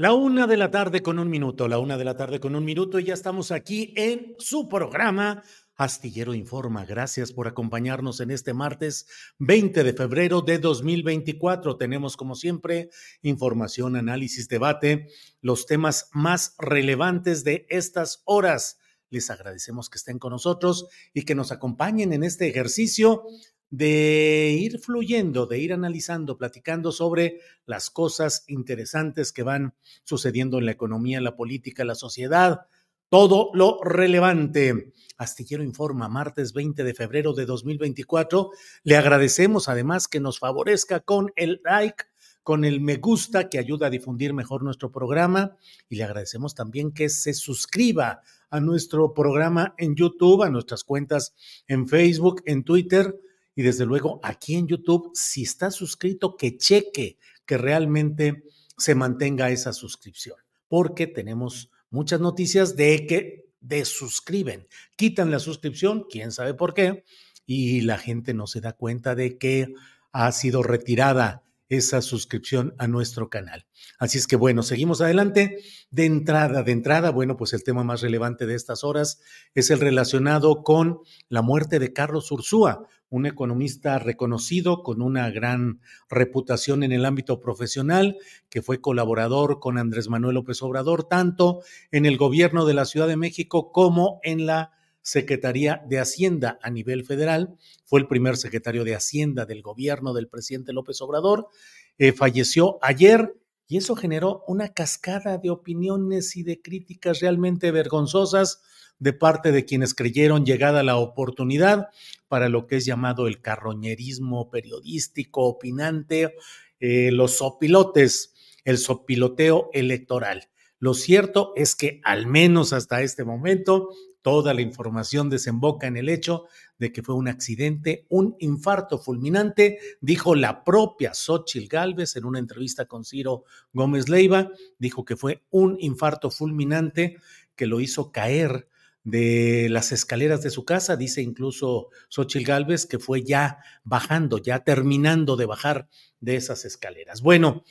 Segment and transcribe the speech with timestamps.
[0.00, 2.64] La una de la tarde con un minuto, la una de la tarde con un
[2.64, 5.42] minuto y ya estamos aquí en su programa
[5.74, 6.84] Astillero Informa.
[6.84, 9.08] Gracias por acompañarnos en este martes
[9.40, 11.78] 20 de febrero de 2024.
[11.78, 12.90] Tenemos como siempre
[13.22, 15.08] información, análisis, debate,
[15.40, 18.78] los temas más relevantes de estas horas.
[19.10, 23.24] Les agradecemos que estén con nosotros y que nos acompañen en este ejercicio
[23.70, 29.74] de ir fluyendo, de ir analizando, platicando sobre las cosas interesantes que van
[30.04, 32.62] sucediendo en la economía, la política, la sociedad,
[33.08, 34.92] todo lo relevante.
[35.16, 38.50] Astillero Informa, martes 20 de febrero de 2024.
[38.84, 42.04] Le agradecemos además que nos favorezca con el like,
[42.42, 45.56] con el me gusta que ayuda a difundir mejor nuestro programa
[45.88, 51.34] y le agradecemos también que se suscriba a nuestro programa en YouTube, a nuestras cuentas
[51.66, 53.18] en Facebook, en Twitter
[53.58, 58.44] y desde luego aquí en YouTube, si está suscrito, que cheque que realmente
[58.76, 60.36] se mantenga esa suscripción,
[60.68, 67.02] porque tenemos muchas noticias de que desuscriben, quitan la suscripción, quién sabe por qué,
[67.46, 69.74] y la gente no se da cuenta de que
[70.12, 73.66] ha sido retirada esa suscripción a nuestro canal.
[73.98, 75.58] Así es que bueno, seguimos adelante.
[75.90, 79.20] De entrada, de entrada, bueno, pues el tema más relevante de estas horas
[79.54, 85.80] es el relacionado con la muerte de Carlos Ursúa, un economista reconocido con una gran
[86.10, 88.18] reputación en el ámbito profesional,
[88.50, 93.08] que fue colaborador con Andrés Manuel López Obrador, tanto en el gobierno de la Ciudad
[93.08, 94.77] de México como en la
[95.08, 97.56] Secretaría de Hacienda a nivel federal.
[97.86, 101.48] Fue el primer secretario de Hacienda del gobierno del presidente López Obrador.
[101.96, 103.34] Eh, falleció ayer
[103.66, 108.60] y eso generó una cascada de opiniones y de críticas realmente vergonzosas
[108.98, 111.88] de parte de quienes creyeron llegada la oportunidad
[112.28, 116.34] para lo que es llamado el carroñerismo periodístico, opinante,
[116.80, 120.50] eh, los sopilotes, el sopiloteo electoral.
[120.78, 123.88] Lo cierto es que al menos hasta este momento
[124.22, 126.46] toda la información desemboca en el hecho
[126.78, 132.38] de que fue un accidente, un infarto fulminante, dijo la propia Xochil Gálvez en una
[132.38, 137.16] entrevista con Ciro Gómez Leiva, dijo que fue un infarto fulminante
[137.56, 138.68] que lo hizo caer
[139.04, 144.64] de las escaleras de su casa, dice incluso Xochil Gálvez que fue ya bajando, ya
[144.64, 145.88] terminando de bajar
[146.20, 147.22] de esas escaleras.
[147.22, 147.64] Bueno,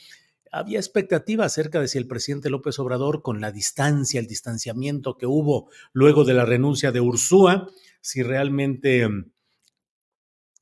[0.52, 5.26] había expectativa acerca de si el presidente López Obrador, con la distancia, el distanciamiento que
[5.26, 7.68] hubo luego de la renuncia de Ursúa,
[8.00, 9.08] si realmente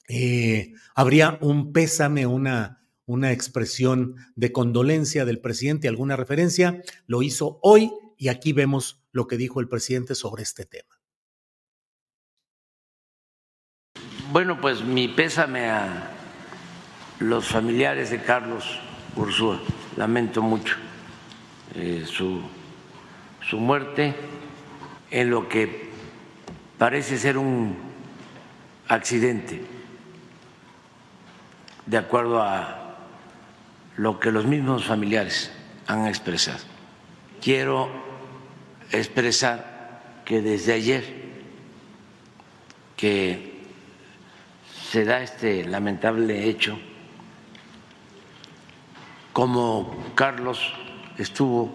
[0.09, 7.59] eh, habría un pésame, una, una expresión de condolencia del presidente, alguna referencia, lo hizo
[7.63, 11.01] hoy y aquí vemos lo que dijo el presidente sobre este tema.
[14.33, 16.11] Bueno, pues mi pésame a
[17.21, 18.81] los familiares de Carlos
[19.17, 19.59] Ursúa.
[19.97, 20.77] lamento mucho
[21.75, 22.41] eh, su,
[23.49, 24.15] su muerte
[25.11, 25.91] en lo que
[26.79, 27.77] parece ser un
[28.89, 29.63] accidente,
[31.87, 32.97] de acuerdo a
[33.97, 35.51] lo que los mismos familiares
[35.87, 36.65] han expresado.
[37.41, 37.89] Quiero
[38.93, 41.05] expresar que desde ayer
[42.97, 43.57] que
[44.91, 46.79] se da este lamentable hecho,
[49.37, 50.73] como Carlos
[51.19, 51.71] estuvo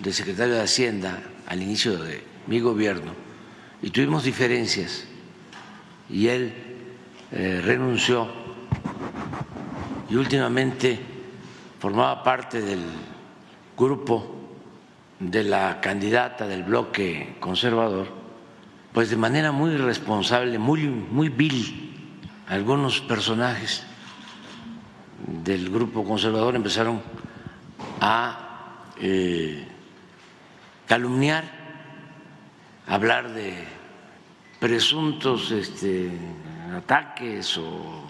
[0.00, 3.12] de secretario de Hacienda al inicio de mi gobierno
[3.80, 5.04] y tuvimos diferencias
[6.10, 6.52] y él
[7.30, 8.26] eh, renunció
[10.10, 10.98] y últimamente
[11.78, 12.82] formaba parte del
[13.78, 14.34] grupo
[15.20, 18.08] de la candidata del bloque conservador,
[18.92, 21.94] pues de manera muy irresponsable, muy, muy vil,
[22.48, 23.86] algunos personajes
[25.26, 27.00] del grupo conservador empezaron
[28.00, 29.66] a eh,
[30.86, 31.44] calumniar,
[32.86, 33.64] hablar de
[34.60, 36.10] presuntos este,
[36.74, 38.02] ataques o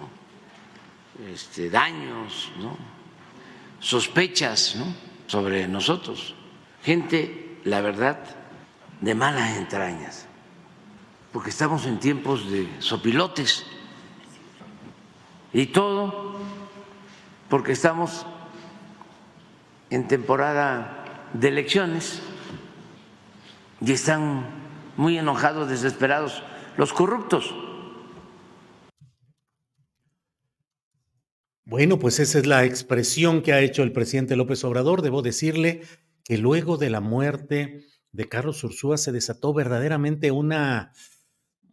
[1.32, 2.52] este, daños,
[3.80, 4.76] sospechas
[5.26, 6.34] sobre nosotros.
[6.84, 8.18] Gente, la verdad,
[9.00, 10.26] de malas entrañas,
[11.32, 13.66] porque estamos en tiempos de sopilotes.
[15.52, 16.35] Y todo
[17.48, 18.26] porque estamos
[19.90, 22.20] en temporada de elecciones
[23.80, 24.46] y están
[24.96, 26.42] muy enojados, desesperados
[26.76, 27.54] los corruptos.
[31.64, 35.02] Bueno, pues esa es la expresión que ha hecho el presidente López Obrador.
[35.02, 35.82] Debo decirle
[36.24, 40.92] que luego de la muerte de Carlos Ursúa se desató verdaderamente una,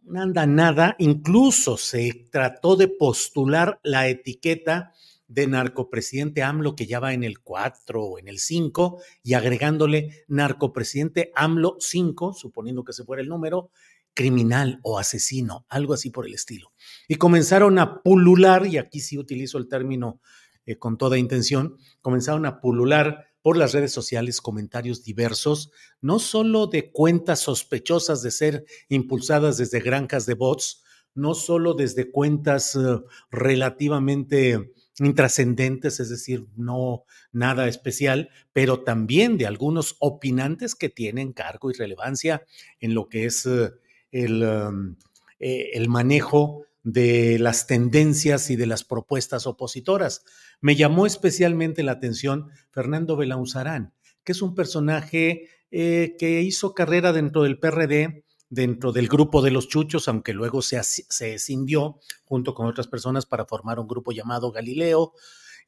[0.04, 4.92] una andanada, incluso se trató de postular la etiqueta
[5.34, 10.24] de narcopresidente AMLO, que ya va en el 4 o en el 5, y agregándole
[10.28, 13.70] narcopresidente AMLO 5, suponiendo que se fuera el número,
[14.14, 16.72] criminal o asesino, algo así por el estilo.
[17.08, 20.20] Y comenzaron a pulular, y aquí sí utilizo el término
[20.66, 26.68] eh, con toda intención, comenzaron a pulular por las redes sociales comentarios diversos, no solo
[26.68, 30.84] de cuentas sospechosas de ser impulsadas desde granjas de bots,
[31.14, 33.00] no solo desde cuentas eh,
[33.30, 41.70] relativamente intrascendentes, es decir, no nada especial, pero también de algunos opinantes que tienen cargo
[41.70, 42.44] y relevancia
[42.80, 43.72] en lo que es eh,
[44.12, 44.96] el, um,
[45.40, 50.24] eh, el manejo de las tendencias y de las propuestas opositoras.
[50.60, 57.12] Me llamó especialmente la atención Fernando Belauzarán, que es un personaje eh, que hizo carrera
[57.12, 58.23] dentro del PRD,
[58.54, 63.26] dentro del grupo de los chuchos, aunque luego se, se escindió junto con otras personas
[63.26, 65.12] para formar un grupo llamado Galileo,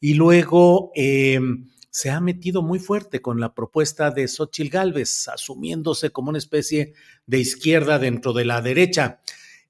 [0.00, 6.10] y luego em, se ha metido muy fuerte con la propuesta de Xochitl Gálvez, asumiéndose
[6.10, 6.94] como una especie
[7.26, 9.20] de izquierda dentro de la derecha.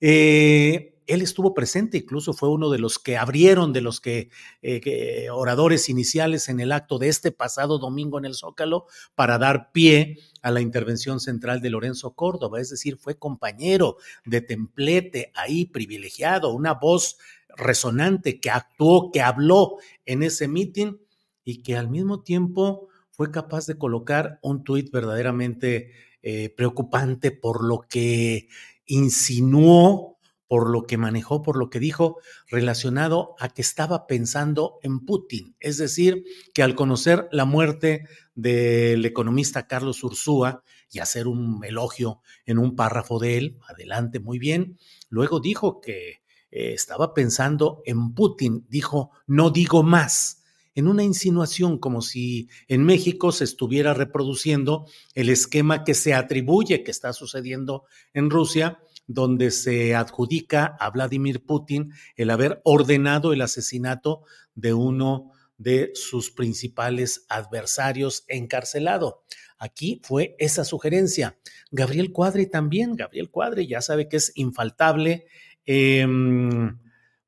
[0.01, 4.31] Eh, él estuvo presente, incluso fue uno de los que abrieron, de los que,
[4.63, 9.73] eh, oradores iniciales en el acto de este pasado domingo en el Zócalo para dar
[9.73, 15.67] pie a la intervención central de Lorenzo Córdoba, es decir, fue compañero de templete ahí
[15.67, 17.19] privilegiado, una voz
[17.57, 21.01] resonante que actuó, que habló en ese mitin
[21.45, 25.93] y que al mismo tiempo fue capaz de colocar un tuit verdaderamente
[26.23, 28.49] eh, preocupante por lo que
[28.85, 30.16] insinuó
[30.49, 35.57] por lo que manejó, por lo que dijo, relacionado a que estaba pensando en Putin.
[35.61, 36.25] Es decir,
[36.55, 42.77] que al conocer la muerte del economista Carlos Ursúa y hacer un elogio en un
[42.77, 49.11] párrafo de él, adelante, muy bien, luego dijo que eh, estaba pensando en Putin, dijo,
[49.27, 50.45] no digo más
[50.77, 56.85] en una insinuación como si en México se estuviera reproduciendo el esquema que se atribuye
[56.85, 63.43] que está sucediendo en Rusia donde se adjudica a Vladimir Putin el haber ordenado el
[63.43, 64.23] asesinato
[64.55, 69.23] de uno de sus principales adversarios encarcelado.
[69.59, 71.39] Aquí fue esa sugerencia.
[71.71, 75.27] Gabriel Cuadri también, Gabriel Cuadri ya sabe que es infaltable,
[75.65, 76.79] em,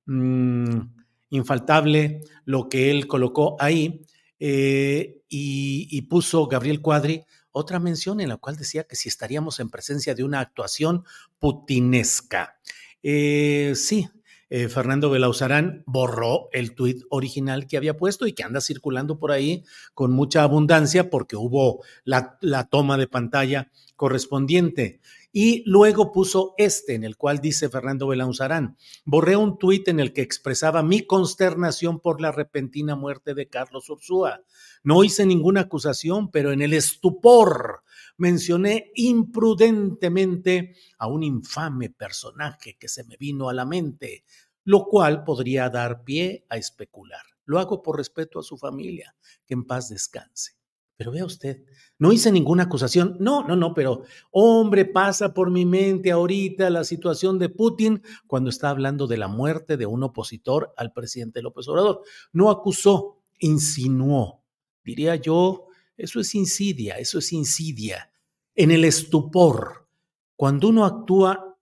[0.04, 0.94] mm,
[1.30, 4.02] infaltable lo que él colocó ahí
[4.40, 7.22] eh, y, y puso Gabriel Cuadri
[7.58, 11.04] otra mención en la cual decía que si estaríamos en presencia de una actuación
[11.38, 12.58] putinesca.
[13.02, 14.08] Eh, sí,
[14.50, 19.30] eh, Fernando Belauzarán borró el tuit original que había puesto y que anda circulando por
[19.30, 25.00] ahí con mucha abundancia porque hubo la, la toma de pantalla correspondiente.
[25.40, 30.12] Y luego puso este, en el cual dice Fernando Belauzarán, borré un tuit en el
[30.12, 34.42] que expresaba mi consternación por la repentina muerte de Carlos Ursúa.
[34.82, 37.84] No hice ninguna acusación, pero en el estupor
[38.16, 44.24] mencioné imprudentemente a un infame personaje que se me vino a la mente,
[44.64, 47.22] lo cual podría dar pie a especular.
[47.44, 49.14] Lo hago por respeto a su familia,
[49.46, 50.57] que en paz descanse.
[50.98, 51.62] Pero vea usted,
[52.00, 53.16] no hice ninguna acusación.
[53.20, 54.02] No, no, no, pero
[54.32, 59.28] hombre, pasa por mi mente ahorita la situación de Putin cuando está hablando de la
[59.28, 62.02] muerte de un opositor al presidente López Obrador.
[62.32, 64.42] No acusó, insinuó.
[64.82, 68.10] Diría yo, eso es insidia, eso es insidia.
[68.56, 69.88] En el estupor,
[70.34, 71.56] cuando uno actúa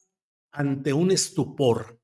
[0.50, 2.00] ante un estupor,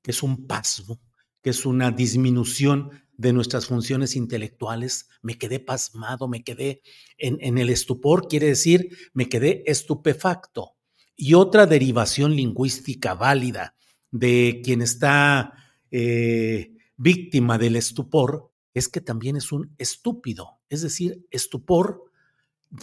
[0.00, 0.98] que es un pasmo,
[1.42, 6.82] que es una disminución de nuestras funciones intelectuales, me quedé pasmado, me quedé
[7.18, 10.76] en, el estupor, quiere decir, me quedé estupefacto.
[11.16, 13.76] Y otra derivación lingüística válida
[14.10, 15.52] de quien está
[15.90, 22.10] eh, víctima del estupor es que también es un estúpido, es decir, estupor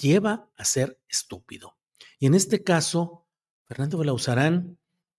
[0.02, 1.76] lleva a ser estúpido.
[2.20, 3.26] Y en este caso,
[3.66, 4.78] Fernando Belauzarán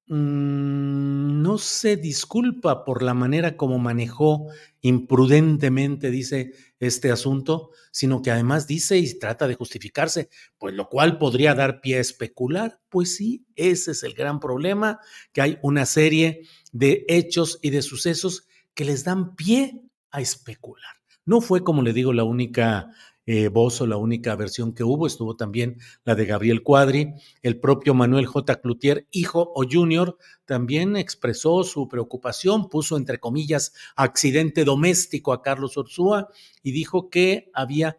[0.08, 4.48] Mm, no se disculpa por la manera como manejó
[4.80, 10.28] imprudentemente, dice este asunto, sino que además dice y trata de justificarse,
[10.58, 12.80] pues lo cual podría dar pie a especular.
[12.88, 14.98] Pues sí, ese es el gran problema,
[15.32, 16.42] que hay una serie
[16.72, 20.90] de hechos y de sucesos que les dan pie a especular.
[21.24, 22.90] No fue, como le digo, la única
[23.26, 27.60] eh, voz o la única versión que hubo, estuvo también la de Gabriel Cuadri, el
[27.60, 28.60] propio Manuel J.
[28.60, 35.76] Cloutier, hijo o junior, también expresó su preocupación, puso entre comillas accidente doméstico a Carlos
[35.76, 36.28] Ursúa
[36.62, 37.98] y dijo que había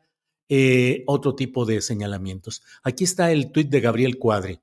[0.49, 2.61] eh, otro tipo de señalamientos.
[2.83, 4.59] Aquí está el tuit de Gabriel Cuadri.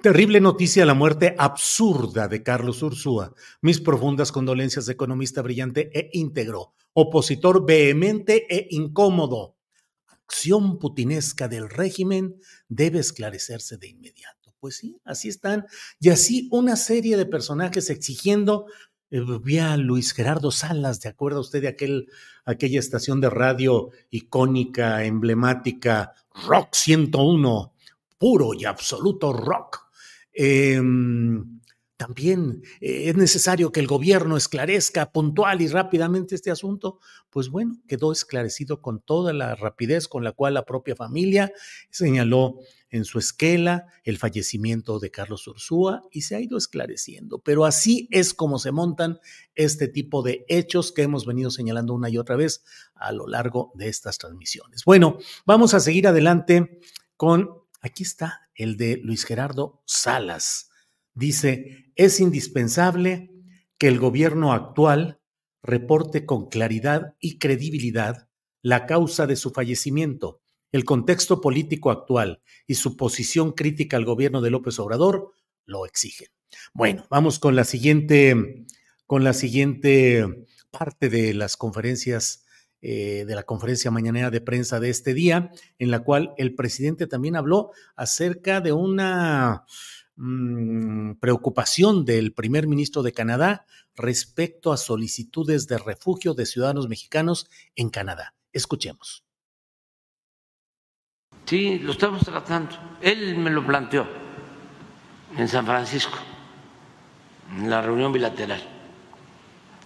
[0.00, 3.34] Terrible noticia la muerte absurda de Carlos Ursúa.
[3.60, 9.56] Mis profundas condolencias de economista brillante e íntegro, opositor vehemente e incómodo.
[10.06, 12.36] Acción putinesca del régimen
[12.68, 14.54] debe esclarecerse de inmediato.
[14.58, 15.66] Pues sí, así están.
[16.00, 18.66] Y así una serie de personajes exigiendo
[19.10, 22.08] eh, vi a Luis Gerardo Salas, ¿de acuerdo usted de aquel,
[22.46, 26.14] aquella estación de radio icónica, emblemática,
[26.46, 27.74] Rock 101,
[28.16, 29.81] puro y absoluto rock?
[30.32, 31.60] Em,
[32.02, 36.98] también eh, es necesario que el gobierno esclarezca puntual y rápidamente este asunto.
[37.30, 41.52] Pues bueno, quedó esclarecido con toda la rapidez con la cual la propia familia
[41.90, 42.58] señaló
[42.90, 47.38] en su esquela el fallecimiento de Carlos Ursúa y se ha ido esclareciendo.
[47.38, 49.20] Pero así es como se montan
[49.54, 52.64] este tipo de hechos que hemos venido señalando una y otra vez
[52.96, 54.84] a lo largo de estas transmisiones.
[54.84, 56.80] Bueno, vamos a seguir adelante
[57.16, 60.70] con Aquí está el de Luis Gerardo Salas.
[61.14, 63.32] Dice, es indispensable
[63.76, 65.20] que el gobierno actual
[65.64, 68.28] reporte con claridad y credibilidad
[68.62, 74.40] la causa de su fallecimiento, el contexto político actual y su posición crítica al gobierno
[74.40, 75.32] de López Obrador
[75.66, 76.28] lo exigen.
[76.72, 78.64] Bueno, vamos con la siguiente,
[79.06, 82.41] con la siguiente parte de las conferencias
[82.84, 87.06] eh, de la conferencia mañanera de prensa de este día, en la cual el presidente
[87.06, 89.66] también habló acerca de una
[90.16, 97.48] mm, preocupación del primer ministro de Canadá respecto a solicitudes de refugio de ciudadanos mexicanos
[97.76, 98.34] en Canadá.
[98.52, 99.22] Escuchemos.
[101.44, 102.74] Sí, lo estamos tratando.
[103.00, 104.08] Él me lo planteó
[105.38, 106.18] en San Francisco,
[107.56, 108.60] en la reunión bilateral,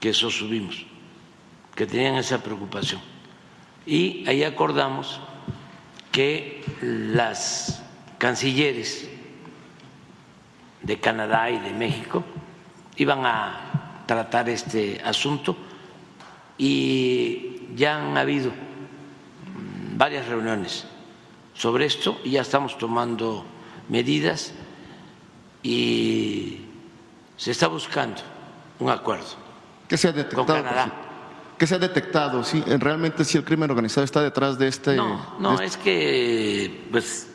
[0.00, 0.96] que eso subimos
[1.76, 3.00] que tenían esa preocupación.
[3.85, 5.21] Y ahí acordamos
[6.11, 7.83] que las
[8.18, 9.09] cancilleres
[10.83, 12.25] de Canadá y de México
[12.97, 15.56] iban a tratar este asunto
[16.56, 18.50] y ya han habido
[19.97, 20.87] varias reuniones
[21.54, 23.45] sobre esto y ya estamos tomando
[23.88, 24.54] medidas
[25.62, 26.61] y
[27.37, 28.23] se está buscando
[28.78, 29.26] un acuerdo
[29.88, 31.06] ¿Qué se ha detectado, con Canadá.
[31.59, 32.45] ¿Qué se ha detectado?
[32.45, 32.63] ¿Sí?
[32.67, 34.97] ¿Realmente si el crimen organizado está detrás de este...?
[34.97, 37.29] No, no, este es que pues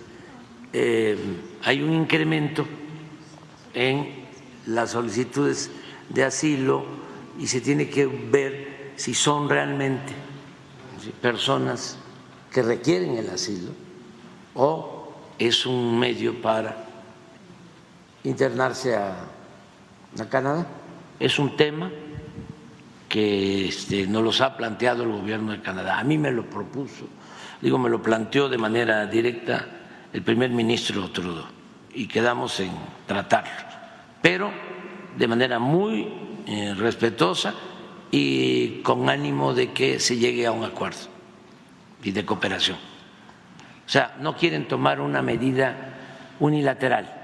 [0.73, 1.17] eh,
[1.63, 2.65] hay un incremento
[3.73, 4.25] en
[4.67, 5.71] las solicitudes
[6.09, 6.85] de asilo
[7.39, 10.13] y se tiene que ver si son realmente
[11.21, 11.97] personas
[12.51, 13.71] que requieren el asilo
[14.53, 16.85] o es un medio para
[18.23, 19.15] internarse a,
[20.19, 20.67] a Canadá.
[21.19, 21.89] Es un tema
[23.11, 25.99] que este, nos los ha planteado el gobierno de Canadá.
[25.99, 27.09] A mí me lo propuso,
[27.61, 29.67] digo, me lo planteó de manera directa
[30.13, 31.45] el primer ministro Trudeau.
[31.93, 32.71] y quedamos en
[33.05, 33.51] tratarlo,
[34.21, 34.49] pero
[35.17, 36.07] de manera muy
[36.47, 37.53] eh, respetuosa
[38.11, 41.09] y con ánimo de que se llegue a un acuerdo
[42.01, 42.77] y de cooperación.
[42.77, 45.95] O sea, no quieren tomar una medida
[46.39, 47.20] unilateral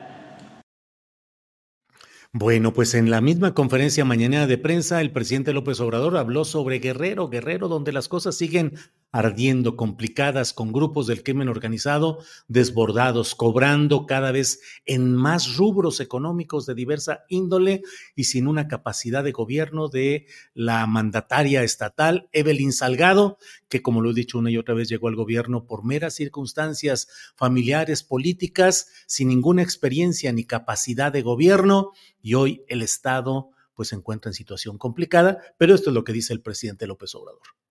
[2.40, 6.78] bueno, pues en la misma conferencia mañana de prensa, el presidente López Obrador habló sobre
[6.78, 8.74] Guerrero, Guerrero, donde las cosas siguen
[9.12, 16.66] ardiendo, complicadas, con grupos del crimen organizado desbordados, cobrando cada vez en más rubros económicos
[16.66, 17.84] de diversa índole
[18.16, 23.38] y sin una capacidad de gobierno de la mandataria estatal, Evelyn Salgado,
[23.70, 27.08] que como lo he dicho una y otra vez llegó al gobierno por meras circunstancias
[27.36, 33.96] familiares, políticas, sin ninguna experiencia ni capacidad de gobierno y hoy el Estado pues se
[33.96, 37.67] encuentra en situación complicada, pero esto es lo que dice el presidente López Obrador.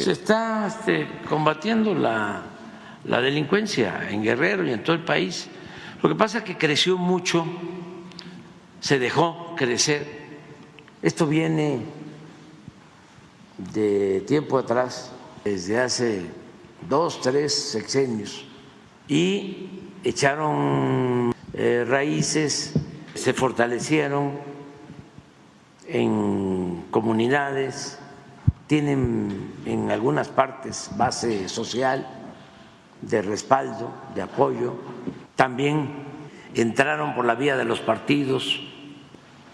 [0.00, 2.42] Se está este, combatiendo la,
[3.04, 5.48] la delincuencia en Guerrero y en todo el país.
[6.02, 7.46] Lo que pasa es que creció mucho,
[8.80, 10.06] se dejó crecer.
[11.02, 11.80] Esto viene
[13.72, 15.12] de tiempo atrás,
[15.44, 16.26] desde hace
[16.88, 18.44] dos, tres sexenios,
[19.08, 19.68] y
[20.02, 22.72] echaron eh, raíces,
[23.14, 24.32] se fortalecieron
[25.86, 27.98] en comunidades
[28.66, 32.06] tienen en algunas partes base social
[33.02, 34.74] de respaldo, de apoyo.
[35.36, 35.90] También
[36.54, 38.60] entraron por la vía de los partidos.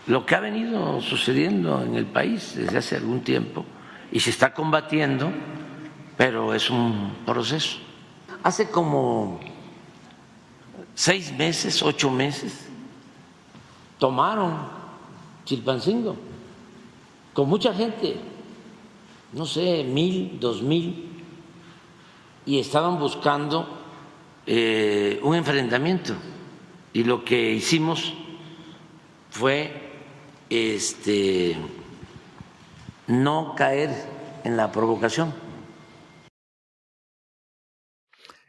[0.07, 3.65] Lo que ha venido sucediendo en el país desde hace algún tiempo
[4.13, 5.31] y se está combatiendo,
[6.17, 7.79] pero es un proceso.
[8.43, 9.41] Hace como
[10.95, 12.69] seis meses, ocho meses,
[13.99, 14.81] tomaron
[15.45, 16.17] Chilpancingo
[17.33, 18.17] con mucha gente
[19.33, 21.23] no sé, mil, dos mil,
[22.47, 23.69] y estaban buscando
[24.47, 26.15] eh, un enfrentamiento.
[26.93, 28.13] Y lo que hicimos
[29.31, 29.73] fue
[30.49, 31.57] este,
[33.07, 33.91] no caer
[34.45, 35.33] en la provocación.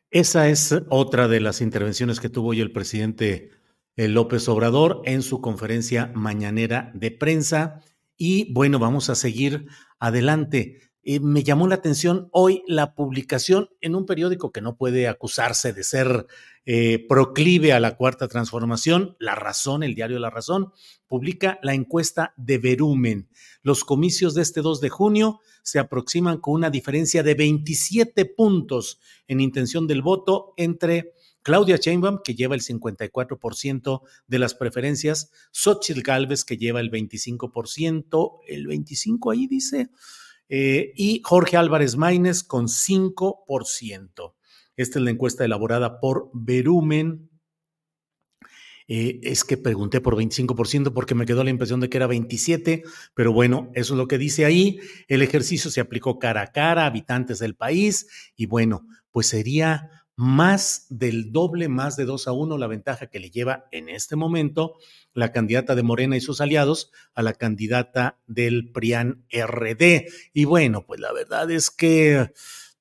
[0.10, 3.52] Esa es otra de las intervenciones que tuvo hoy el presidente
[3.96, 7.82] eh, López Obrador en su conferencia mañanera de prensa.
[8.24, 9.66] Y bueno, vamos a seguir
[10.00, 10.78] adelante.
[11.02, 15.74] Eh, me llamó la atención hoy la publicación en un periódico que no puede acusarse
[15.74, 16.28] de ser
[16.68, 20.72] eh, proclive a la cuarta transformación, La Razón, el diario La Razón,
[21.08, 23.28] publica la encuesta de Verumen.
[23.64, 29.00] Los comicios de este 2 de junio se aproximan con una diferencia de 27 puntos
[29.28, 36.02] en intención del voto entre Claudia Sheinbaum, que lleva el 54% de las preferencias, Xochitl
[36.02, 39.90] Galvez, que lleva el 25%, el 25% ahí dice,
[40.50, 44.36] eh, y Jorge Álvarez Maínez con 5%.
[44.76, 47.30] Esta es la encuesta elaborada por Verumen.
[48.88, 52.84] Eh, es que pregunté por 25% porque me quedó la impresión de que era 27,
[53.14, 54.80] pero bueno, eso es lo que dice ahí.
[55.08, 60.86] El ejercicio se aplicó cara a cara habitantes del país y bueno, pues sería más
[60.92, 64.76] del doble, más de dos a uno, la ventaja que le lleva en este momento
[65.16, 70.06] la candidata de Morena y sus aliados a la candidata del PRIAN RD.
[70.32, 72.32] Y bueno, pues la verdad es que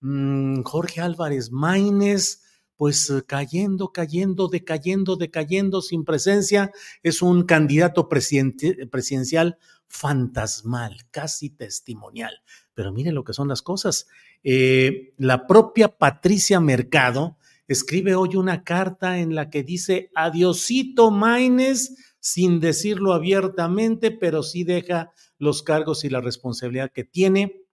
[0.02, 2.42] mm, Jorge Álvarez Maínez,
[2.76, 6.72] pues cayendo, cayendo, decayendo, decayendo sin presencia,
[7.02, 9.56] es un candidato presidencial
[9.88, 12.42] fantasmal, casi testimonial.
[12.74, 14.08] Pero miren lo que son las cosas.
[14.42, 17.36] Eh, la propia Patricia Mercado
[17.68, 24.64] escribe hoy una carta en la que dice adiosito Maines, sin decirlo abiertamente, pero sí
[24.64, 27.64] deja los cargos y la responsabilidad que tiene.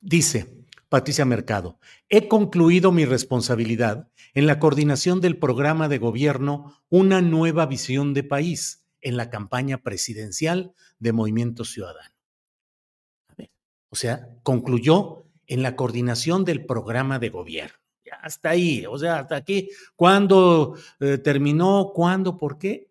[0.00, 7.20] Dice Patricia Mercado, he concluido mi responsabilidad en la coordinación del programa de gobierno Una
[7.20, 12.15] nueva visión de país en la campaña presidencial de Movimiento Ciudadano.
[13.88, 17.76] O sea, concluyó en la coordinación del programa de gobierno.
[18.04, 19.68] Ya hasta ahí, o sea, hasta aquí.
[19.96, 21.92] ¿Cuándo eh, terminó?
[21.94, 22.38] ¿Cuándo?
[22.38, 22.90] ¿Por qué?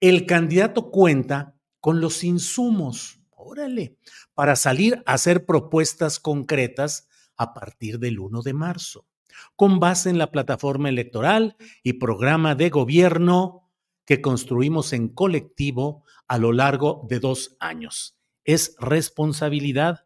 [0.00, 3.96] El candidato cuenta con los insumos, órale,
[4.34, 9.06] para salir a hacer propuestas concretas a partir del 1 de marzo,
[9.54, 13.70] con base en la plataforma electoral y programa de gobierno
[14.04, 18.16] que construimos en colectivo a lo largo de dos años.
[18.44, 20.05] Es responsabilidad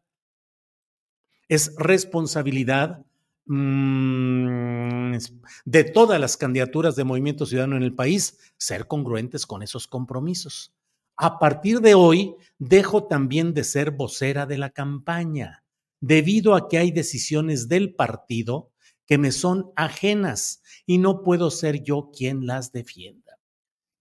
[1.50, 3.04] es responsabilidad
[3.46, 5.16] mm,
[5.64, 10.72] de todas las candidaturas de Movimiento Ciudadano en el país ser congruentes con esos compromisos.
[11.16, 15.64] A partir de hoy, dejo también de ser vocera de la campaña,
[16.00, 18.70] debido a que hay decisiones del partido
[19.04, 23.38] que me son ajenas y no puedo ser yo quien las defienda.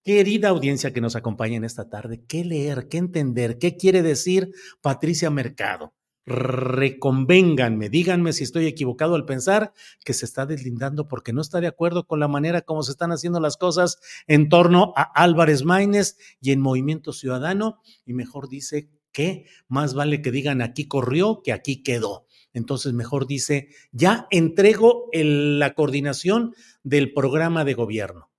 [0.04, 4.52] Querida audiencia que nos acompaña en esta tarde, ¿qué leer, qué entender, qué quiere decir
[4.80, 5.92] Patricia Mercado?
[6.30, 9.72] Reconvénganme, díganme si estoy equivocado al pensar
[10.04, 13.10] que se está deslindando porque no está de acuerdo con la manera como se están
[13.10, 18.88] haciendo las cosas en torno a Álvarez Maínez y en Movimiento Ciudadano, y mejor dice
[19.10, 22.26] que más vale que digan aquí corrió que aquí quedó.
[22.52, 28.29] Entonces mejor dice, ya entrego la coordinación del programa de gobierno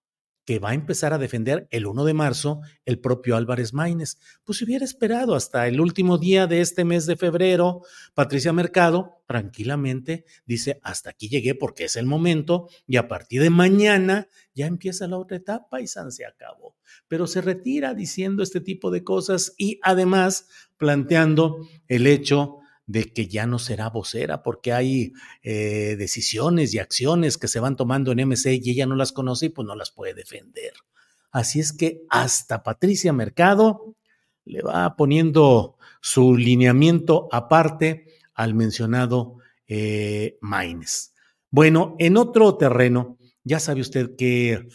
[0.45, 4.17] que va a empezar a defender el 1 de marzo el propio Álvarez Maínez.
[4.43, 7.81] Pues si hubiera esperado hasta el último día de este mes de febrero,
[8.13, 13.49] Patricia Mercado tranquilamente dice, hasta aquí llegué porque es el momento y a partir de
[13.49, 16.75] mañana ya empieza la otra etapa y San se acabó.
[17.07, 23.27] Pero se retira diciendo este tipo de cosas y además planteando el hecho de que
[23.27, 25.13] ya no será vocera porque hay
[25.43, 29.47] eh, decisiones y acciones que se van tomando en MC y ella no las conoce
[29.47, 30.73] y pues no las puede defender.
[31.31, 33.95] Así es que hasta Patricia Mercado
[34.45, 41.13] le va poniendo su lineamiento aparte al mencionado eh, Maines.
[41.49, 44.67] Bueno, en otro terreno, ya sabe usted que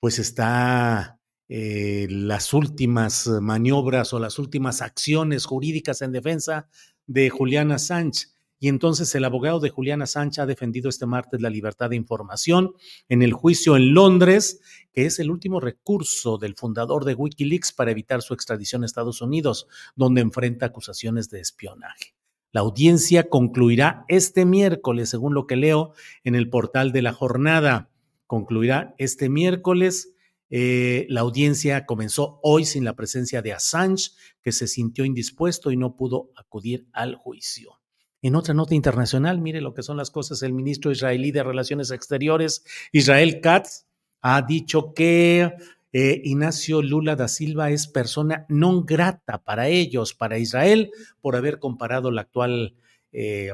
[0.00, 1.18] pues está
[1.48, 6.68] eh, las últimas maniobras o las últimas acciones jurídicas en defensa
[7.08, 8.38] de Juliana Sánchez.
[8.60, 12.72] Y entonces el abogado de Juliana Sánchez ha defendido este martes la libertad de información
[13.08, 14.60] en el juicio en Londres,
[14.92, 19.20] que es el último recurso del fundador de Wikileaks para evitar su extradición a Estados
[19.22, 22.14] Unidos, donde enfrenta acusaciones de espionaje.
[22.50, 25.92] La audiencia concluirá este miércoles, según lo que leo
[26.24, 27.90] en el portal de la jornada.
[28.26, 30.14] Concluirá este miércoles
[30.50, 34.10] eh, la audiencia comenzó hoy sin la presencia de Assange,
[34.42, 37.80] que se sintió indispuesto y no pudo acudir al juicio.
[38.22, 41.90] En otra nota internacional, mire lo que son las cosas, el ministro israelí de Relaciones
[41.90, 43.86] Exteriores, Israel Katz,
[44.20, 45.52] ha dicho que
[45.92, 51.60] eh, Ignacio Lula da Silva es persona non grata para ellos, para Israel, por haber
[51.60, 52.74] comparado la actual
[53.12, 53.52] eh,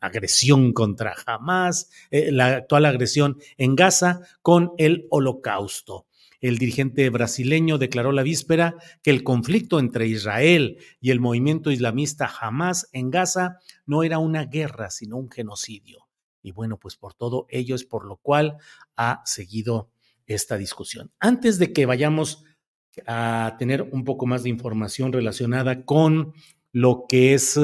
[0.00, 6.06] agresión contra Hamas, la actual agresión en Gaza con el holocausto.
[6.46, 12.30] El dirigente brasileño declaró la víspera que el conflicto entre Israel y el movimiento islamista
[12.40, 16.06] Hamas en Gaza no era una guerra, sino un genocidio.
[16.42, 18.58] Y bueno, pues por todo ello es por lo cual
[18.96, 19.90] ha seguido
[20.24, 21.10] esta discusión.
[21.18, 22.44] Antes de que vayamos
[23.08, 26.32] a tener un poco más de información relacionada con
[26.70, 27.58] lo que es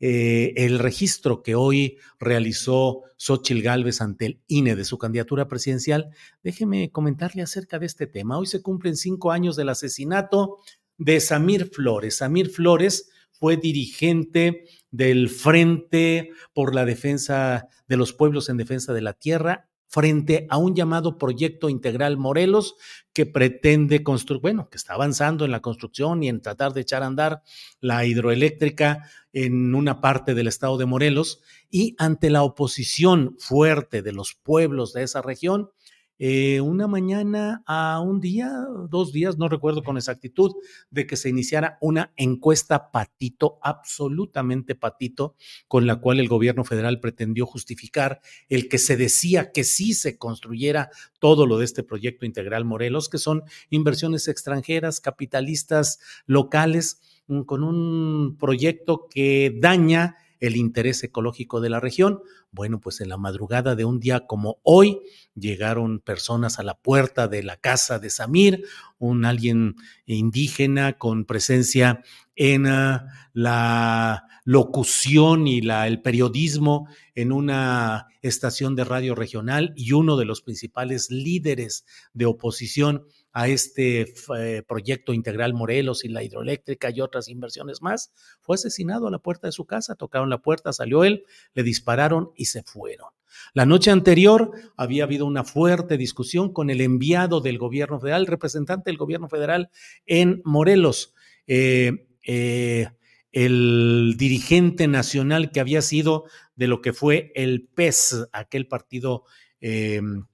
[0.00, 6.10] eh, el registro que hoy realizó Xochil Gálvez ante el INE de su candidatura presidencial,
[6.42, 8.38] déjeme comentarle acerca de este tema.
[8.38, 10.58] Hoy se cumplen cinco años del asesinato
[10.98, 12.16] de Samir Flores.
[12.16, 19.00] Samir Flores fue dirigente del Frente por la Defensa de los Pueblos en Defensa de
[19.00, 22.76] la Tierra frente a un llamado Proyecto Integral Morelos
[23.12, 27.02] que pretende construir, bueno, que está avanzando en la construcción y en tratar de echar
[27.02, 27.42] a andar
[27.80, 34.12] la hidroeléctrica en una parte del estado de Morelos y ante la oposición fuerte de
[34.12, 35.70] los pueblos de esa región,
[36.18, 38.50] eh, una mañana a un día,
[38.88, 40.52] dos días, no recuerdo con exactitud,
[40.90, 45.34] de que se iniciara una encuesta patito, absolutamente patito,
[45.66, 50.16] con la cual el gobierno federal pretendió justificar el que se decía que sí se
[50.18, 57.42] construyera todo lo de este proyecto integral Morelos, que son inversiones extranjeras, capitalistas locales, mm,
[57.42, 62.20] con un proyecto que daña el interés ecológico de la región.
[62.50, 65.00] Bueno, pues en la madrugada de un día como hoy
[65.34, 68.64] llegaron personas a la puerta de la casa de Samir,
[68.98, 69.76] un alguien
[70.06, 72.02] indígena con presencia
[72.36, 79.92] en ah, la locución y la, el periodismo en una estación de radio regional y
[79.92, 86.22] uno de los principales líderes de oposición a este eh, proyecto integral Morelos y la
[86.22, 90.38] hidroeléctrica y otras inversiones más, fue asesinado a la puerta de su casa, tocaron la
[90.38, 93.08] puerta, salió él, le dispararon y se fueron.
[93.52, 98.88] La noche anterior había habido una fuerte discusión con el enviado del gobierno federal, representante
[98.90, 99.68] del gobierno federal
[100.06, 101.12] en Morelos,
[101.48, 102.88] eh, eh,
[103.32, 109.24] el dirigente nacional que había sido de lo que fue el PES, aquel partido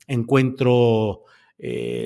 [0.07, 1.23] encuentro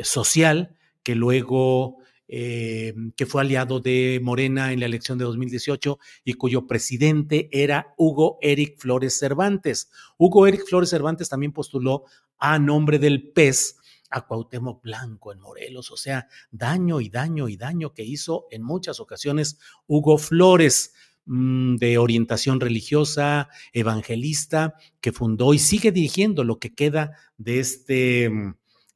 [0.02, 6.32] social, que luego eh, que fue aliado de Morena en la elección de 2018 y
[6.34, 9.90] cuyo presidente era Hugo Eric Flores Cervantes.
[10.16, 12.04] Hugo Eric Flores Cervantes también postuló
[12.38, 13.76] a nombre del PES
[14.08, 18.62] a Cuauhtémoc Blanco en Morelos, o sea, daño y daño y daño que hizo en
[18.62, 20.94] muchas ocasiones Hugo Flores.
[21.26, 28.28] mm, de orientación religiosa, evangelista, que fundó y sigue dirigiendo lo que queda de este
[28.28, 28.54] mm,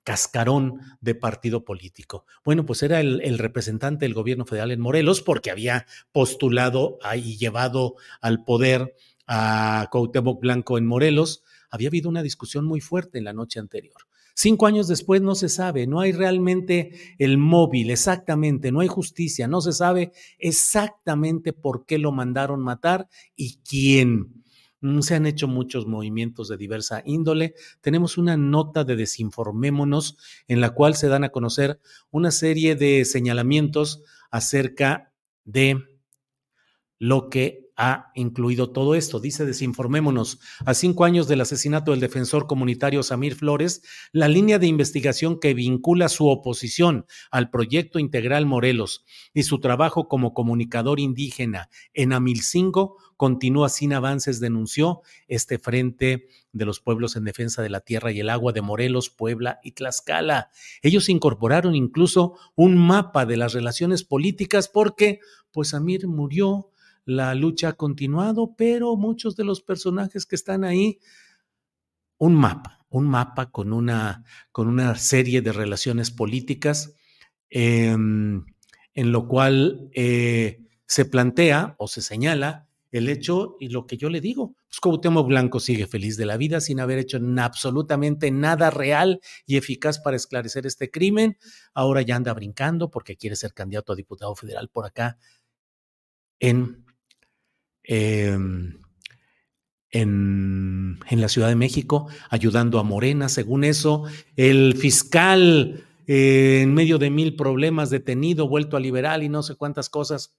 [0.09, 2.25] cascarón de partido político.
[2.43, 7.97] Bueno, pues era el, representante del gobierno federal en Morelos porque había postulado y llevado
[8.23, 8.95] al poder
[9.27, 11.43] a Cuauhtémoc Blanco en Morelos.
[11.69, 13.99] Había habido una discusión muy fuerte en la noche anterior.
[14.33, 19.47] Cinco años después no se sabe, no hay realmente el móvil, exactamente, no hay justicia,
[19.47, 24.43] no se sabe exactamente por qué lo mandaron matar y quién.
[24.81, 27.55] Mm, se han hecho muchos movimientos de diversa índole.
[27.81, 33.05] Tenemos una nota de Desinformémonos en la cual se dan a conocer una serie de
[33.05, 35.13] señalamientos acerca
[35.45, 35.83] de
[36.99, 39.21] lo que ha incluido todo esto.
[39.21, 44.67] Dice, desinformémonos, a cinco años del asesinato del defensor comunitario Samir Flores, la línea de
[44.67, 51.71] investigación que vincula su oposición al proyecto integral Morelos y su trabajo como comunicador indígena
[51.95, 57.81] en Amilcingo continúa sin avances, denunció este Frente de los Pueblos en Defensa de la
[57.81, 60.51] Tierra y el Agua de Morelos, Puebla y Tlaxcala.
[60.83, 65.21] Ellos incorporaron incluso un mapa de las relaciones políticas porque,
[65.53, 66.71] pues, Samir murió
[67.09, 70.99] la lucha ha continuado, pero muchos de los personajes que están ahí,
[72.19, 76.95] un mapa, un mapa con una, con una serie de relaciones políticas,
[77.49, 78.45] em,
[78.93, 84.11] en lo cual eh, se plantea o se señala el hecho y lo que yo
[84.11, 89.21] le digo, pues Blanco sigue feliz de la vida sin haber hecho absolutamente nada real
[89.47, 91.39] y eficaz para esclarecer este crimen.
[91.73, 95.19] Ahora ya anda brincando porque quiere ser candidato a diputado federal por acá
[96.41, 96.88] en
[97.89, 98.75] Em,
[99.91, 104.05] en, la Ciudad de México, ayudando a Morena, según eso,
[104.37, 109.57] el fiscal eh, en medio de mil problemas, detenido, vuelto a liberal y no sé
[109.57, 110.37] cuántas cosas.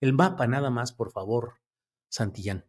[0.00, 1.54] El mapa nada más, por favor,
[2.08, 2.64] Santillán.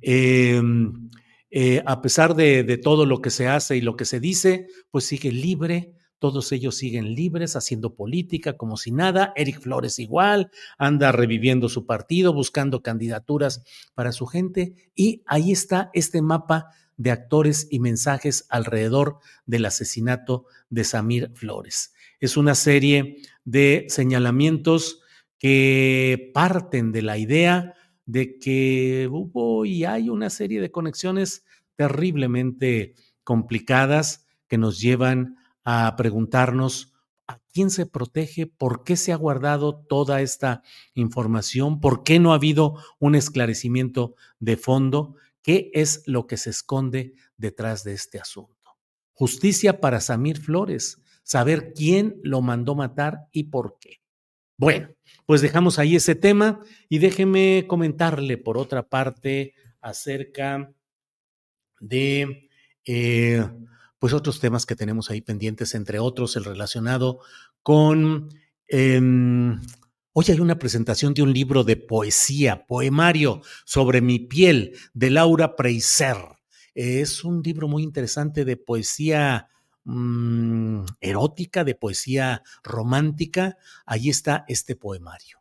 [0.00, 1.10] Em,
[1.50, 4.68] eh, a pesar de, de, todo lo que se hace y lo que se dice,
[4.90, 9.32] pues sigue libre, todos ellos siguen libres, haciendo política como si nada.
[9.36, 13.62] Eric Flores igual, anda reviviendo su partido, buscando candidaturas
[13.94, 14.74] para su gente.
[14.94, 21.94] Y ahí está este mapa de actores y mensajes alrededor del asesinato de Samir Flores.
[22.20, 25.00] Es una serie de señalamientos
[25.38, 27.74] que parten de la idea
[28.06, 31.44] de que hubo y hay una serie de conexiones
[31.76, 35.37] terriblemente complicadas que nos llevan
[35.70, 36.94] a preguntarnos
[37.26, 40.62] a quién se protege, por qué se ha guardado toda esta
[40.94, 46.48] información, por qué no ha habido un esclarecimiento de fondo, qué es lo que se
[46.48, 48.78] esconde detrás de este asunto.
[49.12, 54.00] Justicia para Samir Flores, saber quién lo mandó matar y por qué.
[54.56, 54.88] Bueno,
[55.26, 59.52] pues dejamos ahí ese tema y déjeme comentarle por otra parte
[59.82, 60.72] acerca
[61.78, 62.48] de
[62.86, 63.46] eh,
[63.98, 67.20] pues otros temas que tenemos ahí pendientes, entre otros el relacionado
[67.62, 68.28] con...
[68.68, 69.60] Em,
[70.12, 75.56] hoy hay una presentación de un libro de poesía, poemario sobre mi piel, de Laura
[75.56, 76.16] Preiser.
[76.74, 79.48] Es un libro muy interesante de poesía
[79.84, 83.56] mm, erótica, de poesía romántica.
[83.84, 85.38] Ahí está este poemario.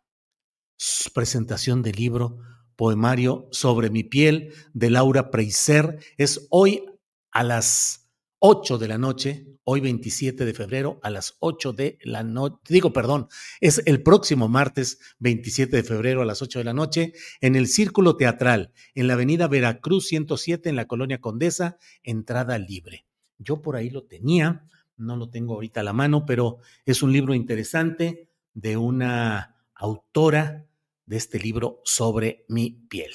[1.13, 2.37] Presentación del libro
[2.75, 5.99] Poemario sobre mi piel de Laura Preiser.
[6.17, 6.85] Es hoy
[7.31, 8.06] a las
[8.39, 12.93] 8 de la noche, hoy 27 de febrero, a las 8 de la noche, digo,
[12.93, 13.27] perdón,
[13.61, 17.67] es el próximo martes 27 de febrero a las 8 de la noche, en el
[17.67, 23.05] Círculo Teatral, en la avenida Veracruz 107, en la Colonia Condesa, entrada libre.
[23.39, 24.63] Yo por ahí lo tenía,
[24.97, 30.67] no lo tengo ahorita a la mano, pero es un libro interesante de una autora
[31.05, 33.11] de este libro sobre mi piel.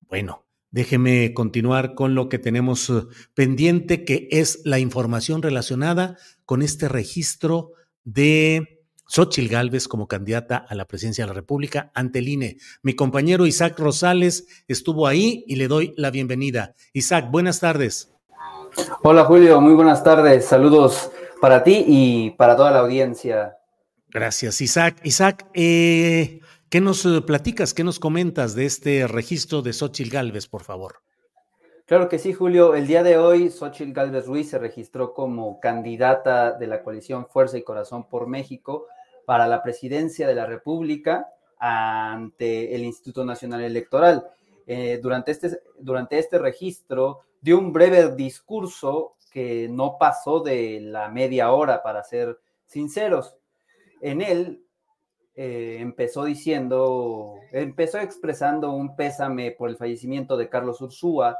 [0.00, 3.02] Bueno, Déjeme continuar con lo que tenemos eh,
[3.34, 7.72] pendiente, que es la información relacionada con este registro
[8.04, 12.58] de Xochil Gálvez como candidata a la presidencia de la República ante el INE.
[12.82, 16.74] Mi compañero Isaac Rosales estuvo ahí y le doy la bienvenida.
[16.92, 18.12] Isaac, buenas tardes.
[19.02, 20.44] Hola Julio, muy buenas tardes.
[20.44, 23.56] Saludos para ti y para toda la audiencia.
[24.12, 25.00] Gracias, Isaac.
[25.02, 30.46] Isaac, eh, ¿Qué nos eh, platicas, qué nos comentas de este registro de Xochil Gálvez,
[30.46, 31.00] por favor?
[31.84, 32.76] Claro que sí, Julio.
[32.76, 37.58] El día de hoy, Xochil Gálvez Ruiz se registró como candidata de la coalición Fuerza
[37.58, 38.86] y Corazón por México
[39.26, 41.26] para la presidencia de la República
[41.58, 44.28] ante el Instituto Nacional Electoral.
[44.64, 51.08] Eh, durante, este, durante este registro dio un breve discurso que no pasó de la
[51.08, 53.34] media hora, para ser sinceros.
[54.00, 54.62] En él
[55.42, 61.38] eh, empezó diciendo, empezó expresando un pésame por el fallecimiento de Carlos Ursúa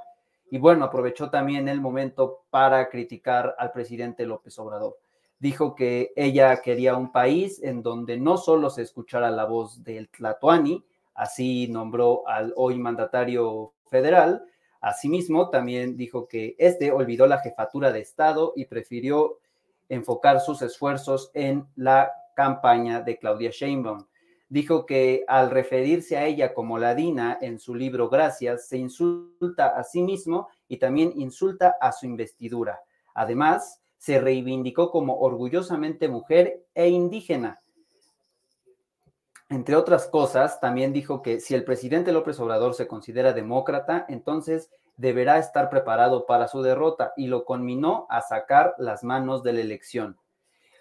[0.50, 4.96] y bueno, aprovechó también el momento para criticar al presidente López Obrador.
[5.38, 10.08] Dijo que ella quería un país en donde no solo se escuchara la voz del
[10.08, 10.82] Tlatoani,
[11.12, 14.46] así nombró al hoy mandatario federal,
[14.80, 19.40] asimismo también dijo que este olvidó la jefatura de Estado y prefirió
[19.90, 24.06] enfocar sus esfuerzos en la campaña de Claudia Sheinbaum.
[24.48, 29.84] Dijo que al referirse a ella como ladina en su libro Gracias, se insulta a
[29.84, 32.80] sí mismo y también insulta a su investidura.
[33.14, 37.60] Además, se reivindicó como orgullosamente mujer e indígena.
[39.50, 44.70] Entre otras cosas, también dijo que si el presidente López Obrador se considera demócrata, entonces
[44.96, 49.60] deberá estar preparado para su derrota y lo conminó a sacar las manos de la
[49.60, 50.18] elección.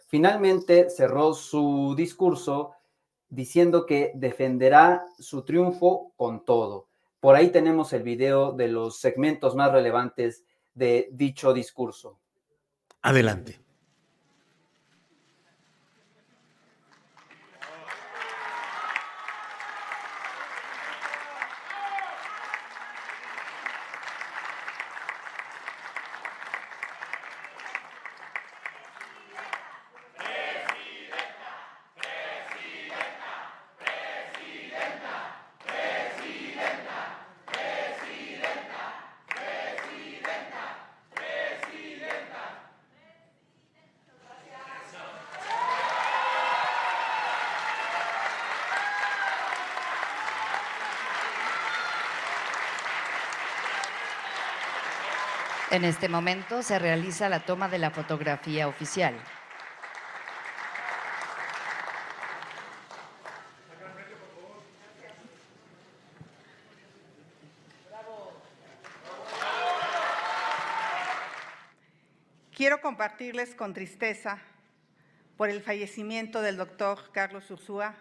[0.09, 2.71] Finalmente cerró su discurso
[3.29, 6.87] diciendo que defenderá su triunfo con todo.
[7.19, 10.43] Por ahí tenemos el video de los segmentos más relevantes
[10.73, 12.17] de dicho discurso.
[13.03, 13.59] Adelante.
[55.79, 59.15] En este momento se realiza la toma de la fotografía oficial.
[72.53, 74.39] Quiero compartirles con tristeza
[75.37, 77.95] por el fallecimiento del doctor Carlos Ursúa,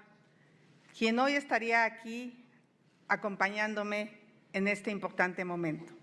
[0.98, 2.44] quien hoy estaría aquí
[3.06, 4.18] acompañándome
[4.52, 5.97] en este importante momento.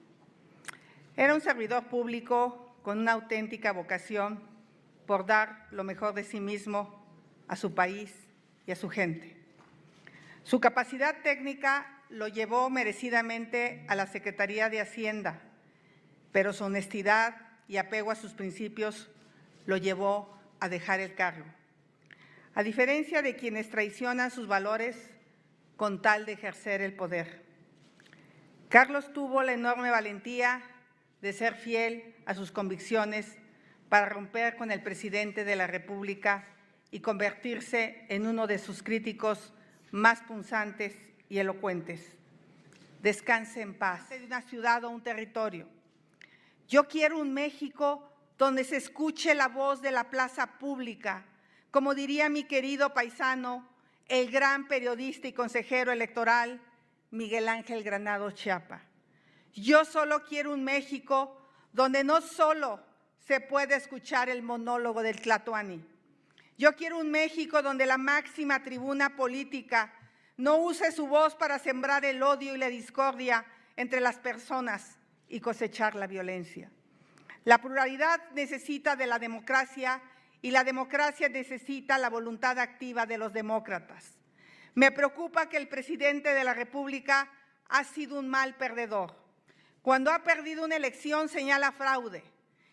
[1.17, 4.41] Era un servidor público con una auténtica vocación
[5.05, 7.05] por dar lo mejor de sí mismo
[7.47, 8.13] a su país
[8.67, 9.37] y a su gente.
[10.43, 15.39] Su capacidad técnica lo llevó merecidamente a la Secretaría de Hacienda,
[16.33, 17.35] pero su honestidad
[17.69, 19.09] y apego a sus principios
[19.65, 21.45] lo llevó a dejar el cargo.
[22.55, 25.11] A diferencia de quienes traicionan sus valores
[25.77, 27.43] con tal de ejercer el poder.
[28.69, 30.61] Carlos tuvo la enorme valentía
[31.25, 33.39] de ser fiel a sus convicciones
[33.89, 36.47] para romper con el presidente de la República
[36.91, 39.51] y convertirse en uno de sus críticos
[39.89, 40.95] más punzantes
[41.27, 42.15] y elocuentes.
[43.01, 44.07] Descanse en paz.
[44.09, 45.67] De una ciudad o un territorio.
[46.67, 48.07] Yo quiero un México
[48.37, 51.25] donde se escuche la voz de la plaza pública,
[51.71, 53.67] como diría mi querido paisano,
[54.09, 56.61] el gran periodista y consejero electoral
[57.09, 58.83] Miguel Ángel Granado Chiapa.
[59.55, 61.41] Yo solo quiero un México
[61.71, 62.83] donde no solo
[63.25, 65.81] se puede escuchar el monólogo del Tlatoani.
[66.57, 69.93] Yo quiero un México donde la máxima tribuna política
[70.35, 73.45] no use su voz para sembrar el odio y la discordia
[73.77, 74.97] entre las personas
[75.29, 76.69] y cosechar la violencia.
[77.45, 80.01] La pluralidad necesita de la democracia
[80.41, 84.17] y la democracia necesita la voluntad activa de los demócratas.
[84.73, 87.31] Me preocupa que el presidente de la República
[87.69, 89.24] ha sido un mal perdedor
[89.85, 92.23] cuando ha perdido una elección señala fraude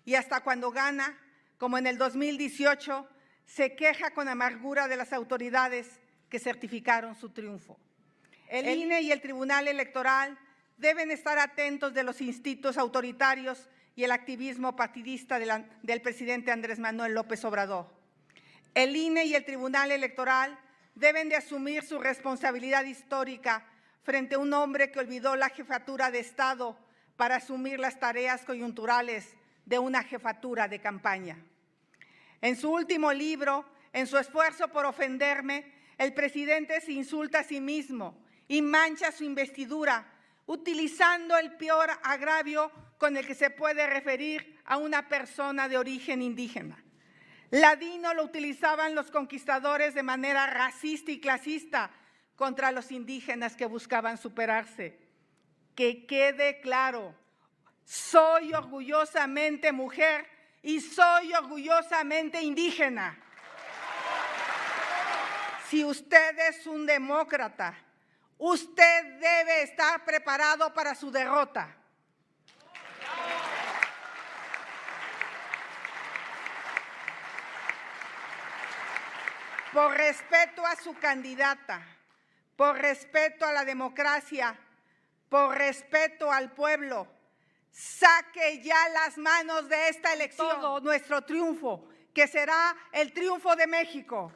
[0.07, 1.15] y hasta cuando gana,
[1.59, 3.07] como en el 2018,
[3.45, 7.79] se queja con amargura de las autoridades que certificaron su triunfo.
[8.49, 10.39] El, INE y el Tribunal Electoral
[10.79, 17.13] deben estar atentos de los instintos autoritarios y el activismo partidista del presidente Andrés Manuel
[17.13, 17.93] López Obrador.
[18.73, 20.59] El INE y el Tribunal Electoral
[20.95, 23.67] deben de asumir su responsabilidad histórica
[24.03, 26.79] frente a un hombre que olvidó la jefatura de Estado
[27.23, 31.39] para asumir las tareas coyunturales de una jefatura de campaña.
[32.41, 37.61] En su último libro, en su esfuerzo por ofenderme, el presidente se insulta a sí
[37.61, 38.19] mismo
[38.49, 40.05] y mancha su investidura,
[40.47, 46.23] utilizando el peor agravio con el que se puede referir a una persona de origen
[46.23, 46.83] indígena.
[47.53, 51.93] Ladino lo utilizaban los conquistadores de manera racista y clasista
[52.35, 55.02] contra los indígenas que buscaban superarse
[55.75, 57.15] que quede claro,
[57.85, 60.27] soy orgullosamente mujer
[60.63, 63.19] y soy orgullosamente indígena.
[65.69, 67.75] si usted es un demócrata,
[68.37, 71.75] usted debe estar preparado para su derrota.
[79.73, 81.81] Por respeto a su candidata,
[82.55, 84.55] por respeto a la democracia,
[85.33, 87.07] por respeto al pueblo,
[87.71, 94.31] saque ya las manos de esta elección, nuestro triunfo, que será el triunfo de México.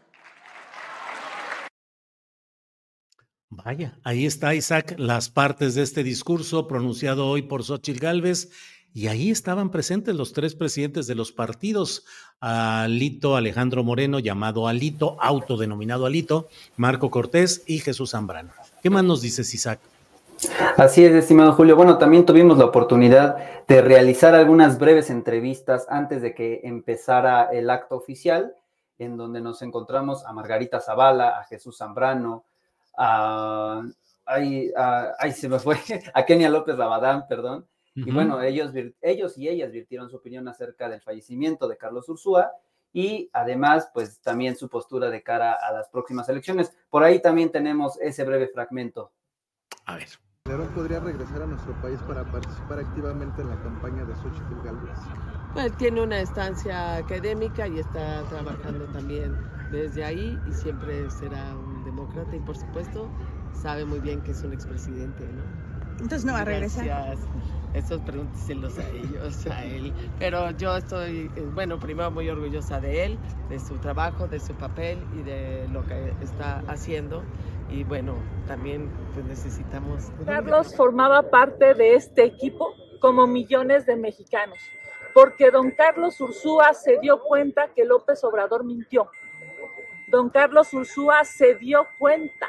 [3.50, 8.48] Vaya, ahí está Isaac, las partes de este discurso pronunciado hoy por Xochitl Gálvez,
[8.94, 12.06] y ahí estaban presentes los tres presidentes de los partidos,
[12.40, 18.54] Alito Alejandro Moreno, llamado Alito, autodenominado Alito, Marco Cortés y Jesús Zambrano.
[18.82, 19.78] ¿Qué más nos dices, Isaac?
[20.76, 21.76] Así es, estimado Julio.
[21.76, 27.70] Bueno, también tuvimos la oportunidad de realizar algunas breves entrevistas antes de que empezara el
[27.70, 28.54] acto oficial,
[28.98, 32.44] en donde nos encontramos a Margarita Zavala, a Jesús Zambrano,
[32.96, 33.82] a,
[34.26, 34.72] ay,
[35.34, 35.76] se me fue,
[36.14, 37.66] a Kenia López Rabadán, perdón.
[37.94, 42.52] Y bueno, ellos, ellos y ellas virtieron su opinión acerca del fallecimiento de Carlos Ursúa
[42.92, 46.76] y además, pues también su postura de cara a las próximas elecciones.
[46.90, 49.12] Por ahí también tenemos ese breve fragmento.
[49.86, 50.08] A ver.
[50.44, 54.98] Calderón podría regresar a nuestro país para participar activamente en la campaña de Xochitl Galvez.
[55.54, 59.36] Pues tiene una estancia académica y está trabajando también
[59.70, 63.08] desde ahí y siempre será un demócrata y por supuesto
[63.52, 65.42] sabe muy bien que es un expresidente, ¿no?
[65.92, 66.84] Entonces no va a regresar.
[66.84, 67.26] Gracias.
[67.74, 69.92] Estos pregúnteselos a ellos, a él.
[70.18, 73.18] Pero yo estoy, eh, bueno, primero muy orgullosa de él,
[73.50, 77.22] de su trabajo, de su papel y de lo que está haciendo
[77.70, 78.14] y bueno,
[78.46, 80.10] también pues necesitamos...
[80.24, 84.58] Carlos formaba parte de este equipo como millones de mexicanos,
[85.14, 89.10] porque don Carlos Ursúa se dio cuenta que López Obrador mintió.
[90.08, 92.48] Don Carlos Ursúa se dio cuenta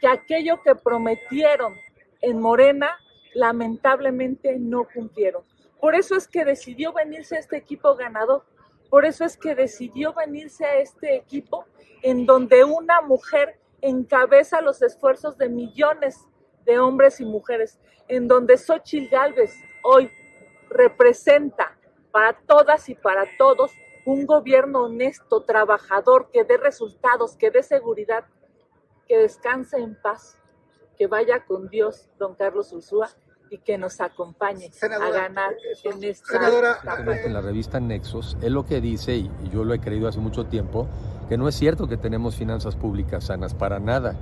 [0.00, 1.74] que aquello que prometieron
[2.20, 2.98] en Morena
[3.34, 5.42] lamentablemente no cumplieron.
[5.80, 8.44] Por eso es que decidió venirse a este equipo ganador.
[8.88, 11.64] Por eso es que decidió venirse a este equipo
[12.02, 16.24] en donde una mujer encabeza los esfuerzos de millones
[16.64, 17.78] de hombres y mujeres,
[18.08, 19.52] en donde Xochitl Gálvez
[19.82, 20.10] hoy
[20.70, 21.76] representa
[22.10, 23.72] para todas y para todos
[24.04, 28.24] un gobierno honesto, trabajador, que dé resultados, que dé seguridad,
[29.06, 30.36] que descanse en paz,
[30.96, 33.10] que vaya con Dios, don Carlos Ursúa,
[33.50, 35.54] y que nos acompañe a ganar
[35.84, 36.48] en esta
[37.24, 40.46] En la revista Nexos, él lo que dice, y yo lo he creído hace mucho
[40.46, 40.88] tiempo,
[41.32, 44.16] que no es cierto que tenemos finanzas públicas sanas, para nada.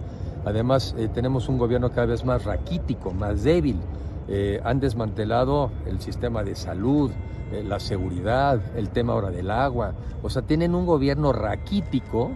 [0.45, 3.81] Además, eh, tenemos un gobierno cada vez más raquítico, más débil.
[4.29, 7.11] Eh, han desmantelado el sistema de salud,
[7.51, 9.95] eh, la seguridad, el tema ahora del agua.
[10.23, 12.31] O sea, tienen un gobierno raquítico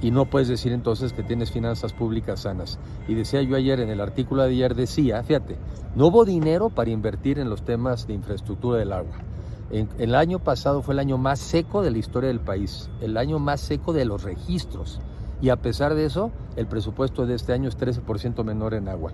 [0.00, 2.78] y no puedes decir entonces que tienes finanzas públicas sanas.
[3.06, 5.58] Y decía yo ayer en el artículo de ayer, decía, fíjate,
[5.96, 9.33] no hubo dinero para invertir en los temas de infraestructura del agua
[9.70, 13.38] el año pasado fue el año más seco de la historia del país, el año
[13.38, 15.00] más seco de los registros.
[15.40, 19.12] Y a pesar de eso, el presupuesto de este año es 13% menor en agua.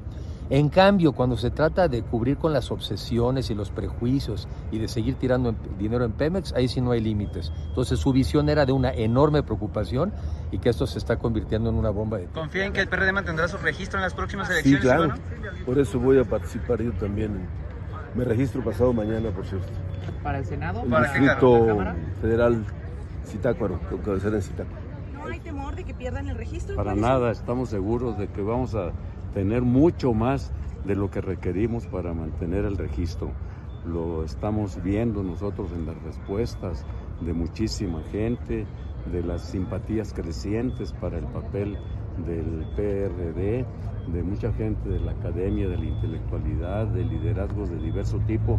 [0.51, 4.88] En cambio, cuando se trata de cubrir con las obsesiones y los prejuicios y de
[4.88, 7.53] seguir tirando dinero en Pemex, ahí sí no hay límites.
[7.68, 10.12] Entonces su visión era de una enorme preocupación
[10.51, 12.26] y que esto se está convirtiendo en una bomba de...
[12.26, 14.80] ¿Confía en que el PRD mantendrá su registro en las próximas elecciones?
[14.80, 15.14] Sí, claro.
[15.64, 17.46] Por eso voy a participar yo también.
[18.14, 19.68] Me registro pasado mañana, por cierto.
[20.22, 20.82] ¿Para el Senado?
[20.82, 21.78] El ¿Para Distrito
[22.20, 22.64] Federal
[23.26, 24.80] Citácuaro, que cabecera en Citácuaro.
[25.14, 26.76] ¿No hay temor de que pierdan el registro?
[26.76, 28.92] Para nada, estamos seguros de que vamos a
[29.34, 30.50] tener mucho más
[30.84, 33.30] de lo que requerimos para mantener el registro.
[33.86, 36.84] Lo estamos viendo nosotros en las respuestas
[37.20, 38.66] de muchísima gente,
[39.12, 41.78] de las simpatías crecientes para el papel
[42.26, 43.64] del PRD,
[44.09, 48.59] de mucha gente de la academia, de la intelectualidad, de liderazgos de diverso tipo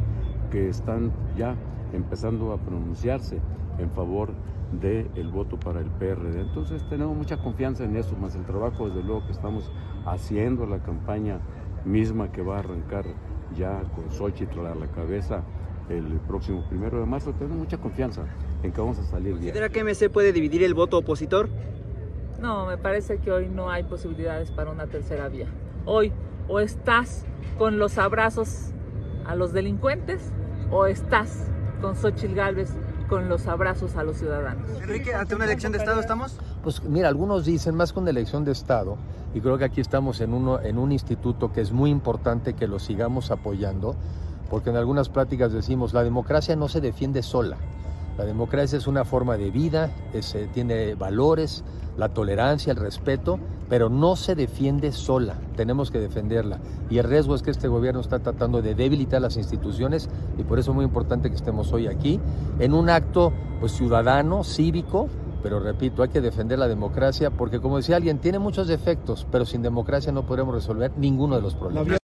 [0.51, 1.55] que están ya
[1.93, 3.39] empezando a pronunciarse
[3.79, 4.31] en favor
[4.79, 6.41] del voto para el PRD.
[6.41, 9.71] Entonces tenemos mucha confianza en eso, más el trabajo desde luego que estamos
[10.05, 11.39] haciendo, la campaña
[11.85, 13.05] misma que va a arrancar
[13.57, 15.43] ya con Xochitl a la cabeza
[15.89, 17.33] el próximo primero de marzo.
[17.33, 18.23] Tenemos mucha confianza
[18.63, 19.53] en que vamos a salir bien.
[19.53, 21.49] ¿Considera que MC puede dividir el voto opositor?
[22.41, 25.45] No, me parece que hoy no hay posibilidades para una tercera vía.
[25.85, 26.11] Hoy
[26.47, 27.23] o estás
[27.59, 28.71] con los abrazos
[29.27, 30.31] a los delincuentes
[30.71, 31.47] o estás
[31.81, 32.71] con Xochitl Gálvez
[33.07, 34.67] con los abrazos a los ciudadanos.
[34.81, 36.39] Enrique, ante una elección de Estado estamos.
[36.63, 38.97] Pues mira, algunos dicen más con elección de Estado,
[39.33, 42.67] y creo que aquí estamos en, uno, en un instituto que es muy importante que
[42.67, 43.95] lo sigamos apoyando,
[44.49, 47.57] porque en algunas pláticas decimos, la democracia no se defiende sola,
[48.17, 51.63] La democracia es una forma de vida, eh, tiene valores,
[51.97, 53.39] la tolerancia, el respeto,
[53.69, 56.59] pero no se defiende sola, tenemos que defenderla.
[56.89, 60.59] Y el riesgo es que este gobierno está tratando de debilitar las instituciones y por
[60.59, 62.19] eso es muy importante que estemos hoy aquí
[62.59, 65.07] en un acto pues, ciudadano, cívico,
[65.41, 69.45] pero repito, hay que defender la democracia porque como decía alguien, tiene muchos defectos, pero
[69.45, 72.00] sin democracia no podremos resolver ninguno de los problemas.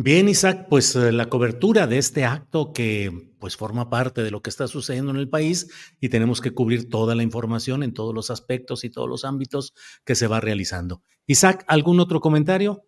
[0.00, 4.42] Bien, Isaac, pues eh, la cobertura de este acto que pues forma parte de lo
[4.42, 8.14] que está sucediendo en el país y tenemos que cubrir toda la información en todos
[8.14, 9.74] los aspectos y todos los ámbitos
[10.04, 11.02] que se va realizando.
[11.26, 12.84] Isaac, ¿algún otro comentario?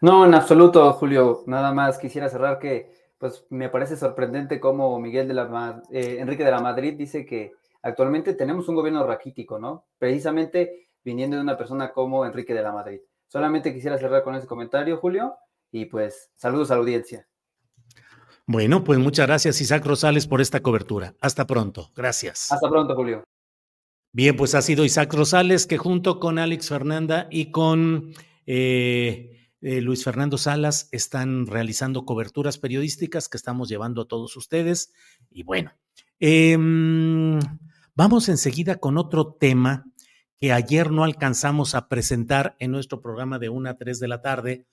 [0.00, 1.44] No, en absoluto, Julio.
[1.46, 6.42] Nada más quisiera cerrar que pues me parece sorprendente cómo Miguel de la eh, Enrique
[6.42, 9.86] de la Madrid dice que actualmente tenemos un gobierno raquítico, ¿no?
[9.98, 12.98] Precisamente viniendo de una persona como Enrique de la Madrid.
[13.28, 15.36] Solamente quisiera cerrar con ese comentario, Julio
[15.70, 17.28] y pues saludos a la audiencia.
[18.46, 21.14] Bueno, pues muchas gracias Isaac Rosales por esta cobertura.
[21.20, 21.90] Hasta pronto.
[21.94, 22.50] Gracias.
[22.50, 23.24] Hasta pronto, Julio.
[24.12, 28.14] Bien, pues ha sido Isaac Rosales que junto con Alex Fernanda y con
[28.46, 34.94] eh, eh, Luis Fernando Salas están realizando coberturas periodísticas que estamos llevando a todos ustedes.
[35.30, 35.72] Y bueno,
[36.20, 37.38] em,
[37.94, 39.84] vamos enseguida con otro tema
[40.38, 44.22] que ayer no alcanzamos a presentar en nuestro programa de 1 a 3 de la
[44.22, 44.66] tarde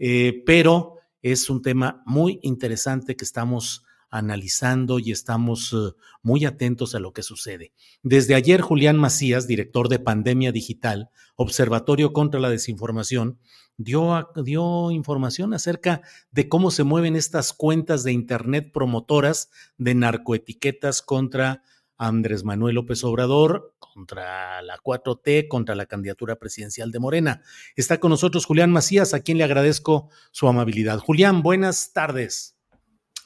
[0.00, 6.94] eh, pero es un tema muy interesante que estamos analizando y estamos eh, muy atentos
[6.94, 7.72] a lo que sucede.
[8.02, 13.38] Desde ayer, Julián Macías, director de Pandemia Digital, Observatorio contra la Desinformación,
[13.76, 21.02] dio, dio información acerca de cómo se mueven estas cuentas de Internet promotoras de narcoetiquetas
[21.02, 21.62] contra
[22.00, 27.42] Andrés Manuel López Obrador contra la 4T, contra la candidatura presidencial de Morena.
[27.76, 30.98] Está con nosotros Julián Macías, a quien le agradezco su amabilidad.
[30.98, 32.56] Julián, buenas tardes.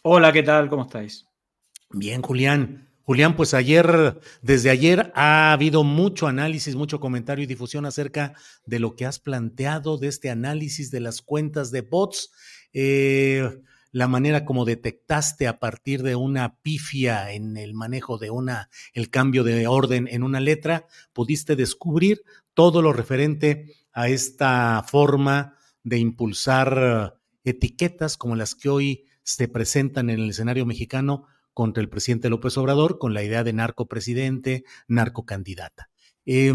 [0.03, 0.69] Hola, ¿qué tal?
[0.69, 1.29] ¿Cómo estáis?
[1.91, 2.91] Bien, Julián.
[3.05, 8.35] Julián, pues ayer, desde ayer ha habido mucho análisis, mucho comentario y difusión acerca
[8.67, 12.33] de lo que has planteado, de este análisis de las cuentas de bots.
[12.73, 13.61] Eh,
[13.95, 19.09] la manera como detectaste a partir de una pifia en el manejo de una, el
[19.09, 22.23] cambio de orden en una letra, pudiste descubrir
[22.55, 30.11] todo lo referente a esta forma de impulsar etiquetas como las que hoy se presentan
[30.11, 35.89] en el escenario mexicano contra el presidente López Obrador con la idea de narcopresidente, narcocandidata.
[36.27, 36.53] Eh,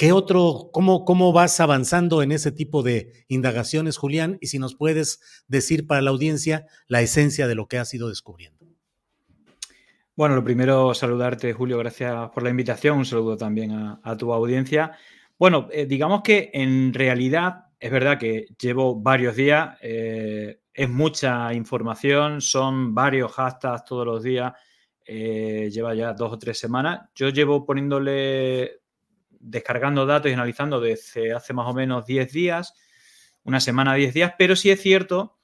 [0.00, 4.38] ¿Qué otro, cómo, cómo vas avanzando en ese tipo de indagaciones, Julián?
[4.40, 8.08] Y si nos puedes decir para la audiencia la esencia de lo que has ido
[8.08, 8.64] descubriendo.
[10.16, 12.96] Bueno, lo primero, saludarte, Julio, gracias por la invitación.
[12.96, 14.92] Un saludo también a, tu audiencia.
[15.38, 21.52] Bueno, eh, digamos que en realidad es verdad que llevo varios días, eh, es mucha
[21.52, 24.54] información, son varios hashtags todos los días,
[25.04, 27.02] eh, lleva ya dos o tres semanas.
[27.14, 28.79] Yo llevo poniéndole
[29.40, 32.74] descargando datos y analizando desde hace más o menos 10 días,
[33.42, 35.38] una semana, 10 días, pero sí es cierto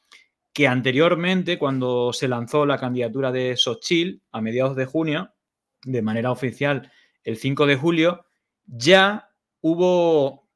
[0.53, 5.35] que anteriormente, cuando se lanzó la candidatura de Xochitl a mediados de junio,
[5.83, 6.91] de manera oficial
[7.25, 8.25] el 5 de julio,
[8.65, 9.31] ya
[9.61, 10.49] hubo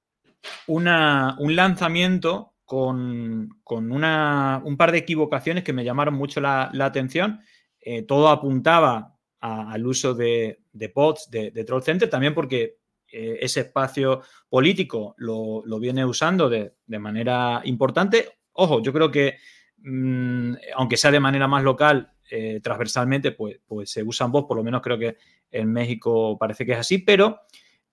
[0.67, 7.43] una, un lanzamiento con, un par de equivocaciones que me llamaron mucho la, atención.
[7.81, 10.63] Eh, todo apuntaba al uso de,
[10.95, 12.80] bots, de, de Troll Center, también porque
[13.13, 18.39] eh, ese espacio político lo, viene usando de, manera importante.
[18.53, 19.37] Ojo, yo creo que,
[19.79, 24.57] mm, aunque sea de manera más local, eh, transversalmente, pues, pues se usan voz, por
[24.57, 25.17] lo menos creo que
[25.51, 27.41] en México parece que es así, pero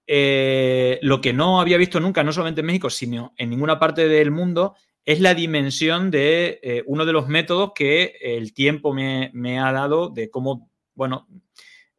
[0.06, 4.08] eh, lo que no había visto nunca, no solamente en México, sino en ninguna parte
[4.08, 9.58] del mundo, es la dimensión de uno de los métodos que el tiempo me, me
[9.58, 11.28] ha dado de cómo, bueno,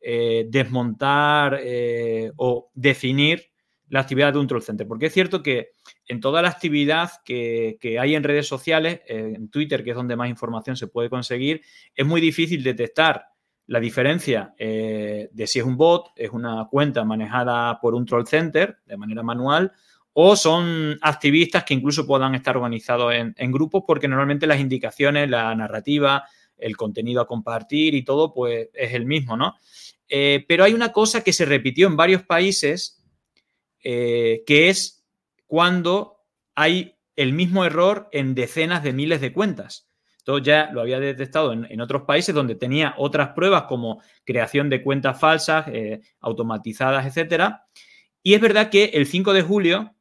[0.01, 3.51] eh, desmontar eh, o definir
[3.89, 4.87] la actividad de un troll center.
[4.87, 5.71] Porque es cierto que
[6.07, 10.15] en toda la actividad que, hay en redes sociales, eh, en Twitter, que es donde
[10.15, 11.63] más información se puede conseguir,
[11.95, 13.27] es muy difícil detectar
[13.67, 18.79] la diferencia de si es un bot, es una cuenta manejada por un troll center
[18.87, 19.73] de manera manual,
[20.15, 25.29] o son activistas que incluso puedan estar organizados en, en grupos, porque normalmente las indicaciones,
[25.29, 26.25] la narrativa,
[26.59, 29.57] el contenido a compartir y todo, pues es el mismo, ¿no?
[30.09, 33.05] Eh, pero hay una cosa que se repitió en varios países,
[33.83, 35.05] eh, que es
[35.47, 39.89] cuando hay el mismo error en decenas de miles de cuentas.
[40.17, 44.83] Esto ya lo había detectado en, otros países donde tenía otras pruebas como creación de
[44.83, 47.55] cuentas falsas, eh, automatizadas, etc.
[48.23, 49.95] Y es verdad que el 5 de julio,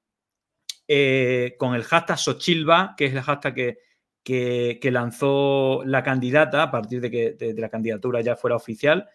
[1.57, 3.77] con el hashtag Sochilva, que es el hashtag
[4.23, 9.07] que, lanzó la candidata a partir de que la candidatura ya fuera oficial.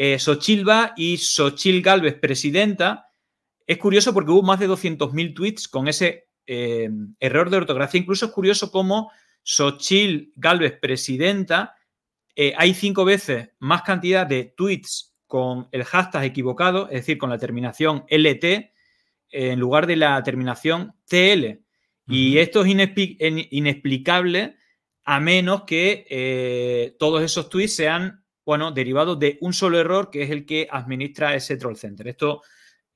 [0.00, 3.10] Eh, Sochilva y Sochil Galvez, presidenta.
[3.66, 6.88] Es curioso porque hubo más de 200.000 tweets con ese eh,
[7.18, 8.00] error de ortografía.
[8.00, 9.10] Incluso es curioso cómo
[9.42, 11.74] Sochil Galvez, presidenta,
[12.36, 17.30] eh, hay cinco veces más cantidad de tweets con el hashtag equivocado, es decir, con
[17.30, 18.72] la terminación LT,
[19.30, 21.60] en lugar de la terminación TL.
[22.06, 22.68] Y esto es
[23.50, 24.56] inexplicable
[25.02, 30.22] a menos que eh, todos esos tweets sean, bueno, derivados de un solo error que
[30.22, 32.08] es el que administra ese troll center.
[32.08, 32.40] Esto,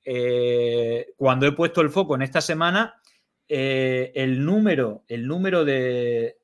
[0.03, 2.99] eh, cuando he puesto el foco en esta semana,
[3.47, 6.39] eh, el número, el número de...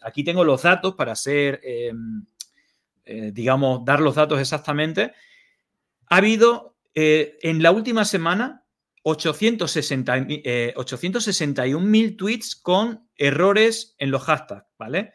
[0.00, 1.60] aquí tengo los datos para hacer,
[3.04, 5.12] digamos, dar los datos exactamente.
[6.06, 8.64] Ha habido en la última semana
[9.02, 15.14] 861.000 eh, tweets con errores en los hashtags, ¿vale?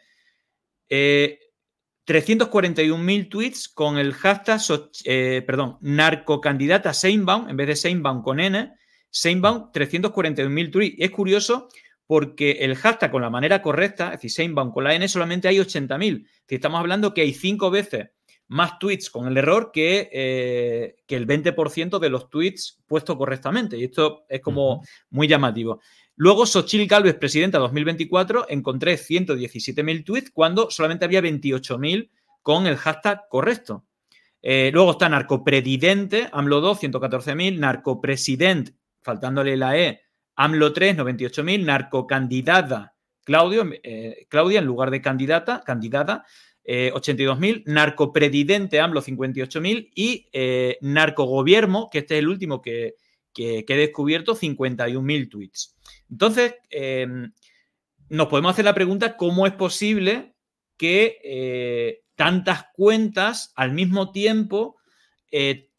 [2.06, 4.60] 341.000 eh, tweets con el hashtag,
[5.04, 8.72] eh, perdón, narcocandidata Seinbaum, en vez de Seinbaum con N,
[9.10, 10.96] Seinbaum 341.000 tweets.
[10.98, 11.68] Es curioso
[12.06, 15.58] porque el hashtag con la manera correcta, es decir, Seinbaum con la N, solamente hay
[15.58, 16.26] 80.000.
[16.46, 18.08] Si estamos hablando que hay cinco veces
[18.48, 23.78] más tweets con el error que, eh, que el 20% de los tweets puestos correctamente.
[23.78, 25.80] Y esto es como muy llamativo.
[26.16, 32.10] Luego, Xochitl Galvez, presidenta 2024, encontré 117.000 tweets cuando solamente había 28.000
[32.42, 33.84] con el hashtag correcto.
[34.40, 38.70] Eh, luego está narcopredidente, AMLO 2, 114.000, narcopresident,
[39.02, 40.02] faltándole la E,
[40.36, 42.94] AMLO 3, 98.000, narcocandidata,
[43.26, 46.24] eh, Claudia en lugar de candidata, candidata,
[46.66, 52.94] 82.000, eh, narcopredidente AMLO 58.000 y eh, narcogobierno, que este es el último que,
[53.36, 55.76] he descubierto, 51.000 tweets.
[56.10, 57.32] Entonces, em,
[58.08, 60.34] nos podemos hacer la pregunta, ¿cómo es posible
[60.76, 64.76] que eh, tantas cuentas al mismo tiempo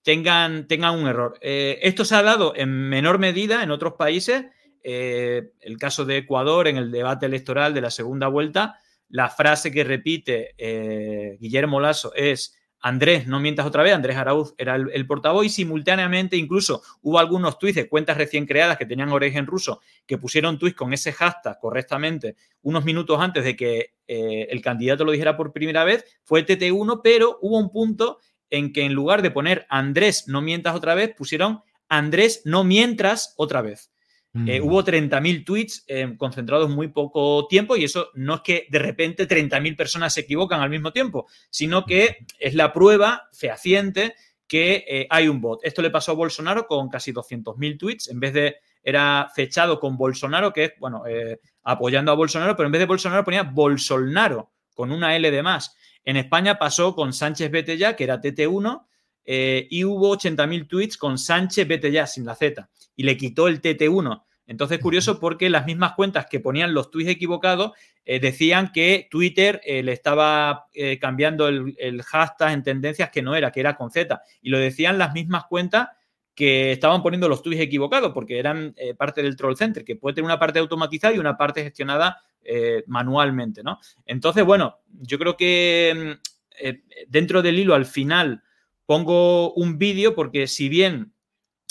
[0.01, 1.38] tengan, tengan, un error?
[1.41, 4.45] esto se ha dado en menor medida en otros países.
[4.84, 8.80] el caso de Ecuador en el debate electoral de la segunda vuelta,
[9.10, 14.53] la frase que repite eh, Guillermo Lasso es Andrés, no mientas otra vez, Andrés Arauz
[14.59, 19.09] era el, portavoz y simultáneamente incluso hubo algunos tuits de cuentas recién creadas que tenían
[19.09, 24.45] origen ruso que pusieron tuits con ese hashtag correctamente unos minutos antes de que eh,
[24.51, 28.19] el candidato lo dijera por primera vez, fue el TT1, pero hubo un punto
[28.51, 33.33] en que en lugar de poner Andrés, no mientas otra vez, pusieron Andrés, no mientras
[33.38, 33.94] otra vez.
[34.45, 38.67] Eh, hubo 30.000 tweets eh, concentrados en muy poco tiempo y eso no es que
[38.69, 44.13] de repente 30.000 personas se equivocan al mismo tiempo, sino que es la prueba fehaciente
[44.45, 45.61] que eh, hay un bot.
[45.63, 49.95] Esto le pasó a Bolsonaro con casi 200.000 tweets, en vez de era fechado con
[49.95, 51.03] Bolsonaro, que es, bueno,
[51.63, 55.75] apoyando a Bolsonaro, pero en vez de Bolsonaro ponía Bolsonaro, con una L de más.
[56.03, 58.86] En España pasó con Sánchez Vete Ya, que era TT1,
[59.25, 63.61] y hubo 80.000 tweets con Sánchez Vete Ya, sin la Z, y le quitó el
[63.61, 64.23] TT1.
[64.47, 67.71] Entonces, curioso porque las mismas cuentas que ponían los tweets equivocados
[68.05, 73.35] eh, decían que Twitter eh, le estaba eh, cambiando el, hashtag en tendencias que no
[73.35, 74.21] era, que era con Z.
[74.41, 75.89] Y lo decían las mismas cuentas
[76.35, 80.25] que estaban poniendo los tweets equivocados porque eran parte del troll center, que puede tener
[80.25, 82.21] una parte automatizada y una parte gestionada
[82.87, 83.79] manualmente, ¿no?
[84.05, 86.17] Entonces, bueno, yo creo que
[86.61, 86.71] mm,
[87.07, 88.43] dentro del hilo al final
[88.85, 91.14] pongo un vídeo porque si bien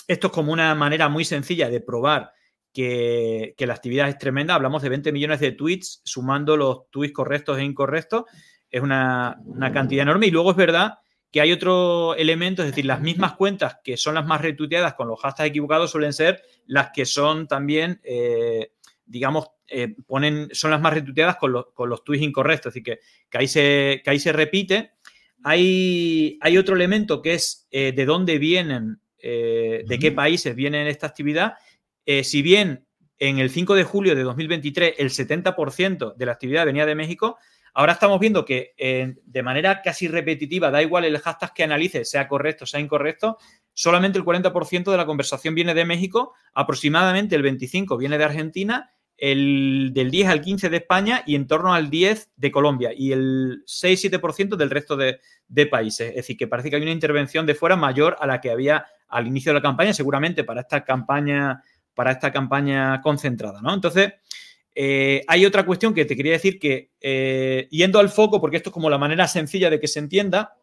[0.07, 2.33] esto es como una manera muy sencilla de probar
[2.75, 4.55] que, la actividad es tremenda.
[4.55, 8.25] Hablamos de 20 millones de tweets, sumando los tweets correctos e incorrectos.
[8.71, 9.41] Es una,
[9.73, 10.27] cantidad enorme.
[10.27, 10.99] Y luego es verdad
[11.31, 15.09] que hay otro elemento, es decir, las mismas cuentas que son las más retuiteadas con
[15.09, 18.73] los hashtags equivocados suelen ser las que son también, eh,
[19.05, 22.71] digamos, eh, ponen, son las más retuiteadas con, los tweets incorrectos.
[22.71, 23.01] Es decir,
[23.31, 24.93] que, ahí, se, ahí se repite.
[25.45, 31.07] Hay, hay otro elemento que es eh, de dónde vienen, de qué países viene esta
[31.07, 31.55] actividad.
[32.07, 32.87] Eh, si bien
[33.19, 37.39] en el 5 de julio de 2023 el 70% de la actividad venía de México,
[37.73, 42.05] ahora estamos viendo que eh, de manera casi repetitiva, da igual el hashtag que analice,
[42.05, 43.39] sea correcto, sea incorrecto,
[43.73, 48.91] solamente el 40% de la conversación viene de México, aproximadamente el 25% viene de Argentina,
[49.17, 53.13] el del 10 al 15 de España y en torno al 10 de Colombia y
[53.13, 55.21] el 6-7% del resto de,
[55.71, 56.09] países.
[56.09, 58.87] Es decir, que parece que hay una intervención de fuera mayor a la que había
[59.09, 61.63] al inicio de la campaña, seguramente para esta campaña
[61.95, 63.73] para esta campaña concentrada, ¿no?
[63.73, 64.15] Entonces,
[64.75, 68.71] eh, hay otra cuestión que te quería decir que, eh, yendo al foco, porque esto
[68.71, 70.57] es como la manera sencilla de que se entienda,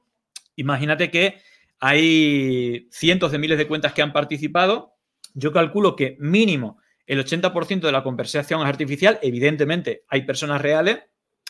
[0.58, 1.38] imagínate que
[1.80, 4.96] hay cientos de miles de cuentas que han participado,
[5.34, 6.81] yo calculo que mínimo
[7.12, 11.00] el 80% de la conversación es artificial, evidentemente hay personas reales,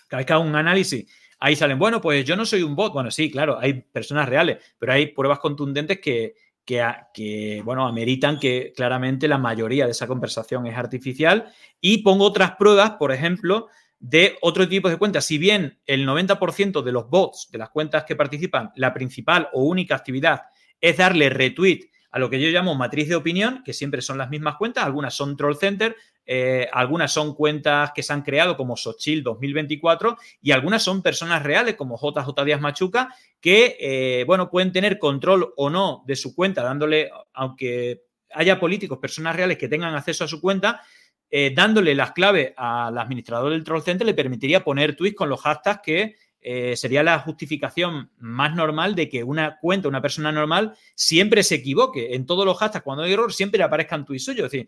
[0.07, 1.05] cada vez que hago un análisis,
[1.39, 4.57] ahí salen, bueno, pues yo no soy un bot, bueno, sí, claro, hay personas reales,
[4.79, 6.33] pero hay pruebas contundentes que,
[6.65, 6.83] que,
[7.13, 11.53] que, bueno, ameritan que claramente la mayoría de esa conversación es artificial.
[11.79, 13.67] Y pongo otras pruebas, por ejemplo,
[13.99, 15.25] de otro tipo de cuentas.
[15.25, 19.63] Si bien el 90% de los bots, de las cuentas que participan, la principal o
[19.63, 20.41] única actividad
[20.79, 24.29] es darle retweet a lo que yo llamo matriz de opinión, que siempre son las
[24.29, 25.95] mismas cuentas, algunas son troll center,
[26.25, 31.41] eh, algunas son cuentas que se han creado como Sochil 2024 y algunas son personas
[31.41, 36.35] reales como JJ Díaz Machuca que, eh, bueno, pueden tener control o no de su
[36.35, 38.03] cuenta, dándole, aunque
[38.33, 40.81] haya políticos, personas reales que tengan acceso a su cuenta,
[41.29, 45.41] eh, dándole las claves al administrador del Troll Center le permitiría poner tweets con los
[45.41, 50.73] hashtags que eh, sería la justificación más normal de que una cuenta, una persona normal,
[50.95, 52.15] siempre se equivoque.
[52.15, 54.45] En todos los hashtags, cuando hay error, siempre aparezcan tweets suyos.
[54.45, 54.67] Es decir,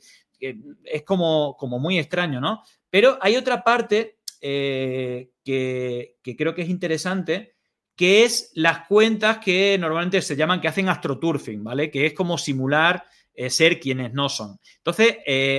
[0.84, 2.62] es como, como muy extraño, ¿no?
[2.92, 7.56] Pero hay otra parte eh, que, que creo que es interesante,
[7.96, 11.90] que es las cuentas que normalmente se llaman que hacen astroturfing, ¿vale?
[11.90, 13.04] Que es como simular
[13.34, 14.60] eh, ser quienes no son.
[14.78, 15.18] Entonces,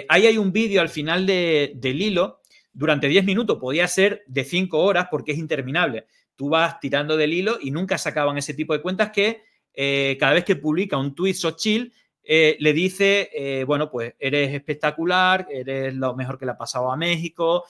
[0.09, 2.41] ahí hay un vídeo al final de, del hilo,
[2.75, 6.07] durante 10 minutos, podía ser de 5 horas porque es interminable.
[6.37, 10.35] Tú vas tirando del hilo y nunca sacaban ese tipo de cuentas que eh, cada
[10.35, 11.93] vez que publica un tweet Sochil,
[12.27, 16.97] eh, le dice, bueno, pues eres espectacular, eres lo mejor que le ha pasado a
[16.97, 17.65] México,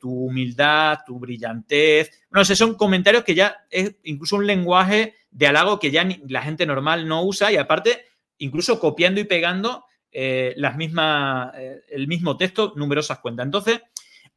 [0.00, 2.10] tu humildad, tu brillantez.
[2.30, 6.42] No sé, son comentarios que ya es incluso un lenguaje de halago que ya la
[6.42, 8.04] gente normal no usa y aparte
[8.40, 13.46] incluso copiando y pegando eh, las mismas, eh, el mismo texto, numerosas cuentas.
[13.46, 13.80] Entonces,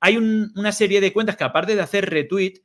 [0.04, 2.56] hay una serie de cuentas que aparte de hacer retweet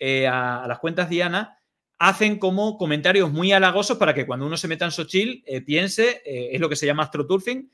[0.00, 1.58] eh, a, las cuentas Diana,
[1.96, 6.60] hacen como comentarios muy halagosos para que cuando uno se meta en Sochil piense, es
[6.60, 7.70] lo que se llama astroturfing,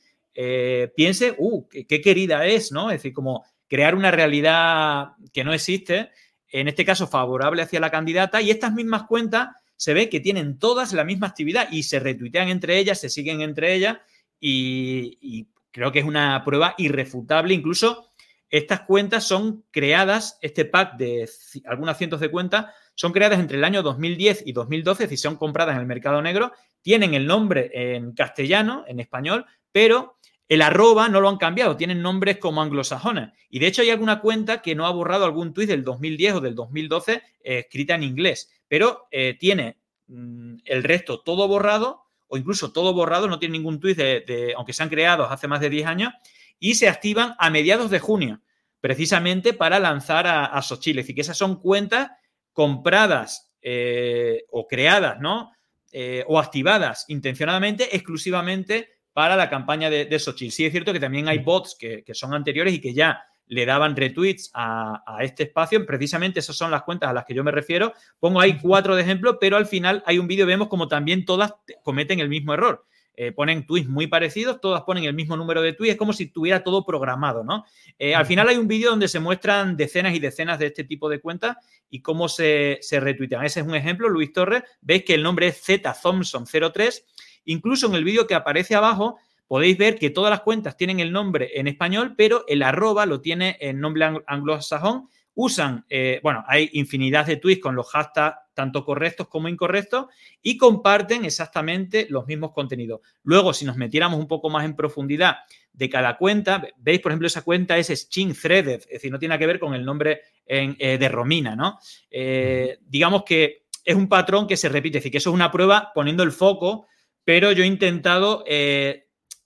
[0.94, 2.90] piense, uh, qué, qué, querida es, ¿no?
[2.90, 6.10] Es decir, como crear una realidad que no existe,
[6.48, 10.58] en este caso favorable hacia la candidata, y estas mismas cuentas se ve que tienen
[10.58, 13.98] todas la misma actividad y se retuitean entre ellas, se siguen entre ellas
[14.40, 17.52] y, creo que es una prueba irrefutable.
[17.52, 18.12] Incluso
[18.58, 21.28] estas cuentas son creadas, este pack de
[21.66, 25.74] algunas cientos de cuentas, son creadas entre el año 2010 y 2012, si son compradas
[25.74, 26.52] en el mercado negro,
[26.82, 32.02] tienen el nombre en castellano, en español, pero el arroba no lo han cambiado, tienen
[32.02, 33.30] nombres como anglosajones.
[33.48, 36.40] Y de hecho hay alguna cuenta que no ha borrado algún tuit del 2010 o
[36.40, 39.78] del 2012 eh, escrita en inglés pero eh, tiene
[40.08, 44.72] mm, el resto todo borrado o incluso todo borrado, no tiene ningún tweet de, aunque
[44.72, 46.12] se han creado hace más de 10 años,
[46.58, 48.40] y se activan a mediados de junio,
[48.84, 50.98] precisamente para lanzar a, a Xochitl.
[50.98, 52.10] Es decir, que esas son cuentas
[52.52, 55.52] compradas eh, o creadas, ¿no?
[55.90, 60.52] Eh, o activadas intencionadamente, exclusivamente para la campaña de, de Xochitl.
[60.52, 63.64] Sí es cierto que también hay bots que, que son anteriores y que ya le
[63.64, 65.86] daban retweets a, este espacio.
[65.86, 67.94] Precisamente esas son las cuentas a las que yo me refiero.
[68.20, 71.54] Pongo ahí cuatro de ejemplo, pero al final hay un vídeo, vemos como también todas
[71.82, 72.84] cometen el mismo error.
[73.16, 76.26] Eh, ponen tweets muy parecidos, todas ponen el mismo número de tweets, es como si
[76.26, 77.64] tuviera todo programado, ¿no?
[77.98, 81.08] Eh, al final hay un vídeo donde se muestran decenas y decenas de este tipo
[81.08, 81.56] de cuentas
[81.88, 83.44] y cómo se, se retuitean.
[83.44, 87.06] Ese es un ejemplo, Luis Torres, veis que el nombre es Z Thompson 03,
[87.44, 91.12] incluso en el vídeo que aparece abajo podéis ver que todas las cuentas tienen el
[91.12, 95.08] nombre en español, pero el arroba lo tiene en nombre anglosajón.
[95.36, 100.06] Usan, eh, bueno, hay infinidad de tweets con los hashtags tanto correctos como incorrectos
[100.40, 103.00] y comparten exactamente los mismos contenidos.
[103.24, 105.38] Luego, si nos metiéramos un poco más en profundidad
[105.72, 109.36] de cada cuenta, veis, por ejemplo, esa cuenta es String Threaded, es decir, no tiene
[109.38, 111.80] que ver con el nombre eh, de Romina, ¿no?
[112.08, 115.50] Eh, digamos que es un patrón que se repite, es decir, que eso es una
[115.50, 116.86] prueba poniendo el foco,
[117.24, 118.44] pero yo he intentado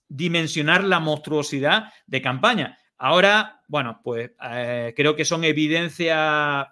[0.07, 2.78] dimensionar la monstruosidad de campaña.
[2.99, 6.67] Ahora, bueno, pues eh, creo que son evidencias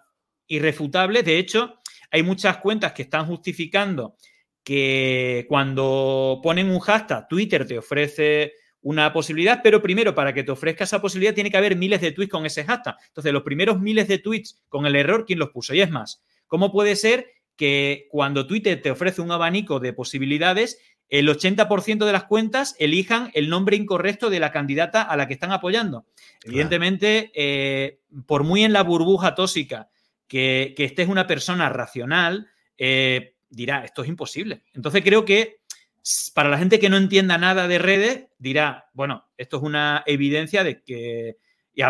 [0.48, 1.24] irrefutables.
[1.24, 1.76] De hecho,
[2.12, 4.16] hay muchas cuentas que están justificando
[4.64, 10.52] que cuando ponen un hashtag, Twitter te ofrece una posibilidad, pero primero para que te
[10.52, 12.98] ofrezca esa posibilidad tiene que haber miles de tweets con ese hashtag.
[13.08, 15.74] Entonces, los primeros miles de tweets con el error, ¿quién los puso?
[15.74, 20.80] Y es más, ¿cómo puede ser que cuando Twitter te ofrece un abanico de posibilidades,
[21.10, 25.34] el 80% de las cuentas elijan el nombre incorrecto de la candidata a la que
[25.34, 26.06] están apoyando.
[26.44, 29.90] Evidentemente, eh, por muy en la burbuja tóxica
[30.28, 34.64] que, que estés una persona racional, eh, dirá, esto es imposible.
[34.74, 35.62] Entonces creo que
[36.34, 40.64] para la gente que no entienda nada de redes, dirá, bueno, esto es una evidencia
[40.64, 41.38] de que...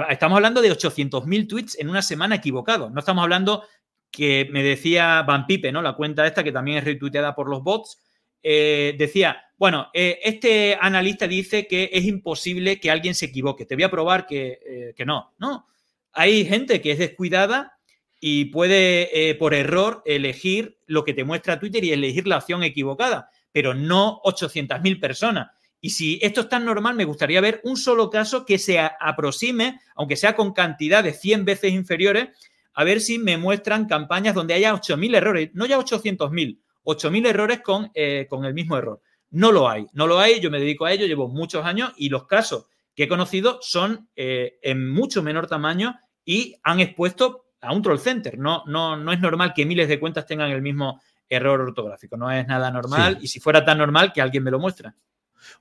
[0.10, 2.90] estamos hablando de 800.000 tweets en una semana equivocado.
[2.90, 3.64] No estamos hablando
[4.10, 5.82] que me decía Van Pipe, ¿no?
[5.82, 8.00] La cuenta esta que también es retuiteada por los bots,
[8.44, 13.66] eh, decía, bueno, eh, este analista dice que es imposible que alguien se equivoque.
[13.66, 15.34] Te voy a probar que, eh, que no.
[15.40, 15.68] No,
[16.14, 17.78] hay gente que es descuidada
[18.20, 23.30] y puede por error elegir lo que te muestra Twitter y elegir la opción equivocada,
[23.52, 25.52] pero no 800.000 personas.
[25.80, 29.80] Y si esto es tan normal, me gustaría ver un solo caso que se aproxime,
[29.96, 32.30] aunque sea con cantidades 100 veces inferiores,
[32.74, 37.60] a ver si me muestran campañas donde haya 8.000 errores, no ya 800.000, 8.000 errores
[37.62, 39.02] con, eh, con el mismo error.
[39.30, 42.08] No lo hay, no lo hay, yo me dedico a ello, llevo muchos años y
[42.08, 47.74] los casos que he conocido son eh, en mucho menor tamaño y han expuesto a
[47.74, 48.40] un troll center.
[48.40, 52.32] No, no, no es normal que miles de cuentas tengan el mismo error ortográfico, no
[52.32, 54.96] es nada normal y si fuera tan normal que alguien me lo muestra.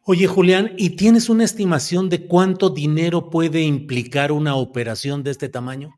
[0.02, 5.48] Oye, Julián, ¿y tienes una estimación de cuánto dinero puede implicar una operación de este
[5.48, 5.92] tamaño?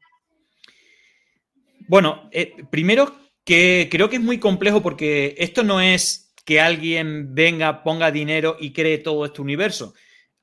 [1.87, 7.35] Bueno, eh, primero que creo que es muy complejo porque esto no es que alguien
[7.35, 9.95] venga, ponga dinero y cree todo este universo.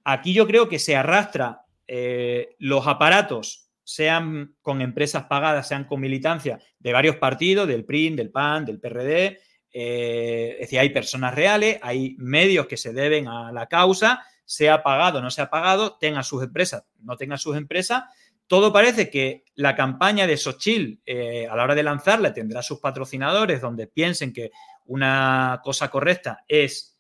[0.03, 6.01] Aquí yo creo que se arrastra eh, los aparatos, sean con empresas pagadas, sean con
[6.01, 9.37] militancia de varios partidos, del PRI, del PAN, del PRD,
[9.71, 14.81] eh, es decir, hay personas reales, hay medios que se deben a la causa, sea
[14.81, 18.05] pagado o no sea pagado, tenga sus empresas, no tenga sus empresas.
[18.47, 22.79] Todo parece que la campaña de Sochil eh, a la hora de lanzarla tendrá sus
[22.79, 24.51] patrocinadores donde piensen que
[24.85, 26.97] una cosa correcta es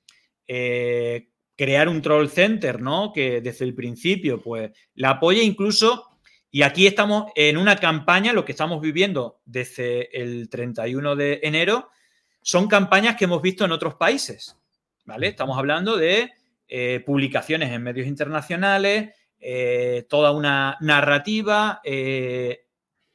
[0.47, 3.11] eh, crear un troll center, ¿no?
[3.13, 6.09] Que desde el principio, pues, la apoye incluso.
[6.49, 11.89] Y aquí estamos en una campaña, lo que estamos viviendo desde el 31 de enero,
[12.41, 14.57] son campañas que hemos visto en otros países,
[15.03, 15.27] ¿vale?
[15.27, 16.31] Estamos hablando de
[16.67, 19.13] eh, publicaciones en medios internacionales,
[19.47, 22.65] eh, toda una narrativa, eh,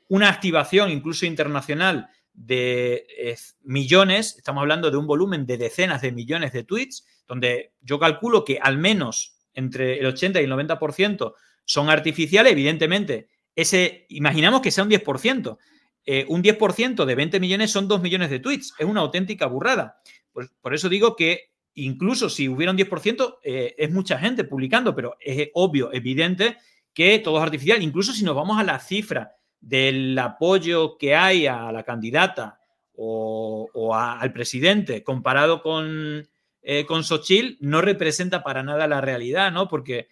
[0.07, 6.53] una activación incluso internacional de millones, estamos hablando de un volumen de decenas de millones
[6.53, 11.91] de tweets, donde yo calculo que al menos entre el 80 y el 90% son
[11.91, 15.59] artificiales, evidentemente, ese, imaginamos que sea un 10%,
[16.07, 18.72] eh, un 10% de 20 millones son 2 millones de tweets.
[18.78, 20.01] Es una auténtica burrada.
[20.33, 25.16] Por eso digo que incluso si hubiera un 10%, eh, es mucha gente publicando, pero
[25.20, 26.56] es obvio, evidente
[26.92, 27.82] que todo es artificial.
[27.82, 32.58] Incluso si nos vamos a la cifra del apoyo que hay a la candidata
[32.94, 36.28] o, al presidente comparado con,
[36.62, 39.68] eh, con Xochitl, no representa para nada la realidad, ¿no?
[39.68, 40.08] Porque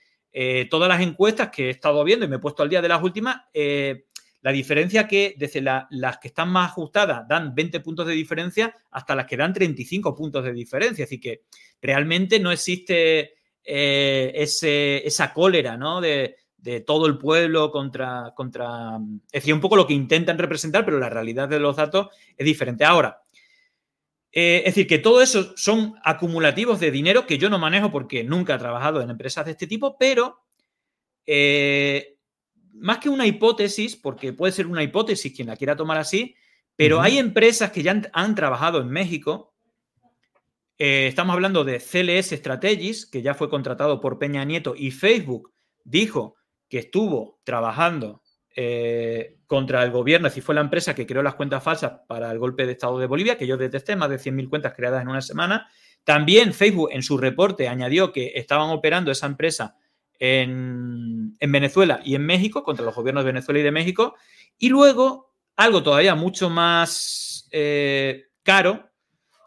[0.71, 3.03] todas las encuestas que he estado viendo y me he puesto al día de las
[3.03, 3.43] últimas,
[4.49, 9.15] la diferencia que desde las que están más ajustadas dan 20 puntos de diferencia hasta
[9.15, 11.05] las que dan 35 puntos de diferencia.
[11.05, 11.43] Así que
[11.83, 14.33] realmente no existe eh,
[15.05, 16.01] esa cólera ¿no?
[16.01, 16.35] de,
[16.87, 18.97] todo el pueblo contra, contra...
[19.31, 22.47] Es decir, un poco lo que intentan representar, pero la realidad de los datos es
[22.47, 22.87] diferente.
[22.87, 23.21] Ahora,
[24.33, 28.25] eh, es decir, que todo eso son acumulativos de dinero que yo no manejo porque
[28.25, 30.41] nunca he trabajado en empresas de este tipo, pero
[31.27, 32.18] eh,
[32.81, 36.35] más que una hipótesis, porque puede ser una hipótesis quien la quiera tomar así,
[36.77, 39.53] pero hay empresas que ya han, trabajado en México.
[40.79, 45.53] Eh, estamos hablando de CLS Strategies, que ya fue contratado por Peña Nieto, y Facebook
[45.83, 46.37] dijo
[46.69, 48.23] que estuvo trabajando
[48.55, 52.39] eh, contra el gobierno, si fue la empresa que creó las cuentas falsas para el
[52.39, 55.23] golpe de Estado de Bolivia, que yo detesté, más de 100.000 cuentas creadas en una
[55.23, 55.69] semana.
[56.05, 59.77] También Facebook en su reporte añadió que estaban operando esa empresa
[60.19, 64.15] en, Venezuela y en México, contra los gobiernos de Venezuela y de México.
[64.59, 68.91] Y luego, algo todavía mucho más eh, caro,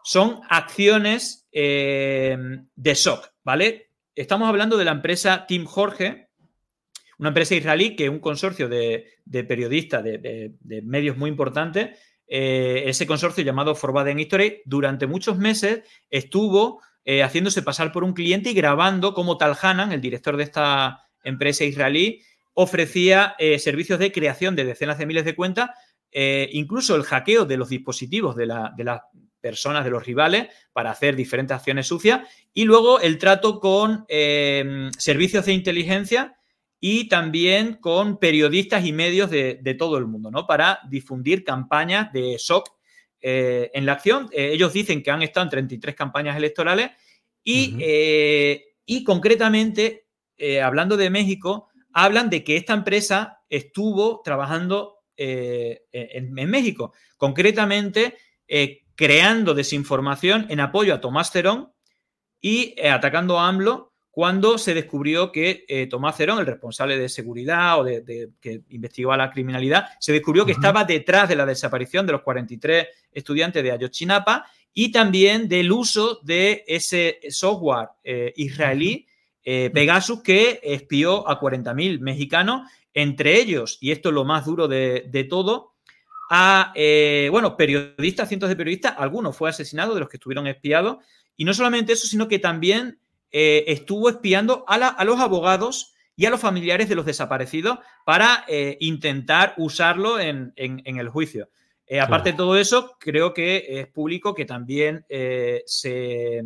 [0.04, 2.36] son acciones eh,
[2.74, 3.90] de SOC, ¿vale?
[4.14, 6.28] Estamos hablando de la empresa Team Jorge,
[7.18, 11.98] una empresa israelí que un consorcio de, periodistas, de, medios muy importantes.
[12.26, 18.12] Eh, ese consorcio llamado Forbidden History, durante muchos meses estuvo eh, haciéndose pasar por un
[18.12, 22.22] cliente y grabando cómo Tal Hanan, el director de esta empresa israelí,
[22.54, 25.70] ofrecía eh, servicios de creación de decenas de miles de cuentas,
[26.12, 29.00] eh, incluso el hackeo de los dispositivos de, las
[29.40, 32.20] personas, de los rivales, para hacer diferentes acciones sucias,
[32.54, 34.04] y luego el trato con
[34.98, 36.36] servicios de inteligencia
[36.78, 40.46] y también con periodistas y medios de, de, todo el mundo, ¿no?
[40.46, 42.68] Para difundir campañas de shock
[43.24, 44.28] eh, en la acción.
[44.32, 46.90] Eh, ellos dicen que han estado en 33 campañas electorales
[47.44, 50.08] y, eh, y concretamente,
[50.60, 58.16] hablando de México, hablan de que esta empresa estuvo trabajando en, México, concretamente
[58.96, 61.72] creando desinformación en apoyo a Tomás Cerón
[62.40, 67.80] y atacando a AMLO cuando se descubrió que eh, Tomás Cerón, el responsable de seguridad
[67.80, 72.12] o de, que investigaba la criminalidad, se descubrió que estaba detrás de la desaparición de
[72.12, 74.44] los 43 estudiantes de Ayotzinapa
[74.74, 79.06] y también del uso de ese software eh, israelí
[79.44, 84.68] eh, Pegasus que espió a 40.000 mexicanos, entre ellos, y esto es lo más duro
[84.68, 85.72] de, de todo,
[86.28, 86.74] a,
[87.30, 90.98] bueno, periodistas, cientos de periodistas, algunos fue asesinado de los que estuvieron espiados,
[91.34, 92.98] y no solamente eso, sino que también
[93.34, 98.76] eh, estuvo espiando a, los abogados y a los familiares de los desaparecidos para eh,
[98.80, 101.48] intentar usarlo en, el juicio.
[101.86, 106.44] Eh, aparte de todo eso, creo que es público que también se,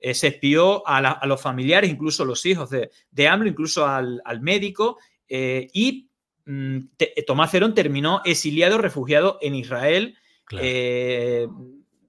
[0.00, 6.10] espió a, los familiares, incluso los hijos de, de AMLO, incluso al, médico, y
[6.44, 6.78] mm,
[7.26, 10.14] Tomás Cerón terminó exiliado, refugiado en Israel.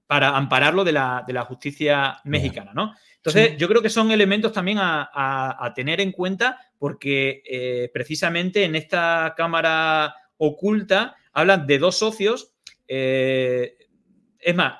[0.08, 2.94] para ampararlo de la, de la justicia mexicana, ¿no?
[3.24, 8.76] Entonces, yo creo que son elementos también a, tener en cuenta porque eh, precisamente en
[8.76, 12.54] esta Cámara oculta hablan de dos socios.
[12.88, 13.78] Eh,
[14.40, 14.76] es más,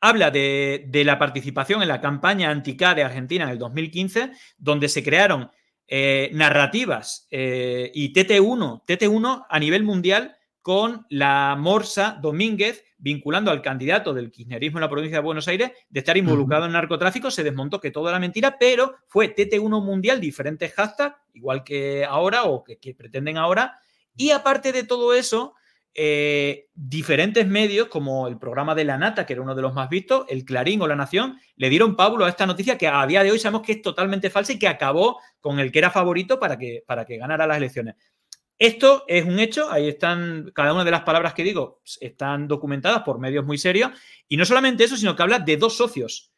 [0.00, 5.02] habla de, la participación en la campaña anti-K de Argentina en el 2015, donde se
[5.02, 5.50] crearon
[5.88, 14.14] eh, narrativas y TT1, TT1 a nivel mundial con la Morsa Domínguez vinculando al candidato
[14.14, 17.82] del kirchnerismo en la provincia de Buenos Aires de estar involucrado en narcotráfico, se desmontó
[17.82, 22.94] que todo era mentira, pero fue TT1 Mundial, diferentes hashtags, igual que ahora o que,
[22.94, 23.78] pretenden ahora.
[24.16, 25.54] Y aparte de todo eso,
[25.92, 29.90] eh, diferentes medios, como el programa de La Nata, que era uno de los más
[29.90, 33.22] vistos, el Clarín o La Nación, le dieron Pablo a esta noticia que a día
[33.22, 36.40] de hoy sabemos que es totalmente falsa y que acabó con el que era favorito
[36.40, 37.96] para que, para que ganara las elecciones.
[38.58, 43.02] Esto es un hecho, ahí están, cada una de las palabras que digo están documentadas
[43.02, 43.90] por medios muy serios,
[44.28, 46.32] y no solamente eso, sino que habla de dos socios,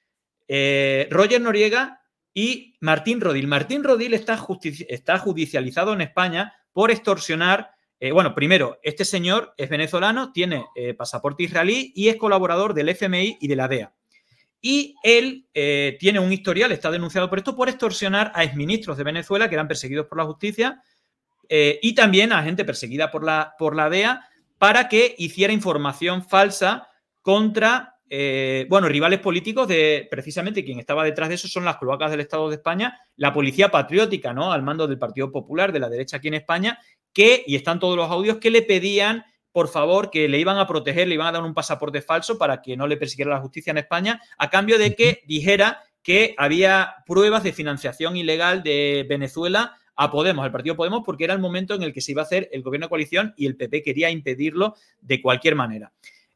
[0.48, 2.00] eh, Roger Noriega
[2.32, 3.46] y Martín Rodil.
[3.46, 10.32] Martín Rodil está, judicializado en España por extorsionar, eh, bueno, primero, este señor es venezolano,
[10.32, 13.94] tiene eh, pasaporte israelí y es colaborador del FMI y de la DEA.
[14.62, 15.46] Y él
[16.00, 19.68] tiene un historial, está denunciado por esto, por extorsionar a exministros de Venezuela que eran
[19.68, 20.82] perseguidos por la justicia
[21.48, 24.28] eh, y también a gente perseguida por la, por la DEA
[24.58, 26.88] para que hiciera información falsa
[27.22, 32.10] contra, eh, bueno, rivales políticos de precisamente quien estaba detrás de eso son las cloacas
[32.10, 34.52] del Estado de España, la policía patriótica, ¿no?
[34.52, 36.78] Al mando del Partido Popular, de la derecha aquí en España,
[37.12, 39.24] que, y están todos los audios, que le pedían
[39.56, 42.60] por favor, que le iban a proteger, le iban a dar un pasaporte falso para
[42.60, 46.96] que no le persiguiera la justicia en España, a cambio de que dijera que había
[47.06, 51.74] pruebas de financiación ilegal de Venezuela a Podemos, al partido Podemos, porque era el momento
[51.74, 54.10] en el que se iba a hacer el gobierno de coalición y el PP quería
[54.10, 55.92] impedirlo de cualquier manera.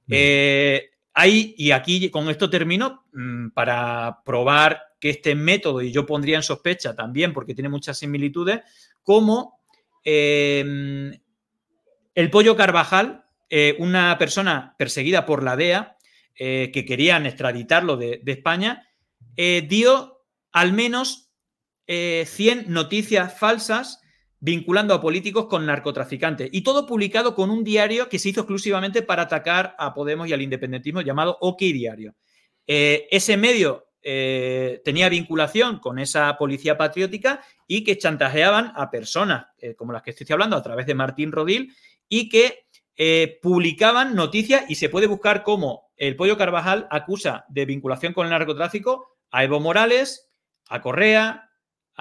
[0.09, 6.07] Eh, ahí, y aquí con esto termino, mm, para probar que este método, y yo
[6.07, 8.61] pondría en sospecha también, porque tiene muchas similitudes,
[9.03, 9.61] como
[10.03, 11.13] em,
[12.15, 15.97] el pollo Carvajal, eh, una persona perseguida por la DEA,
[16.35, 18.87] eh, que querían extraditarlo de, de España,
[19.37, 20.21] dio
[20.53, 21.30] al menos
[21.91, 24.01] 100 eh, noticias falsas
[24.39, 26.49] vinculando a políticos con narcotraficantes.
[26.53, 30.33] Y todo publicado con un diario que se hizo exclusivamente para atacar a Podemos y
[30.33, 32.15] al independentismo llamado OK Diario.
[32.67, 39.47] Eh, ese medio eh, tenía vinculación con esa policía patriótica y que chantajeaban a personas
[39.77, 41.75] como las que estoy hablando a través de Martín Rodil
[42.09, 42.67] y que
[43.43, 48.31] publicaban noticias y se puede buscar cómo el Pollo Carvajal acusa de vinculación con el
[48.31, 50.31] narcotráfico a Evo Morales,
[50.69, 51.50] a Correa,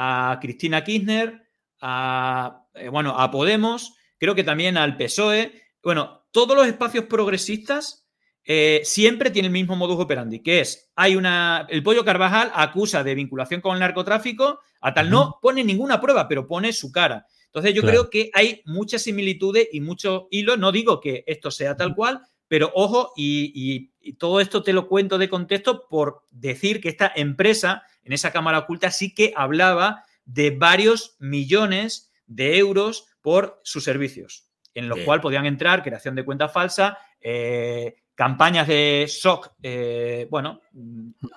[0.02, 1.44] a Cristina Kirchner,
[1.82, 5.52] a, eh, bueno, a Podemos, creo que también al PSOE.
[5.84, 8.08] Bueno, todos los espacios progresistas
[8.46, 13.04] eh, siempre tienen el mismo modus operandi, que es, hay una, el Pollo Carvajal acusa
[13.04, 17.28] de vinculación con el narcotráfico, a tal no pone ninguna prueba, pero pone su cara.
[17.48, 21.76] Entonces yo creo que hay muchas similitudes y muchos hilos, no digo que esto sea
[21.76, 26.90] tal cual, pero ojo, y, todo esto te lo cuento de contexto por decir que
[26.90, 33.62] esta empresa en esa cámara oculta sí que hablaba de varios millones de euros por
[33.64, 39.52] sus servicios, en los cuales podían entrar creación de cuenta falsa, eh, campañas de shock,
[39.62, 40.60] eh, bueno,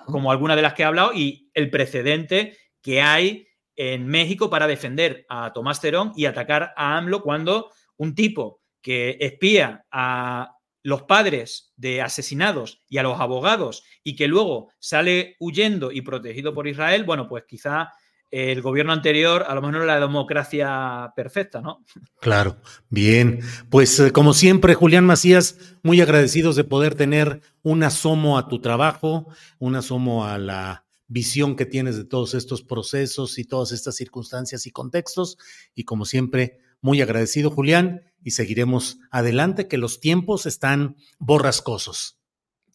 [0.07, 4.65] como algunas de las que he hablado, y el precedente que hay en México para
[4.65, 10.52] defender a Tomás Terón y atacar a AMLO cuando un tipo que espía a
[10.83, 16.53] los padres de asesinados y a los abogados y que luego sale huyendo y protegido
[16.53, 17.93] por Israel, bueno, pues quizá
[18.33, 21.85] el gobierno anterior a lo mejor la democracia perfecta, ¿no?
[22.19, 22.57] Claro,
[22.89, 23.41] bien.
[23.69, 28.59] Pues eh, como siempre, Julián Macías, muy agradecidos de poder tener un asomo a tu
[28.59, 29.27] trabajo,
[29.59, 34.65] un asomo a la visión que tienes de todos estos procesos y todas estas circunstancias
[34.65, 35.37] y contextos.
[35.75, 42.19] Y como siempre, muy agradecido, Julián, y seguiremos adelante, que los tiempos están borrascosos.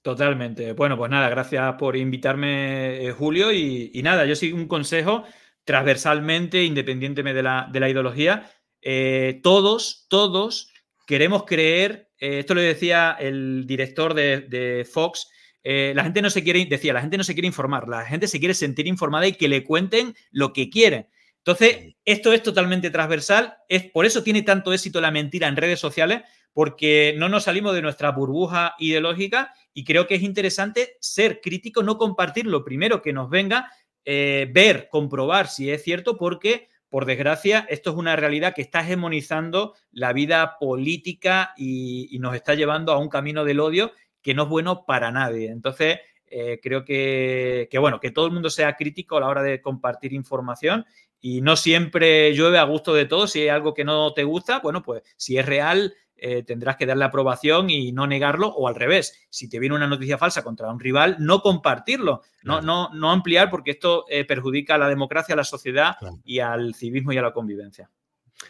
[0.02, 0.72] Totalmente.
[0.72, 3.52] Bueno, pues nada, gracias por invitarme, eh, Julio.
[3.52, 5.24] Y, nada, yo sigo un consejo
[5.64, 8.50] transversalmente, independientemente de la, de la ideología.
[8.80, 10.72] Eh, todos, todos
[11.06, 15.28] queremos creer, eh, esto lo decía el director de, Fox,
[15.62, 18.38] la gente no se quiere, decía, la gente no se quiere informar, la gente se
[18.38, 21.08] quiere sentir informada y que le cuenten lo que quieren.
[21.48, 25.80] Entonces, esto es totalmente transversal, es, por eso tiene tanto éxito la mentira en redes
[25.80, 26.20] sociales,
[26.52, 31.82] porque no nos salimos de nuestra burbuja ideológica y creo que es interesante ser crítico,
[31.82, 33.72] no compartir lo primero que nos venga,
[34.04, 38.80] eh, ver, comprobar si es cierto, porque por desgracia, esto es una realidad que está
[38.80, 44.42] hegemonizando la vida política y, nos está llevando a un camino del odio que no
[44.42, 45.48] es bueno para nadie.
[45.48, 49.42] Entonces, eh, creo que, que, bueno, que todo el mundo sea crítico a la hora
[49.42, 50.84] de compartir información
[51.20, 53.32] y no siempre llueve a gusto de todos.
[53.32, 56.86] Si hay algo que no te gusta, bueno, pues si es real, eh, tendrás que
[56.86, 60.70] darle aprobación y no negarlo, o al revés, si te viene una noticia falsa contra
[60.70, 65.34] un rival, no compartirlo, no, no, no ampliar, porque esto eh, perjudica a la democracia,
[65.34, 67.90] a la sociedad y al civismo y a la convivencia.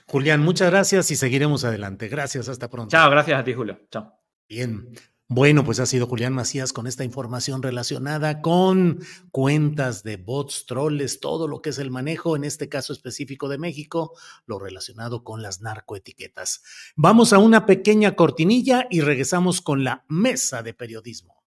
[0.07, 2.09] Julián, muchas gracias y seguiremos adelante.
[2.09, 2.91] Gracias, hasta pronto.
[2.91, 3.81] Chao, gracias a ti, Julio.
[3.91, 4.15] Chao.
[4.49, 4.89] Bien.
[5.31, 9.01] Bueno, pues ha sido Julián Macías con esta información relacionada con
[9.31, 13.59] cuentas de bots, troles, todo lo que es el manejo, en este caso específico de
[13.59, 14.15] México,
[14.47, 16.63] lo relacionado con las narcoetiquetas.
[16.97, 21.38] Vamos a una pequeña cortinilla y regresamos con la mesa de periodismo.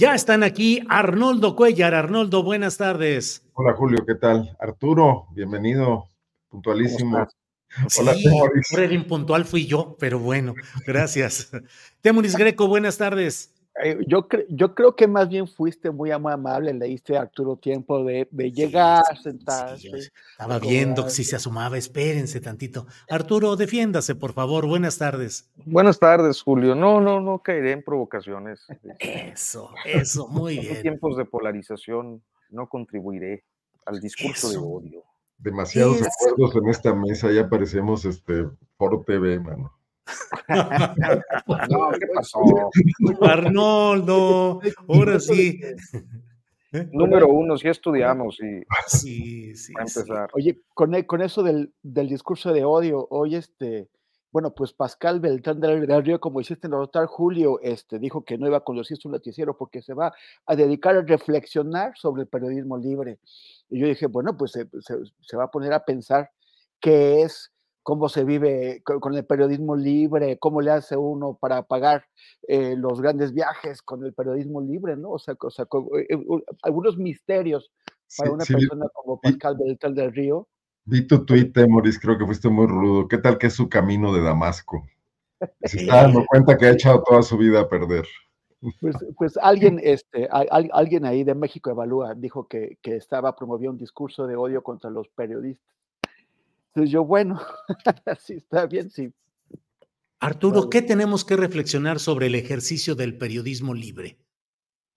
[0.00, 1.94] Ya están aquí Arnoldo Cuellar.
[1.94, 3.44] Arnoldo, buenas tardes.
[3.52, 4.56] Hola Julio, ¿qué tal?
[4.58, 6.06] Arturo, bienvenido,
[6.48, 7.28] puntualísimo.
[7.98, 8.72] Hola, Temoris.
[8.72, 10.54] el impuntual fui yo, pero bueno,
[10.86, 11.50] gracias.
[12.00, 13.52] Temoris Greco, buenas tardes.
[13.82, 18.04] Eh, yo, yo creo que más bien fuiste muy amable, le diste a Arturo tiempo
[18.04, 19.88] de, llegar, sentarse.
[19.98, 22.86] estaba viendo si se asomaba, espérense tantito.
[23.08, 25.50] Arturo, defiéndase, por favor, buenas tardes.
[25.64, 26.74] Buenas tardes, Julio.
[26.74, 28.66] No, no, no caeré en provocaciones.
[28.98, 30.76] Eso, eso, muy bien.
[30.76, 33.44] En tiempos de polarización no contribuiré
[33.86, 35.04] al discurso de odio.
[35.38, 39.79] Demasiados acuerdos en esta mesa, ya parecemos este, por TV, mano.
[41.68, 42.40] No, ¿qué pasó?
[43.22, 45.60] Arnoldo, ahora sí.
[46.92, 50.30] Número uno, sí estudiamos y sí, sí, empezar.
[50.34, 53.88] Oye, con, e, con eso del, del, discurso de odio, hoy este,
[54.30, 58.58] bueno, pues Pascal Beltrán del Río, como hiciste notar, Julio, este, dijo que no iba
[58.58, 60.12] a conducir su noticiero porque se va
[60.46, 63.18] a dedicar a reflexionar sobre el periodismo libre.
[63.68, 66.30] Y yo dije, bueno, pues se, se, se va a poner a pensar
[66.78, 67.50] qué es
[67.82, 72.04] cómo se vive con el periodismo libre, cómo le hace uno para pagar
[72.46, 75.10] eh, los grandes viajes con el periodismo libre, ¿no?
[75.10, 76.18] O sea, eh, eh,
[76.62, 77.72] algunos misterios
[78.16, 80.48] para una persona como Pascal Beltrán del Río.
[80.84, 83.08] Vi tu tweet, Moris, creo que fuiste muy rudo.
[83.08, 84.84] ¿Qué tal que es su camino de Damasco?
[85.62, 88.06] Se está dando cuenta que ha echado toda su vida a perder.
[88.80, 93.78] Pues, pues alguien, este, alguien ahí de México Evalúa dijo que, que estaba promoviendo un
[93.78, 95.79] discurso de odio contra los periodistas.
[96.70, 97.40] Entonces yo, bueno,
[98.20, 99.12] sí, está bien, sí.
[100.20, 104.18] Arturo, ¿qué tenemos que reflexionar sobre el ejercicio del periodismo libre?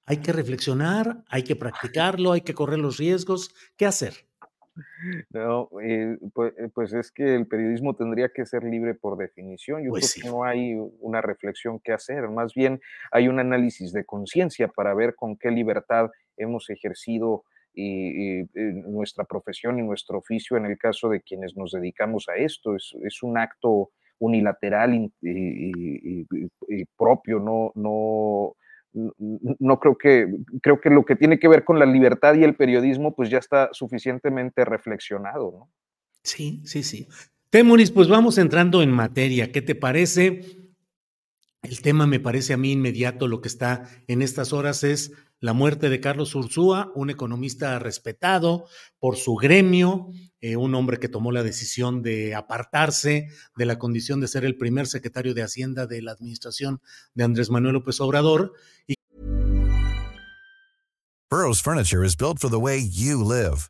[0.06, 3.56] Hay que reflexionar, hay que practicarlo, hay que correr los riesgos.
[3.78, 4.28] ¿Qué hacer?
[5.30, 9.84] No, eh, pues, eh, pues, es que el periodismo tendría que ser libre por definición.
[9.84, 13.94] Yo pues creo que no hay una reflexión que hacer, más bien hay un análisis
[13.94, 17.44] de conciencia para ver con qué libertad hemos ejercido
[17.74, 22.36] y, eh, nuestra profesión y nuestro oficio en el caso de quienes nos dedicamos a
[22.36, 22.76] esto.
[22.76, 26.26] Es, es un acto unilateral y,
[26.98, 28.56] propio, no, no,
[28.94, 30.28] no creo que,
[30.62, 33.40] creo que lo que tiene que ver con la libertad y el periodismo, pues ya
[33.40, 35.68] está suficientemente reflexionado.
[36.24, 37.08] Sí, sí, sí.
[37.50, 39.52] Temoris, pues vamos entrando en materia.
[39.52, 40.63] ¿Qué te parece?
[41.64, 45.54] El tema me parece a mí inmediato, lo que está en estas horas es la
[45.54, 48.66] muerte de Carlos Ursúa, un economista respetado
[49.00, 50.10] por su gremio,
[50.42, 54.58] eh, un hombre que tomó la decisión de apartarse de la condición de ser el
[54.58, 56.82] primer secretario de Hacienda de la administración
[57.14, 58.54] de Andrés Manuel López Obrador.
[61.30, 63.70] Burroughs Furniture is built for the way you live.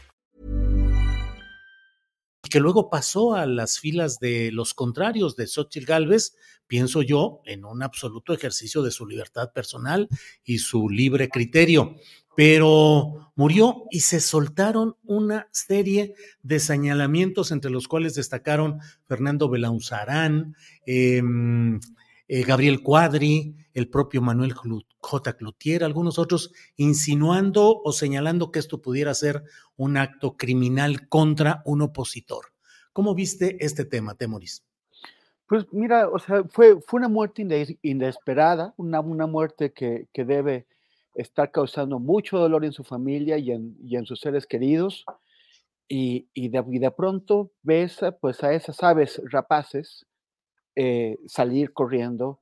[2.51, 6.35] Que luego pasó a las filas de los contrarios de Xochitl Gálvez,
[6.67, 10.07] pienso yo, en un absoluto ejercicio de su libertad personal
[10.43, 11.95] y su libre criterio.
[12.35, 16.13] Pero murió y se soltaron una serie
[16.43, 20.55] de señalamientos, entre los cuales destacaron Fernando Belauzarán,
[20.85, 21.21] eh,
[22.27, 24.53] eh, Gabriel Cuadri, el propio Manuel
[25.01, 25.33] J.
[25.33, 29.43] Cloutier, algunos otros, insinuando o señalando que esto pudiera ser
[29.75, 32.45] un acto criminal contra un opositor.
[32.93, 34.63] ¿Cómo viste este tema, Temoris?
[35.47, 37.45] Pues mira, o sea, fue, fue una muerte
[37.81, 40.65] inesperada, una, una muerte que, que, debe
[41.15, 45.03] estar causando mucho dolor en su familia y en, y en sus seres queridos.
[45.89, 50.05] Y, y, de, y, pronto ves pues, a esas aves rapaces
[50.75, 52.39] eh, salir corriendo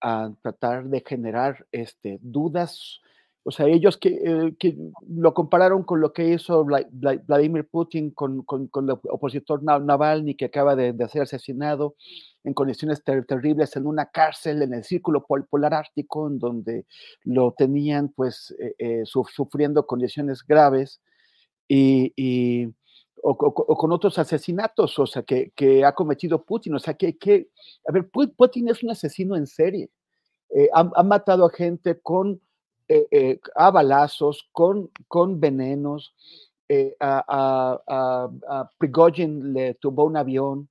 [0.00, 3.00] a tratar de generar este, dudas.
[3.42, 4.76] O sea, ellos que, eh, que,
[5.08, 10.44] lo compararon con lo que hizo Vladimir Putin con, con, con el opositor Navalny, que
[10.46, 11.96] acaba de, de ser asesinado
[12.44, 16.86] en condiciones ter terribles en una cárcel en el círculo polar ártico, en donde
[17.24, 21.00] lo tenían pues eh, eh, sufriendo condiciones graves.
[21.66, 22.74] Y, y
[23.22, 26.74] o, o, o, con otros asesinatos, o sea, que, que, ha cometido Putin.
[26.74, 27.50] O sea, que, que
[27.86, 29.90] a ver, Putin es un asesino en serie.
[30.50, 32.40] Eh, ha, ha, matado a gente con,
[32.88, 36.14] eh, eh, a balazos, con, con venenos.
[36.68, 37.24] Eh, a,
[37.86, 40.68] a, a, Prigozhin le tumbó un avión.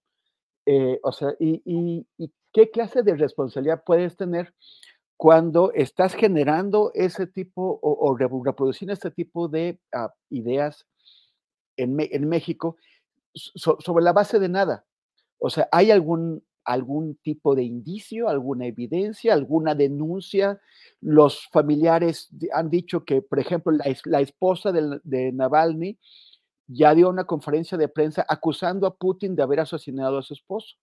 [1.03, 4.53] o sea, y, y, y, qué clase de responsabilidad puedes tener
[5.17, 10.85] cuando estás generando ese tipo o, o reproduciendo este tipo de uh, ideas
[11.84, 12.77] en, México
[13.34, 14.85] so, sobre la base de nada.
[15.39, 20.60] O sea, ¿hay algún, algún tipo de indicio, alguna evidencia, alguna denuncia?
[21.01, 25.97] Los familiares han dicho que, por ejemplo, la, esposa de, de, Navalny
[26.68, 30.76] ya dio una conferencia de prensa acusando a Putin de haber asesinado a su esposo.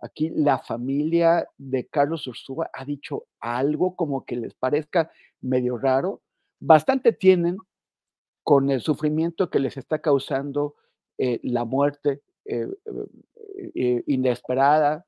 [0.00, 5.10] Aquí la familia de Carlos Ursúa ha dicho algo como que les parezca
[5.42, 6.22] medio raro.
[6.58, 7.58] Bastante tienen
[8.42, 10.74] con el sufrimiento que les está causando
[11.18, 12.68] eh, la muerte eh,
[13.74, 15.04] eh, inesperada,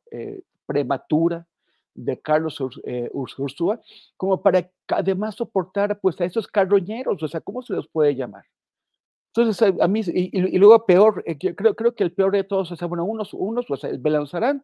[0.67, 1.47] prematura
[1.95, 2.59] de Carlos
[3.13, 3.81] Ursúa,
[4.17, 8.45] como para además soportar pues a esos carroñeros, o sea, ¿cómo se los puede llamar?
[9.35, 11.25] Entonces, a mí, y, y luego peor,
[11.57, 13.99] creo, creo que el peor de todos, o sea, bueno, unos, unos, o sea, el
[13.99, 14.63] Belanzarán,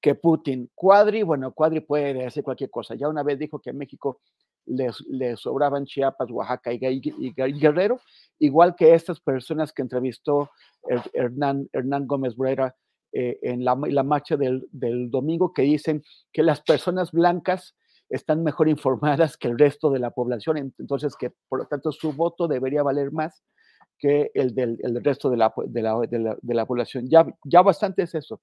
[0.00, 4.20] que Putin, Cuadri, bueno, Cuadri puede decir cualquier cosa, ya una vez dijo que México
[4.66, 7.00] les sobraban Chiapas, Oaxaca y,
[7.34, 8.00] Guerrero,
[8.38, 10.50] igual que estas personas que entrevistó
[11.12, 12.74] Hernán, Hernán Gómez Brera
[13.12, 16.02] eh, en la, la marcha del, del, domingo, que dicen
[16.32, 17.74] que las personas blancas
[18.10, 22.12] están mejor informadas que el resto de la población, entonces que por lo tanto su
[22.12, 23.42] voto debería valer más
[23.98, 27.08] que el del el resto de la, de la, de la, de la población.
[27.08, 28.40] Ya, ya bastante es eso.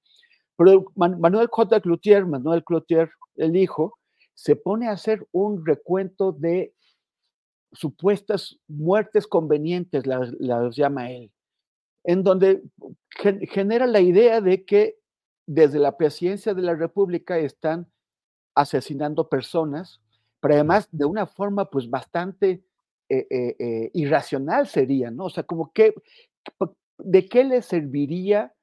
[0.58, 1.80] Pero Manuel J.
[1.82, 3.98] Cloutier, Manuel Cloutier, el hijo,
[4.35, 6.73] se pone a hacer un recuento de
[7.72, 11.31] supuestas muertes convenientes, las, las llama él,
[12.03, 12.64] en donde
[13.49, 14.97] genera la idea de que
[15.47, 17.88] desde la presidencia de la República están
[18.55, 20.01] asesinando personas,
[20.39, 22.64] pero además de una forma pues bastante
[23.10, 25.26] eh, eh, eh, irracional sería, ¿no?
[25.26, 25.93] O sea, como que,
[26.97, 28.53] ¿de qué le serviría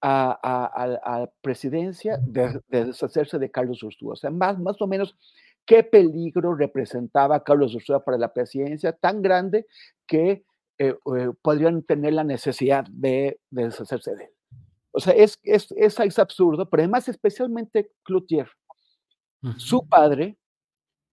[0.00, 4.12] a, a, presidencia de, de, deshacerse de Carlos Ursúa.
[4.12, 5.16] O sea, más, más o menos,
[5.66, 9.66] ¿qué peligro representaba Carlos Ursúa para la presidencia tan grande
[10.06, 10.44] que
[10.78, 14.30] eh, eh, podrían tener la necesidad de, de, deshacerse de él?
[14.92, 18.48] O sea, es, es, es, es absurdo, pero además especialmente Cloutier.
[19.42, 19.58] Uh -huh.
[19.58, 20.38] Su padre,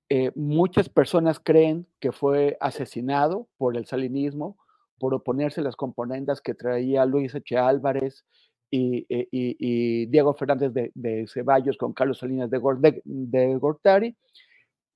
[0.09, 4.57] eh, muchas personas creen que fue asesinado por el salinismo,
[4.99, 7.57] por oponerse a las componendas que traía Luis H.
[7.57, 8.23] Álvarez,
[8.69, 12.57] y, y, Diego Fernández de, Ceballos con Carlos Salinas de,
[13.57, 14.15] Gortari.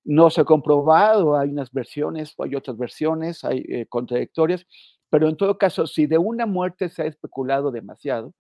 [0.03, 4.65] No se ha comprobado, hay unas versiones, hay otras versiones, hay eh, contradictorias,
[5.09, 8.33] pero en todo caso, si de una muerte se ha especulado demasiado,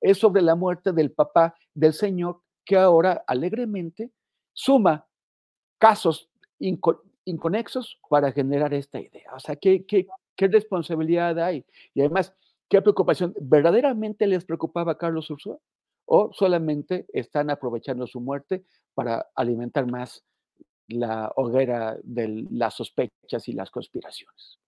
[0.00, 4.10] es sobre la muerte del papá del señor que ahora alegremente
[4.52, 5.06] suma
[5.78, 6.30] casos
[7.24, 9.34] inconexos para generar esta idea.
[9.34, 11.64] O sea, ¿qué, qué, qué responsabilidad hay?
[11.94, 12.34] Y además,
[12.70, 13.34] ¿qué preocupación?
[13.40, 15.58] ¿Verdaderamente les preocupaba a Carlos Ursula?
[16.06, 18.64] ¿O solamente están aprovechando su muerte
[18.94, 20.24] para alimentar más
[20.88, 24.58] la hoguera de las sospechas y las conspiraciones?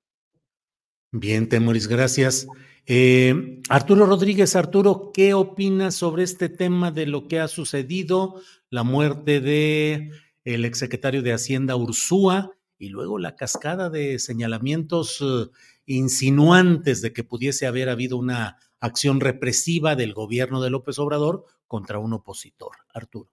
[1.12, 2.46] Bien, Temoris, gracias.
[2.86, 8.82] Eh, Arturo Rodríguez, Arturo, ¿qué opinas sobre este tema de lo que ha sucedido, la
[8.82, 10.10] muerte de
[10.44, 15.48] el exsecretario de Hacienda Ursúa y luego la cascada de señalamientos eh,
[15.86, 22.00] insinuantes de que pudiese haber habido una acción represiva del gobierno de López Obrador contra
[22.00, 22.72] un opositor?
[22.92, 23.30] Arturo.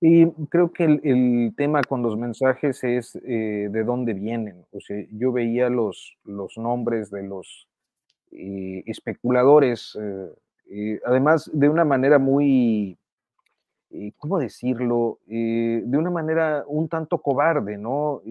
[0.00, 4.64] Y creo que el, tema con los mensajes es eh, de dónde vienen.
[4.70, 7.66] O sea, yo veía los, los nombres de los
[8.30, 9.98] eh, especuladores,
[11.04, 12.96] además de una manera muy,
[14.16, 15.18] ¿cómo decirlo?
[15.26, 18.22] de una manera un tanto cobarde, ¿no?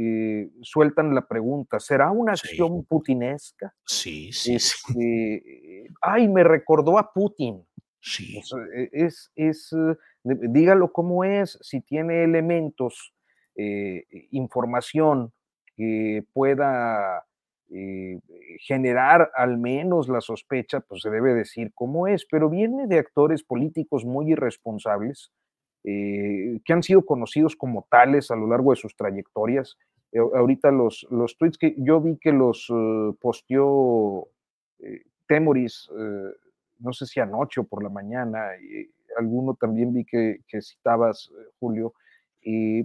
[0.61, 3.73] sueltan la pregunta, ¿será una acción putinesca?
[3.85, 4.89] Sí, sí, sí.
[4.89, 7.65] Este, ay, me recordó a Putin.
[7.99, 8.41] Sí.
[8.75, 9.71] E, es, es
[10.23, 13.13] dígalo cómo es, si tiene elementos,
[13.55, 15.33] eh, información
[15.75, 17.25] que pueda
[17.69, 18.19] eh,
[18.59, 23.43] generar al menos la sospecha, pues se debe decir cómo es, pero viene de actores
[23.43, 25.31] políticos muy irresponsables,
[25.83, 29.77] eh, que han sido conocidos como tales a lo largo de sus trayectorias.
[30.13, 32.67] ahorita los, los tweets que yo vi que los
[33.19, 34.27] posteó
[35.27, 35.89] Temoris,
[36.79, 38.49] no sé si anoche o por la mañana,
[39.17, 41.93] alguno también vi que, citabas, eh, Julio,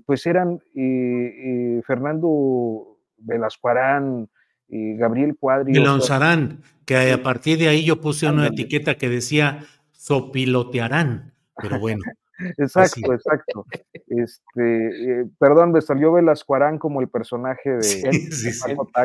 [0.04, 4.28] pues eran eh, eh, Fernando Velascuarán,
[4.68, 5.72] Gabriel Cuadri.
[5.72, 9.64] Belonzarán, que a partir de ahí yo puse una etiqueta que decía
[9.96, 12.02] zopilotearán, pero bueno.
[12.58, 13.66] Exacto, exacto.
[14.08, 18.52] Este, perdón, me salió Velascuarán como el personaje de, sí,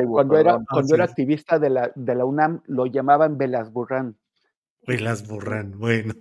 [0.08, 4.18] cuando, era, cuando era activista de la, de la UNAM lo llamaban Velasburrán.
[4.86, 6.14] Velasburrán, bueno.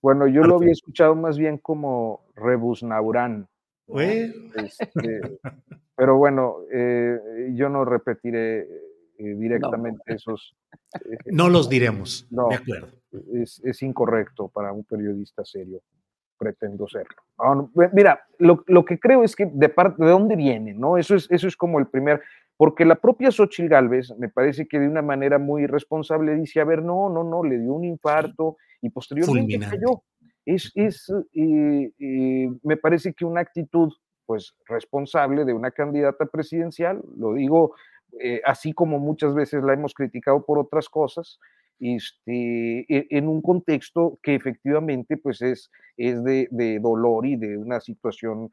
[0.00, 3.48] Bueno, yo lo había escuchado más bien como Rebusnaurán.
[3.88, 5.38] Este,
[5.96, 7.18] pero bueno, eh,
[7.54, 10.54] yo no repetiré eh, directamente esos.
[10.94, 12.26] Eh, no los diremos.
[12.30, 12.88] No, de acuerdo.
[13.34, 15.82] Es, incorrecto para un periodista serio.
[16.38, 17.16] Pretendo serlo.
[17.92, 20.96] mira, lo, lo, que creo es que de parte de dónde viene, ¿no?
[20.96, 22.22] Eso es, eso es como el primer.
[22.56, 26.64] Porque la propia Xochil Gálvez, me parece que de una manera muy responsable dice: a
[26.64, 30.02] ver, no, no, no, le dio un infarto y posteriormente cayó.
[30.44, 33.92] Es, es eh, eh, me parece que una actitud
[34.24, 37.74] pues responsable de una candidata presidencial, lo digo
[38.20, 41.38] eh, así como muchas veces la hemos criticado por otras cosas,
[41.80, 47.56] este, e, en un contexto que efectivamente pues es, es de, de dolor y de
[47.56, 48.50] una situación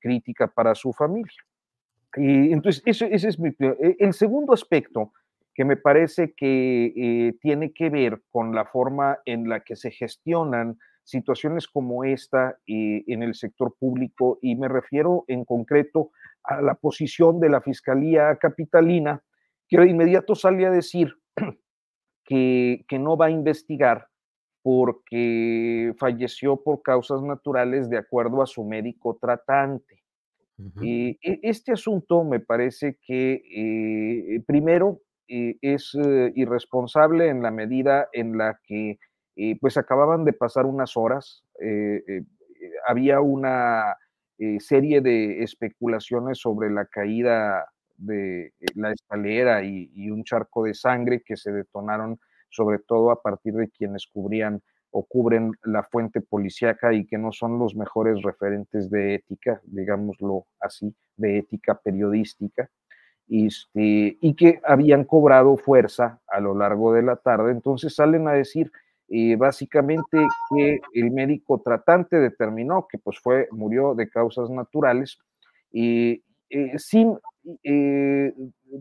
[0.00, 1.36] crítica para su familia.
[2.16, 3.50] Y entonces, ese, ese es mi...
[3.98, 5.12] El segundo aspecto
[5.54, 9.90] que me parece que eh, tiene que ver con la forma en la que se
[9.90, 16.10] gestionan situaciones como esta eh, en el sector público y me refiero en concreto
[16.44, 19.22] a la posición de la Fiscalía Capitalina,
[19.68, 21.14] que de inmediato sale a decir
[22.32, 24.08] que, que no va a investigar
[24.62, 30.02] porque falleció por causas naturales de acuerdo a su médico tratante.
[30.80, 37.50] y e, este asunto me parece que, eh, primero, eh, es eh, irresponsable en la
[37.50, 38.98] medida en la que
[39.36, 41.42] eh, pues acababan de pasar unas horas,
[42.86, 43.94] había una
[44.58, 47.64] serie de especulaciones sobre la caída
[48.04, 52.18] de la escalera y, un charco de sangre que se detonaron
[52.50, 54.60] sobre todo a partir de quienes cubrían
[54.90, 60.46] o cubren la fuente policíaca y que no son los mejores referentes de ética, digámoslo
[60.60, 62.68] así, de ética periodística
[63.28, 67.52] este, y que habían cobrado fuerza a lo largo de la tarde.
[67.52, 68.70] Entonces salen a decir
[69.08, 75.18] eh, básicamente que el médico tratante determinó que pues fue, murió de causas naturales
[75.70, 77.18] y eh, sin
[77.64, 78.32] eh,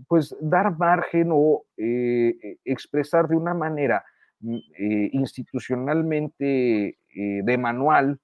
[0.07, 1.65] pues dar margen o
[2.65, 4.03] expresar de una manera
[4.39, 4.57] mm,
[5.11, 8.19] institucionalmente de manual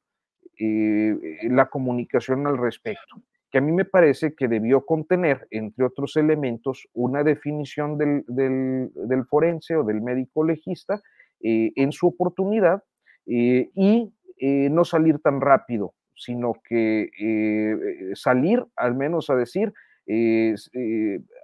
[0.59, 6.87] la comunicación al respecto que a mí me parece que debió contener, entre otros elementos,
[6.93, 11.01] una definición del, del, forense o del médico legista
[11.39, 12.83] eh, en su oportunidad
[13.25, 17.09] eh, y eh, no salir tan rápido, sino que
[18.15, 19.71] salir al menos a decir,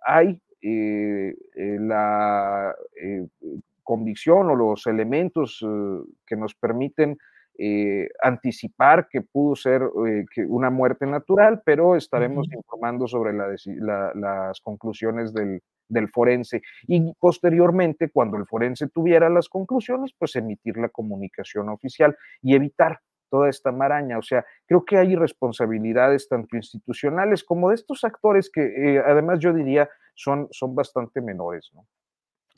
[0.05, 3.27] hay eh, eh, la eh,
[3.83, 5.59] convicción o los elementos
[6.25, 7.17] que nos permiten
[8.23, 9.81] anticipar que pudo ser
[10.33, 16.61] que una muerte natural, pero estaremos informando sobre las conclusiones del, del forense.
[16.87, 23.01] Y posteriormente, cuando el forense tuviera las conclusiones, pues emitir la comunicación oficial y evitar
[23.33, 24.19] toda esta maraña.
[24.19, 29.39] O sea, creo que hay responsabilidades tanto institucionales como de estos actores que eh, además
[29.39, 31.87] yo diría son, son bastante menores, ¿no?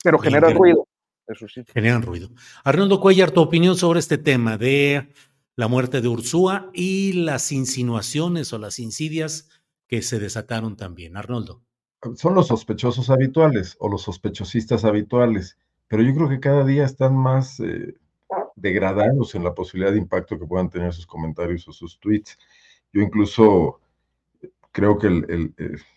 [0.04, 0.86] Pero generan ruido,
[1.26, 1.64] eso sí.
[1.72, 2.28] Generan ruido.
[2.62, 5.08] Arnoldo Cuellar, tu opinión sobre este tema de
[5.56, 9.48] la muerte de Ursúa y las insinuaciones o las insidias
[9.88, 11.16] que se desataron también.
[11.16, 11.62] Arnoldo.
[12.16, 15.56] Son los sospechosos habituales o los sospechosistas habituales,
[15.88, 17.94] pero yo creo que cada día están más eh,
[18.56, 22.38] degradados en la posibilidad de impacto que puedan tener sus comentarios o sus tweets.
[22.92, 23.80] Yo incluso
[24.72, 25.54] creo que el,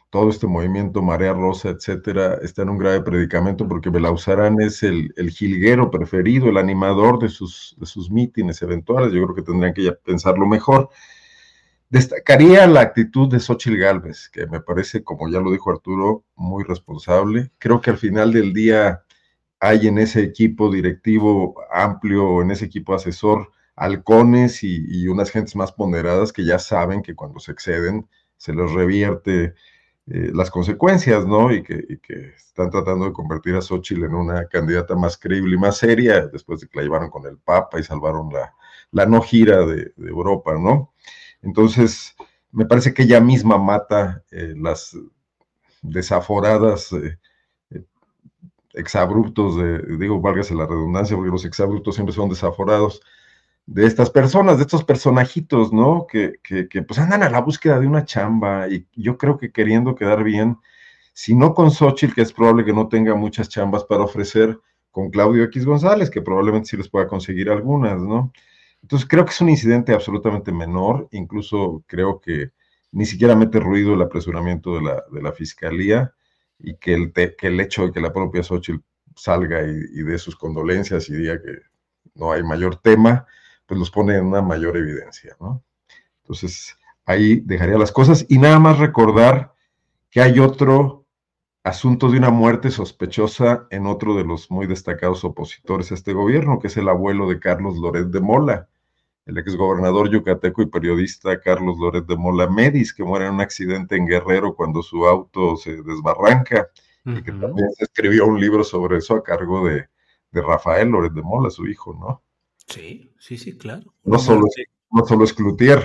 [0.10, 5.12] todo este movimiento Marea Rosa, etcétera, está en un grave predicamento porque Belauzarán es el,
[5.32, 7.76] jilguero preferido, el animador de sus,
[8.12, 9.14] mítines eventuales.
[9.14, 10.90] Yo creo que tendrían que ya pensarlo mejor.
[11.90, 16.64] Destacaría la actitud de Xochitl Galvez, que me parece, como ya lo dijo Arturo, muy
[16.64, 17.52] responsable.
[17.58, 19.04] Creo que al final del día
[19.60, 25.72] hay en ese equipo directivo amplio, en ese equipo asesor, halcones y, unas gentes más
[25.72, 28.08] ponderadas que ya saben que cuando se exceden
[28.38, 29.56] se les revierte
[30.08, 31.54] eh, las consecuencias, ¿no?
[31.54, 32.00] Y que,
[32.36, 36.60] están tratando de convertir a Xochitl en una candidata más creíble y más seria después
[36.60, 38.54] de que la llevaron con el Papa y salvaron la,
[38.92, 40.94] la no gira de, Europa, ¿no?
[41.42, 42.16] Entonces,
[42.52, 44.98] me parece que ella misma mata eh, las
[45.82, 47.18] desaforadas eh,
[48.80, 53.02] exabruptos, de, digo, válgase la redundancia, porque los exabruptos siempre son desaforados,
[53.66, 56.08] de estas personas, de estos personajitos, ¿no?
[56.10, 59.52] Que, que, que, pues andan a la búsqueda de una chamba y yo creo que
[59.52, 60.58] queriendo quedar bien,
[61.14, 64.60] si no con Xochitl, que es probable que no tenga muchas chambas para ofrecer,
[64.92, 68.32] con Claudio X González, que probablemente sí les pueda conseguir algunas, ¿no?
[68.82, 72.52] Entonces creo que es un incidente absolutamente menor, incluso creo que
[72.92, 76.14] ni siquiera mete ruido el apresuramiento de la, de la fiscalía
[76.60, 78.84] y que el, que el hecho de que la propia Xochitl
[79.16, 81.60] salga y, dé sus condolencias y diga que
[82.16, 83.26] no hay mayor tema,
[83.66, 85.64] pues los pone en una mayor evidencia, ¿no?
[86.22, 89.54] Entonces, ahí dejaría las cosas y nada más recordar
[90.10, 91.06] que hay otro
[91.64, 96.60] asunto de una muerte sospechosa en otro de los muy destacados opositores a este gobierno,
[96.60, 98.70] que es el abuelo de Carlos Loret de Mola,
[99.30, 103.96] el exgobernador yucateco y periodista Carlos Loret de Mola Medis, que muere en un accidente
[103.96, 106.68] en Guerrero cuando su auto se desbarranca,
[107.06, 109.88] y que también se escribió un libro sobre eso a cargo de,
[110.32, 112.24] Rafael Loret de Mola, su hijo, ¿no?
[112.68, 113.94] Sí, sí, sí, claro.
[114.04, 114.46] No solo,
[114.92, 115.84] no solo es Cloutier.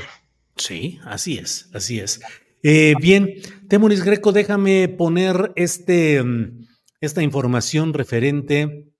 [0.56, 2.20] Sí, así es, así es.
[2.62, 6.66] Eh, bien, Temoris Greco, déjame poner este, mm,
[7.00, 8.90] esta información referente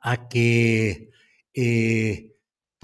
[0.00, 1.10] a que
[1.54, 2.33] eh,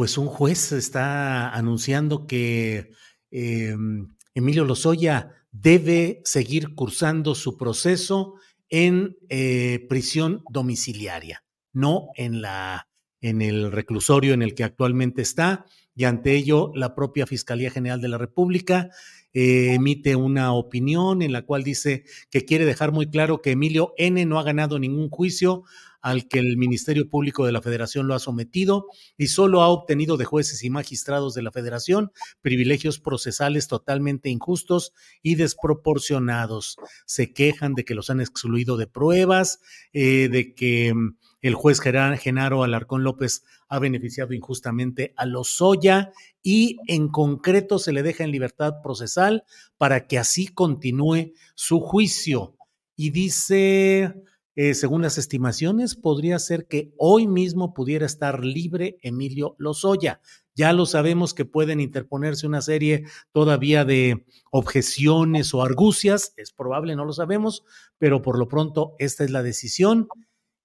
[0.00, 2.92] pues un juez está anunciando que
[3.30, 8.36] em, Emilio Lozoya debe seguir cursando su proceso
[8.70, 11.44] en eh, prisión domiciliaria,
[11.74, 12.88] no en la
[13.20, 18.00] en el reclusorio en el que actualmente está, y ante ello la propia Fiscalía General
[18.00, 18.88] de la República
[19.34, 23.92] eh, emite una opinión en la cual dice que quiere dejar muy claro que Emilio
[23.98, 25.64] N no ha ganado ningún juicio
[26.02, 28.86] al que el Ministerio Público de la Federación lo ha sometido
[29.16, 34.92] y solo ha obtenido de jueces y magistrados de la Federación privilegios procesales totalmente injustos
[35.22, 36.76] y desproporcionados.
[37.06, 39.60] Se quejan de que los han excluido de pruebas,
[39.92, 46.12] eh, de que mm, el juez Genaro Alarcón López ha beneficiado injustamente a Lozoya
[46.42, 49.44] y en concreto se le deja en libertad procesal
[49.78, 52.56] para que así continúe su juicio.
[52.96, 54.14] Y dice
[54.56, 60.20] eh, según las estimaciones, podría ser que hoy mismo pudiera estar libre Emilio Lozoya.
[60.54, 66.96] Ya lo sabemos que pueden interponerse una serie todavía de objeciones o argucias, es probable,
[66.96, 67.64] no lo sabemos,
[67.98, 70.08] pero por lo pronto esta es la decisión.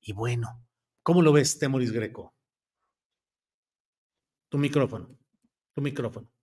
[0.02, 0.62] Y bueno,
[1.04, 2.34] ¿cómo lo ves, Temoris Greco?
[4.50, 5.18] Tu micrófono,
[5.74, 6.35] tu micrófono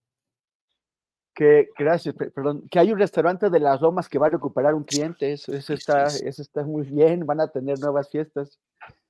[1.34, 4.84] que, gracias, perdón, que hay un restaurante de las Lomas que va a recuperar un
[4.84, 8.58] cliente, eso, está, eso está muy bien, van a tener nuevas fiestas.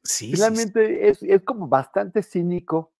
[0.04, 2.92] Sí, Finalmente Es, es, como bastante cínico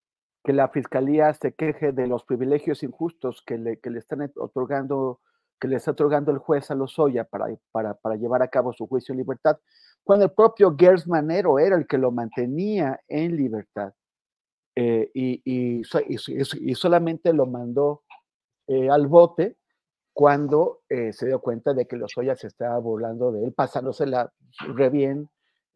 [0.44, 5.20] que la fiscalía se queje de los privilegios injustos que le, que le están otorgando,
[5.60, 8.86] que le está otorgando el juez a Lozoya para, para, para llevar a cabo su
[8.86, 9.58] juicio en libertad,
[10.02, 13.92] cuando el propio Gers Manero era el que lo mantenía en libertad.
[14.74, 18.01] Eh, y, y, y, y solamente lo mandó
[18.72, 19.56] eh, al bote
[20.14, 24.32] cuando eh, se dio cuenta de que los Lozoya se estaba burlando de él, pasándosela
[24.74, 25.28] re bien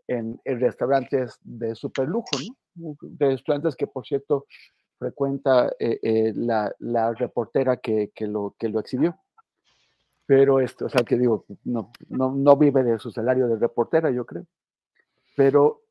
[0.06, 2.31] en, restaurantes de super lujo,
[2.74, 2.97] ¿no?
[3.18, 4.47] Restaurantes que, por cierto,
[4.98, 9.18] frecuenta eh, la, la, reportera que, que, lo, que lo exhibió.
[10.27, 14.10] Pero esto, o sea, que digo, no, no, no vive de su salario de reportera,
[14.10, 14.47] yo creo.
[15.36, 15.82] Pero,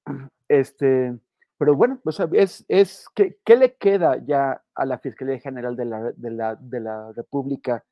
[0.47, 1.17] este,
[1.57, 5.75] pero bueno, o sea, es, es ¿qué, ¿qué, le queda ya a la Fiscalía General
[5.75, 7.85] de la, de la, de la República?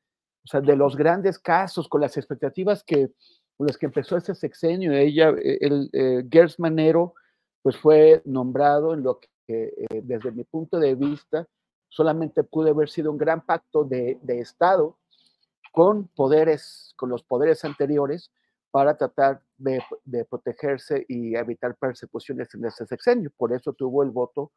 [0.44, 3.12] O sea, de los grandes casos, con las expectativas que,
[3.56, 7.14] con las que empezó este sexenio, ella, eh, el, eh, Gers Manero,
[7.62, 11.48] pues fue nombrado en lo que, eh, desde mi punto de vista,
[11.88, 14.98] solamente pudo haber sido un gran pacto de, de Estado
[15.72, 18.30] con poderes, con los poderes anteriores,
[18.70, 23.30] para tratar de, de, protegerse y evitar persecuciones en ese sexenio.
[23.36, 24.52] Por eso tuvo el voto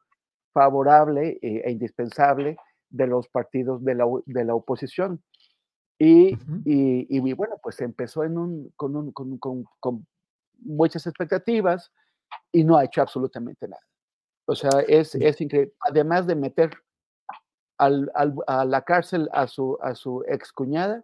[0.54, 2.58] favorable e, e indispensable
[2.90, 5.24] de los partidos de la, de la oposición.
[6.00, 6.36] Y,
[6.66, 10.06] y, y, bueno, pues empezó en un, con, un, con, con, con,
[10.60, 11.92] muchas expectativas
[12.52, 13.82] y no ha hecho absolutamente nada.
[14.46, 15.74] O sea, es, es increíble.
[15.82, 16.72] Además de meter
[17.78, 21.04] al, al, a la cárcel a su, a su excuñada,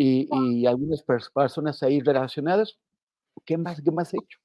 [0.00, 2.78] y, y algunas personas ahí relacionadas,
[3.44, 4.38] ¿qué más, qué más he hecho?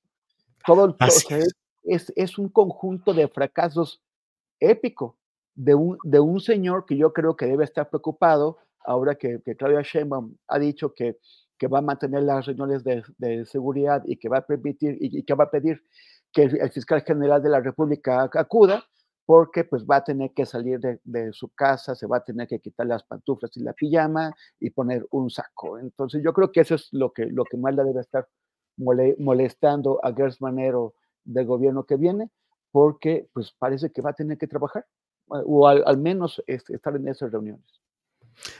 [0.66, 1.40] Todo, el, o sea,
[1.84, 4.02] es, es, un conjunto de fracasos
[4.60, 5.18] épico
[5.56, 9.56] de un, de un señor que yo creo que debe estar preocupado ahora que, que
[9.56, 11.18] Claudia Sheinbaum ha dicho que,
[11.58, 15.20] que va a mantener las reuniones de, de, seguridad y que va a permitir y,
[15.20, 15.84] y que va a pedir
[16.32, 18.84] que el, el, fiscal general de la República acuda,
[19.26, 22.48] porque pues va a tener que salir de, de, su casa, se va a tener
[22.48, 25.78] que quitar las pantuflas y la pijama y poner un saco.
[25.80, 28.28] Entonces yo creo que eso es lo que, lo que más le debe estar
[28.78, 32.30] molestando a Gers Manero del gobierno que viene,
[32.72, 34.86] porque pues parece que va a tener que trabajar,
[35.28, 37.66] o al, menos estar en esas reuniones.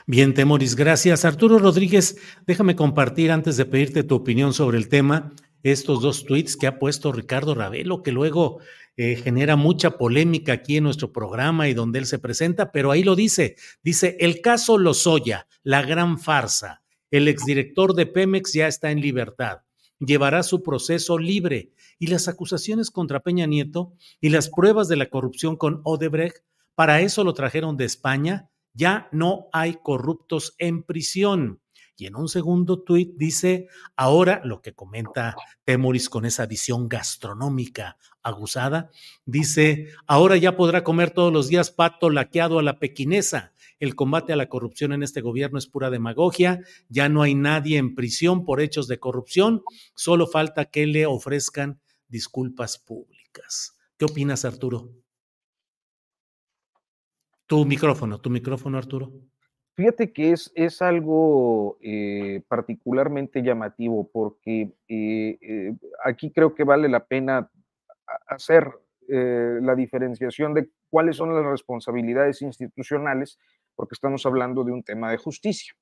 [0.06, 1.24] Bien, Temoris, gracias.
[1.24, 2.16] Arturo Rodríguez,
[2.46, 5.32] déjame compartir antes de pedirte tu opinión sobre el tema
[5.64, 8.60] estos dos tweets que ha puesto Ricardo Ravelo, que luego
[8.96, 13.02] eh, genera mucha polémica aquí en nuestro programa y donde él se presenta, pero ahí
[13.02, 18.90] lo dice, dice, el caso Lozoya, la gran farsa, el exdirector de Pemex ya está
[18.90, 19.62] en libertad,
[19.98, 25.10] llevará su proceso libre y las acusaciones contra Peña Nieto y las pruebas de la
[25.10, 26.44] corrupción con Odebrecht,
[26.74, 31.60] para eso lo trajeron de España, ya no hay corruptos en prisión.
[31.96, 37.98] Y en un segundo tuit dice, ahora lo que comenta Temoris con esa visión gastronómica
[38.20, 38.90] aguzada,
[39.24, 43.52] dice, ahora ya podrá comer todos los días pato laqueado a la pequinesa.
[43.84, 47.76] El combate a la corrupción en este gobierno es pura demagogia, ya no hay nadie
[47.76, 49.62] en prisión por hechos de corrupción,
[49.94, 53.76] solo falta que le ofrezcan disculpas públicas.
[53.98, 54.88] ¿Qué opinas, Arturo?
[57.46, 59.12] Tu micrófono, tu micrófono, Arturo.
[59.74, 66.88] Fíjate que es, es algo eh, particularmente llamativo porque eh, eh, aquí creo que vale
[66.88, 67.50] la pena
[68.26, 68.72] hacer
[69.06, 73.38] la diferenciación de cuáles son las responsabilidades institucionales,
[73.74, 75.74] porque estamos hablando de un tema de justicia.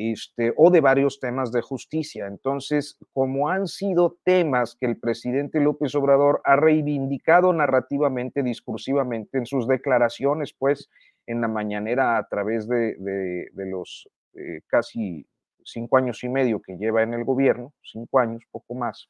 [0.00, 2.28] Este, o de varios temas de justicia.
[2.28, 9.46] Entonces, como han sido temas que el presidente López Obrador ha reivindicado narrativamente, discursivamente en
[9.46, 10.88] sus declaraciones, pues
[11.26, 15.26] en la mañanera a través de, de, de los eh, casi
[15.64, 19.08] cinco años y medio que lleva en el gobierno, cinco años, poco más.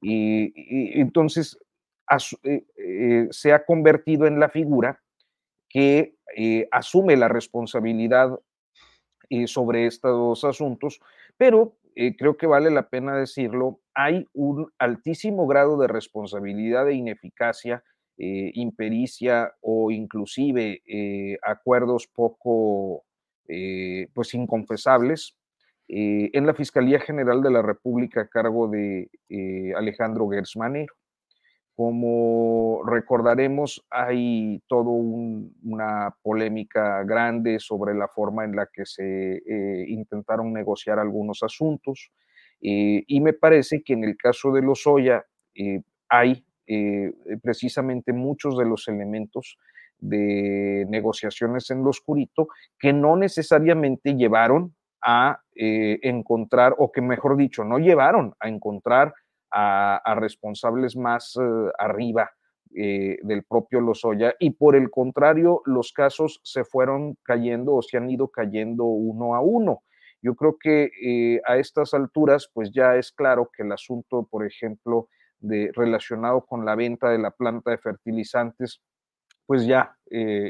[0.00, 1.58] Y, y entonces
[2.06, 5.02] as, eh, eh, se ha convertido en la figura
[5.74, 8.30] que eh, asume la responsabilidad
[9.28, 11.00] eh, sobre estos asuntos,
[11.36, 11.76] pero
[12.18, 17.84] creo que vale la pena decirlo, hay un altísimo grado de responsabilidad e ineficacia
[18.16, 23.04] eh, impericia o inclusive eh, acuerdos poco
[23.48, 25.34] eh, pues inconfesables
[25.88, 29.10] en la Fiscalía General de la República a cargo de
[29.76, 30.94] Alejandro Gersmanero.
[31.76, 39.42] Como recordaremos, hay toda un, una polémica grande sobre la forma en la que se
[39.88, 42.12] intentaron negociar algunos asuntos
[42.60, 45.24] y me parece que en el caso de los Oya
[46.08, 49.58] hay eh, precisamente muchos de los elementos
[49.98, 52.48] de negociaciones en lo oscurito
[52.78, 59.12] que no necesariamente llevaron a eh, encontrar, o que mejor dicho, no llevaron a encontrar
[59.54, 62.30] a, responsables más eh, arriba
[62.74, 67.96] eh, del propio Lozoya y por el contrario, los casos se fueron cayendo o se
[67.96, 69.84] han ido cayendo uno a uno.
[70.20, 74.44] Yo creo que eh, a estas alturas, pues ya es claro que el asunto, por
[74.44, 75.08] ejemplo,
[75.38, 78.80] de, relacionado con la venta de la planta de fertilizantes,
[79.46, 79.94] pues ya,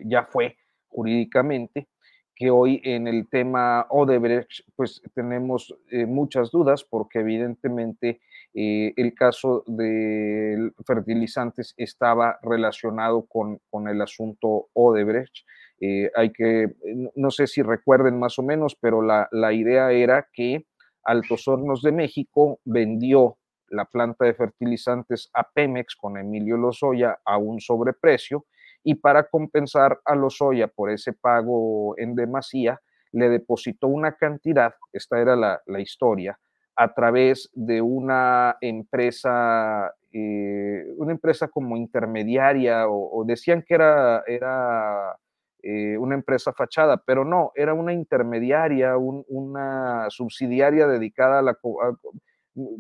[0.04, 0.56] ya fue
[0.86, 1.88] jurídicamente,
[2.36, 5.76] que hoy en el tema Odebrecht, pues tenemos
[6.06, 8.20] muchas dudas porque evidentemente
[8.54, 15.44] eh, el caso de fertilizantes estaba relacionado con, el asunto Odebrecht.
[15.80, 16.74] Eh, hay que,
[17.16, 20.66] no sé si recuerden más o menos, pero la, la idea era que
[21.02, 27.38] Altos Hornos de México vendió la planta de fertilizantes a Pemex con Emilio Lozoya a
[27.38, 28.46] un sobreprecio
[28.84, 32.80] y para compensar a Lozoya por ese pago en demasía,
[33.12, 36.38] le depositó una cantidad, esta era la, historia,
[36.76, 45.16] a través de una empresa, eh, una empresa como intermediaria, o, decían que era, era
[45.62, 51.58] eh, una empresa fachada, pero no, era una intermediaria, una subsidiaria dedicada a la,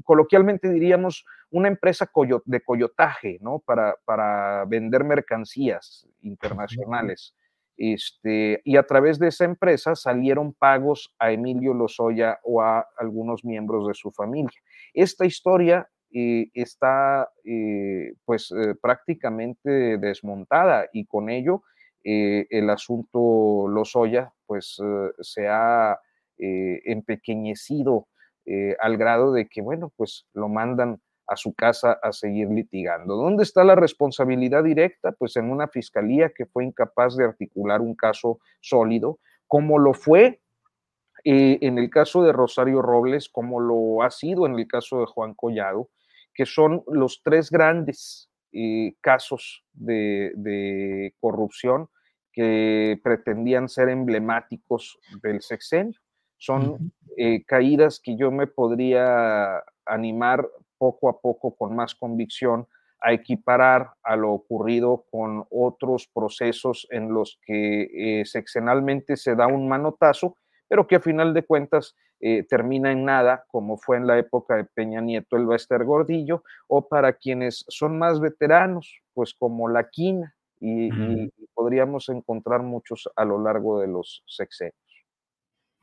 [0.04, 2.10] coloquialmente diríamos, una empresa
[2.44, 3.60] de coyotaje, ¿no?
[3.60, 7.34] Para, para vender mercancías internacionales.
[7.76, 13.44] Este, y a través de esa empresa salieron pagos a Emilio Lozoya o a algunos
[13.44, 14.60] miembros de su familia.
[14.92, 21.64] Esta historia eh, está eh, pues eh, prácticamente desmontada y con ello
[22.06, 24.78] el asunto Lozoya pues
[25.20, 25.98] se ha
[26.36, 28.08] empequeñecido
[28.78, 33.16] al grado de que, bueno, pues lo mandan a su casa a seguir litigando.
[33.16, 35.12] ¿Dónde está la responsabilidad directa?
[35.12, 40.40] Pues en una fiscalía que fue incapaz de articular un caso sólido, como lo fue
[41.24, 45.06] eh, en el caso de Rosario Robles, como lo ha sido en el caso de
[45.06, 45.88] Juan Collado,
[46.34, 51.88] que son los tres grandes eh, casos de corrupción
[52.34, 55.98] que pretendían ser emblemáticos del sexenio.
[56.36, 60.46] Son eh, caídas que yo me podría animar
[60.78, 62.66] poco a poco con más convicción
[63.00, 69.46] a equiparar a lo ocurrido con otros procesos en los que eh, sexenalmente se da
[69.46, 70.36] un manotazo,
[70.68, 74.56] pero que a final de cuentas eh, termina en nada, como fue en la época
[74.56, 79.90] de Peña Nieto el Bester Gordillo, o para quienes son más veteranos, pues como la
[79.90, 80.88] Quina, y
[81.52, 84.74] podríamos encontrar muchos a lo largo de los sexenios.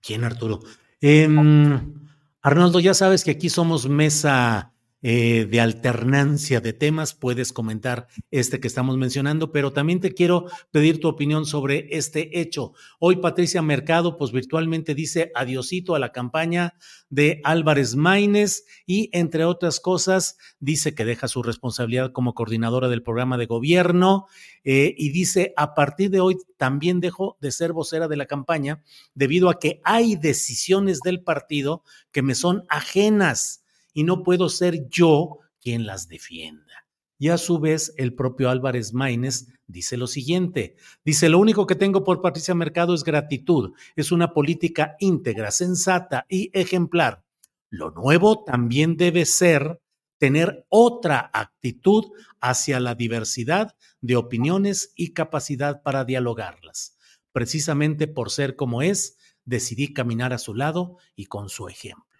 [0.01, 0.59] ¿Quién, Arturo?
[0.99, 1.93] Em,
[2.41, 4.70] Arnoldo, ya sabes que aquí somos mesa
[5.03, 10.45] eh, de alternancia de temas, puedes comentar este que estamos mencionando, pero también te quiero
[10.72, 12.73] pedir tu opinión sobre este hecho.
[12.99, 16.76] Hoy Patricia Mercado, pues virtualmente dice adiosito a la campaña
[17.10, 23.03] de Álvarez Maínez y entre otras cosas dice que deja su responsabilidad como coordinadora del
[23.03, 24.28] programa de gobierno
[24.64, 28.84] eh, y dice a partir de hoy también dejo de ser vocera de la campaña
[29.15, 33.61] debido a que hay decisiones del partido que me son ajenas
[33.93, 36.88] y no puedo ser yo quien las defienda.
[37.18, 40.76] Y a su vez, el propio Álvarez Maínez dice lo siguiente.
[41.05, 43.73] Dice, lo único que tengo por Patricia Mercado es gratitud.
[43.95, 47.23] Es una política íntegra, sensata y ejemplar.
[47.69, 49.80] Lo nuevo también debe ser
[50.18, 52.05] tener otra actitud
[52.39, 56.97] hacia la diversidad de opiniones y capacidad para dialogarlas.
[57.31, 62.11] Precisamente por ser como es, decidí caminar a su lado y con su ejemplo.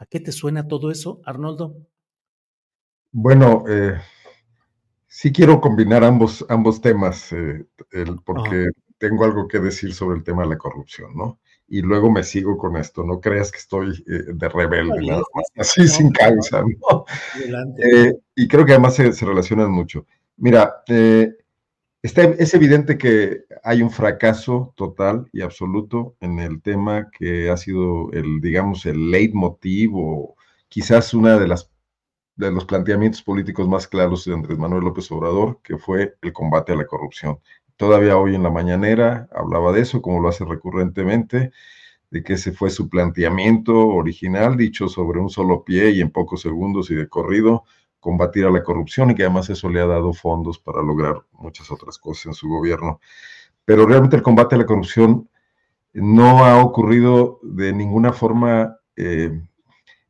[0.00, 1.76] ¿A qué te suena todo eso, Arnoldo?
[3.12, 4.00] Bueno, eh,
[5.06, 7.66] sí quiero combinar ambos, ambos temas, eh,
[8.24, 11.38] porque tengo algo que decir sobre el tema de la corrupción, ¿no?
[11.68, 15.22] Y luego me sigo con esto, no creas que estoy eh, de rebelde, nada
[15.58, 17.04] así sin causa, ¿no?
[18.34, 20.06] y creo que además se, se relacionan mucho.
[20.38, 20.82] Mira,
[22.02, 28.10] es evidente que hay un fracaso total y absoluto en el tema que ha sido
[28.12, 30.36] el, digamos, el leitmotiv o
[30.68, 31.70] quizás una de las
[32.40, 36.72] de los planteamientos políticos más claros de Andrés Manuel López Obrador, que fue el combate
[36.72, 37.38] a la corrupción.
[37.76, 41.52] Todavía hoy en la mañanera hablaba de eso, como lo hace recurrentemente,
[42.10, 46.40] de que ese fue su planteamiento original, dicho sobre un solo pie y en pocos
[46.40, 47.64] segundos y de corrido,
[48.00, 51.70] combatir a la corrupción y que además eso le ha dado fondos para lograr muchas
[51.70, 53.00] otras cosas en su gobierno.
[53.64, 55.28] Pero realmente el combate a la corrupción
[55.92, 59.40] no ha ocurrido de ninguna forma eh,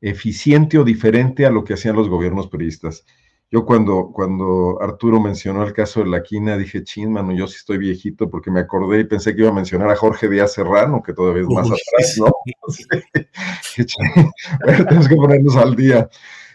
[0.00, 3.04] eficiente o diferente a lo que hacían los gobiernos periodistas.
[3.52, 7.56] Yo cuando, cuando Arturo mencionó el caso de la quina, dije, chin, mano, yo sí
[7.56, 11.02] estoy viejito porque me acordé y pensé que iba a mencionar a Jorge Díaz Serrano,
[11.02, 12.30] que todavía es más atrás, ¿no?
[14.56, 16.08] bueno, tenemos que ponernos al día.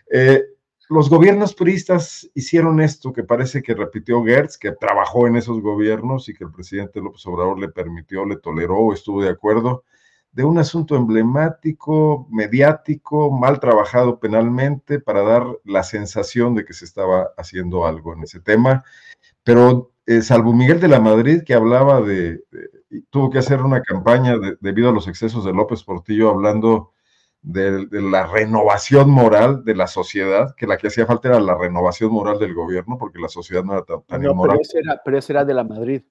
[0.10, 0.42] Eh,
[0.90, 6.30] los gobiernos puristas hicieron esto que parece que repitió Gertz, que trabajó en esos gobiernos
[6.30, 9.84] y que el presidente López Obrador le permitió, le toleró, estuvo de acuerdo,
[10.32, 16.86] de un asunto emblemático, mediático, mal trabajado penalmente para dar la sensación de que se
[16.86, 18.84] estaba haciendo algo en ese tema.
[19.44, 22.44] Pero eh, salvo Miguel de la Madrid, que hablaba de,
[23.10, 26.92] tuvo que hacer una campaña de, debido a los excesos de López Portillo, hablando
[27.46, 31.56] de, de, la renovación moral de la sociedad, que la que hacía falta era la
[31.56, 34.58] renovación moral del gobierno, porque la sociedad no era tan, tan no, inmoral.
[34.58, 36.02] Pero ese, era, pero ese era de la Madrid.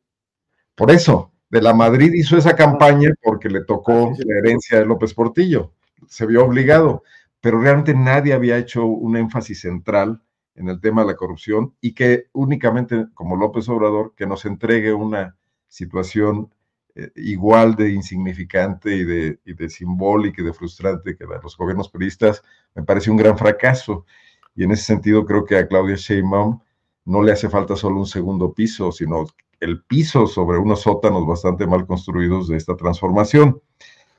[0.76, 4.86] Por eso, de la Madrid hizo esa campaña porque le tocó ah, la herencia de
[4.86, 5.72] López Portillo,
[6.06, 7.02] se vio obligado,
[7.40, 10.22] pero realmente nadie había hecho un énfasis central
[10.54, 14.92] en el tema de la corrupción y que únicamente, como López Obrador, que nos entregue
[14.92, 15.36] una
[15.66, 16.53] situación
[16.96, 21.56] eh, igual de insignificante y de, y de, simbólica y de frustrante que la los
[21.56, 22.42] gobiernos periodistas,
[22.74, 24.06] me parece un gran fracaso.
[24.54, 26.60] Y en ese sentido creo que a Claudia Sheinbaum
[27.04, 29.26] no le hace falta solo un segundo piso, sino
[29.60, 33.60] el piso sobre unos sótanos bastante mal construidos de esta transformación.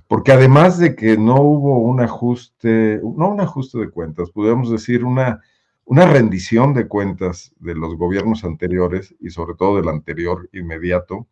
[0.07, 5.03] Porque además de que no hubo un ajuste, no un ajuste de cuentas, podemos decir
[5.03, 5.41] una,
[5.85, 11.27] una rendición de cuentas de los gobiernos anteriores y sobre todo del anterior inmediato,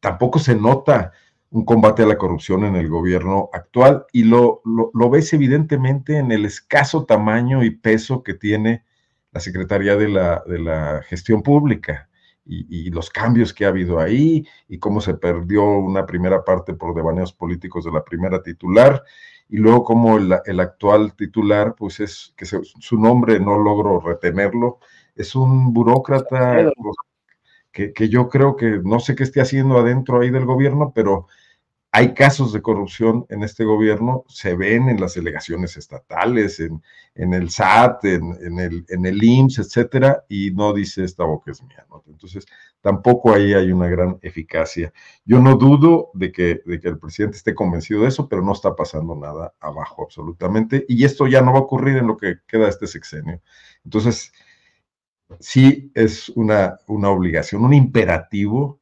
[0.00, 1.12] tampoco se nota
[1.50, 6.18] un combate a la corrupción en el gobierno actual y lo, lo, lo, ves evidentemente
[6.18, 8.84] en el escaso tamaño y peso que tiene
[9.32, 12.08] la Secretaría de la, de la Gestión Pública
[12.44, 16.74] y, y, los cambios que ha habido ahí y cómo se perdió una primera parte
[16.74, 19.02] por devaneos políticos de la primera titular
[19.48, 24.00] y luego como el, el actual titular, pues es que se, su nombre no logro
[24.00, 24.78] retenerlo,
[25.14, 26.70] es un burócrata
[27.72, 31.26] que, yo creo que no sé qué esté haciendo adentro ahí del gobierno, pero
[31.90, 36.82] hay casos de corrupción en este gobierno, se ven en las delegaciones estatales, en,
[37.14, 41.50] en el SAT, en, en, el, en el IMSS, etcétera, y no dice esta boca
[41.50, 41.86] es mía.
[41.88, 42.04] ¿no?
[42.06, 42.44] Entonces,
[42.82, 44.92] tampoco ahí hay una gran eficacia.
[45.24, 48.52] Yo no dudo de que, de que el presidente esté convencido de eso, pero no
[48.52, 52.36] está pasando nada abajo absolutamente, y esto ya no va a ocurrir en lo que
[52.46, 53.40] queda este sexenio.
[53.82, 54.32] Entonces,
[55.40, 58.80] sí es una, una obligación, un imperativo,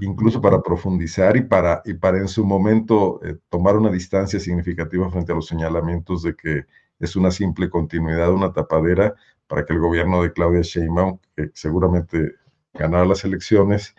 [0.00, 5.08] incluso para profundizar y para, y para en su momento eh, tomar una distancia significativa
[5.10, 6.64] frente a los señalamientos de que
[6.98, 9.14] es una simple continuidad, una tapadera
[9.46, 12.34] para que el gobierno de Claudia Sheinbaum, que seguramente
[12.74, 13.94] ganará las elecciones,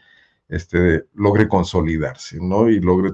[0.50, 2.70] este, logre consolidarse, ¿no?
[2.70, 3.12] Y logre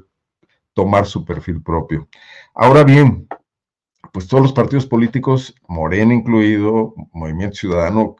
[0.74, 2.08] tomar su perfil propio.
[2.56, 3.28] Ahora bien,
[4.12, 8.16] pues todos los partidos políticos, Morena incluido, Movimiento Ciudadano,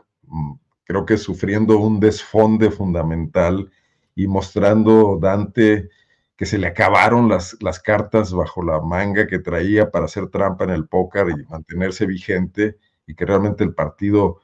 [0.84, 3.72] creo que sufriendo un desfonde fundamental
[4.16, 5.90] y mostrando Dante
[6.36, 10.64] que se le acabaron las, las cartas bajo la manga que traía para hacer trampa
[10.64, 14.40] en el póker y mantenerse vigente y que realmente el partido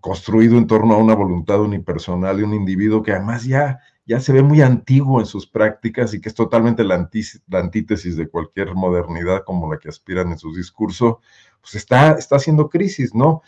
[0.00, 4.32] construido en torno a una voluntad unipersonal de un individuo que además ya, ya se
[4.32, 7.08] ve muy antiguo en sus prácticas y que es totalmente la
[7.52, 11.20] antítesis de cualquier modernidad como la que aspiran en su discurso,
[11.60, 13.42] pues está, está haciendo crisis, ¿no?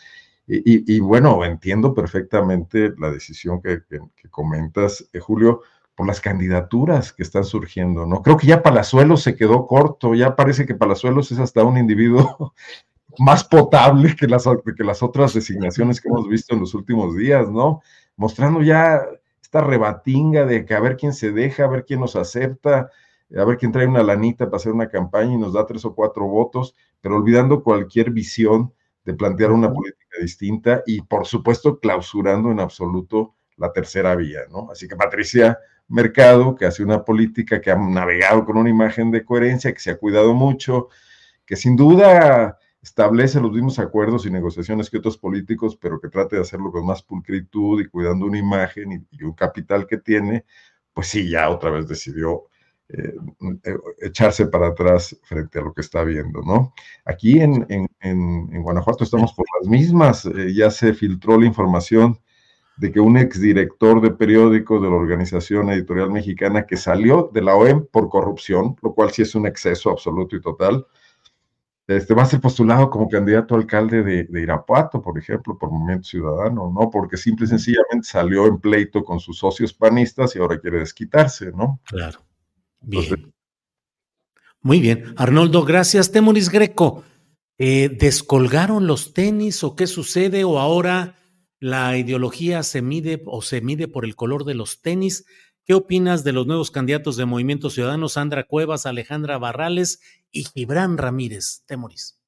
[0.48, 3.80] Y, bueno, entiendo perfectamente la decisión que
[4.30, 5.62] comentas, eh, Julio,
[5.96, 8.22] por las candidaturas que están surgiendo, ¿no?
[8.22, 12.54] Creo que ya Palazuelos se quedó corto, ya parece que Palazuelos es hasta un individuo
[13.18, 14.44] más potable que las,
[14.76, 17.80] que las otras designaciones que hemos visto en los últimos días, ¿no?
[18.14, 19.00] Mostrando ya
[19.40, 22.90] esta rebatinga de que a ver quién se deja, a ver quién nos acepta,
[23.34, 25.94] a ver quién trae una lanita para hacer una campaña y nos da tres o
[25.94, 28.74] cuatro votos, pero olvidando cualquier visión
[29.06, 34.68] de plantear una política distinta y, por supuesto, clausurando en absoluto la tercera vía, ¿no?
[34.70, 35.58] Así que Patricia
[35.88, 39.92] Mercado, que hace una política que ha navegado con una imagen de coherencia, que se
[39.92, 40.88] ha cuidado mucho,
[41.46, 46.36] que sin duda establece los mismos acuerdos y negociaciones que otros políticos, pero que trate
[46.36, 50.44] de hacerlo con más pulcritud y cuidando una imagen y, y un capital que tiene,
[50.92, 52.48] pues sí, ya otra vez decidió
[52.88, 53.14] eh,
[54.00, 56.72] echarse para atrás frente a lo que está viendo, ¿no?
[57.04, 61.46] Aquí en, en, en, en Guanajuato estamos por las mismas, eh, ya se filtró la
[61.46, 62.20] información
[62.76, 67.56] de que un exdirector de periódico de la Organización Editorial Mexicana que salió de la
[67.56, 70.86] OEM por corrupción, lo cual sí es un exceso absoluto y total,
[71.86, 75.70] este, va a ser postulado como candidato a alcalde de, de, Irapuato, por ejemplo, por
[75.70, 76.90] Movimiento Ciudadano, ¿no?
[76.90, 81.52] Porque simple y sencillamente salió en pleito con sus socios panistas y ahora quiere desquitarse,
[81.52, 81.80] ¿no?
[81.84, 82.25] Claro.
[82.80, 83.32] Bien.
[84.60, 85.14] Muy bien.
[85.16, 86.10] Arnoldo, gracias.
[86.10, 87.04] Temoris Greco,
[87.58, 90.44] eh, ¿descolgaron los tenis o qué sucede?
[90.44, 91.16] ¿O ahora
[91.60, 95.24] la ideología se mide o se mide por el color de los tenis?
[95.64, 100.00] ¿Qué opinas de los nuevos candidatos de Movimiento Ciudadano, Sandra Cuevas, Alejandra Barrales
[100.30, 101.64] y Gibran Ramírez?
[101.66, 102.20] Temoris.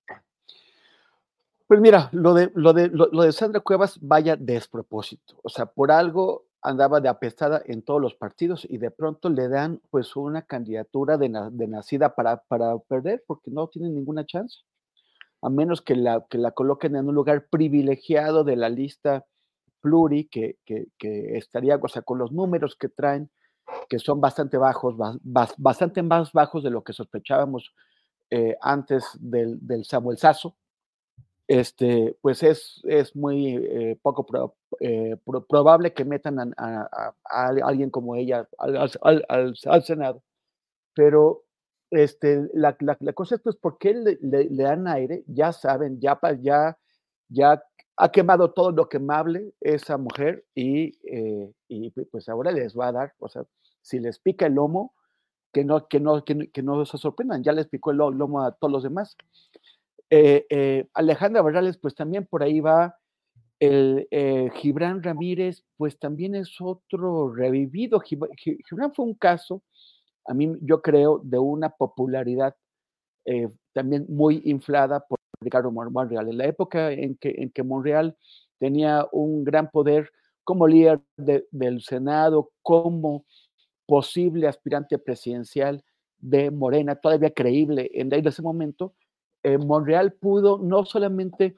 [1.69, 5.39] Pues mira, lo de, lo, de, lo, lo de Sandra Cuevas vaya despropósito.
[5.43, 9.49] O sea, por algo andaba de apestada en todos los partidos y de pronto le
[9.49, 14.27] dan pues una candidatura de, na, de nacida para, para, perder porque no tiene ninguna
[14.27, 14.59] chance,
[15.40, 19.24] a menos que la, que la coloquen en un lugar privilegiado de la lista
[19.81, 23.31] pluri que, que, estaría, o sea, con los números que traen,
[23.89, 24.95] que son bastante bajos,
[25.57, 27.73] bastante más bajos de lo que sospechábamos
[28.31, 30.57] eh, antes del, del Samuel Sasso,
[31.49, 34.27] este, pues es, es muy eh, poco
[34.81, 35.16] eh,
[35.49, 38.77] probable que metan a, alguien como ella al,
[39.29, 40.23] al, Senado.
[40.95, 41.45] Pero
[41.91, 45.25] este, la, la, la, cosa es, pues, ¿por qué le, le, dan aire?
[45.27, 46.79] Ya saben, ya, ya,
[47.31, 47.65] ya
[47.97, 52.93] ha quemado todo lo quemable esa mujer y, eh, y, pues ahora les va a
[52.93, 53.45] dar, o sea,
[53.81, 54.95] si les pica el lomo,
[55.51, 58.53] que no, que no, que, que no se sorprendan, ya les picó el lomo a
[58.53, 59.16] todos los demás.
[60.10, 62.97] Eh, eh, Alejandra Barrales, pues también por ahí va.
[63.60, 68.01] El eh, Gibran Ramírez, pues también es otro revivido.
[68.01, 69.62] Gibran fue un caso,
[70.26, 72.55] a mí yo creo, de una popularidad
[73.74, 76.30] también muy inflada por Ricardo Monreal.
[76.30, 78.16] En la época en que Monreal
[78.59, 80.10] tenía un gran poder
[80.44, 83.26] como líder del Senado, como
[83.85, 85.85] posible aspirante presidencial
[86.18, 88.94] de Morena, todavía creíble en ese momento,
[89.43, 91.56] eh, Monreal pudo no solamente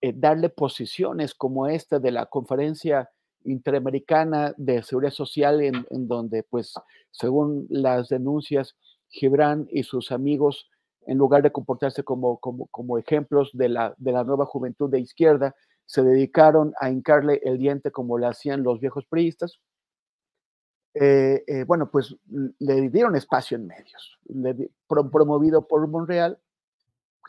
[0.00, 3.10] eh, darle posiciones como esta de la conferencia
[3.44, 6.74] interamericana de seguridad social, en, donde, pues,
[7.10, 8.76] según las denuncias,
[9.08, 10.68] Gibran y sus amigos,
[11.06, 15.00] en lugar de comportarse como, como, como ejemplos de la, de la nueva juventud de
[15.00, 15.54] izquierda,
[15.86, 19.60] se dedicaron a hincarle el diente como lo hacían los viejos priistas.
[20.94, 22.16] Eh, bueno, pues
[22.58, 24.18] le dieron espacio en medios,
[24.88, 26.38] promovido por Monreal,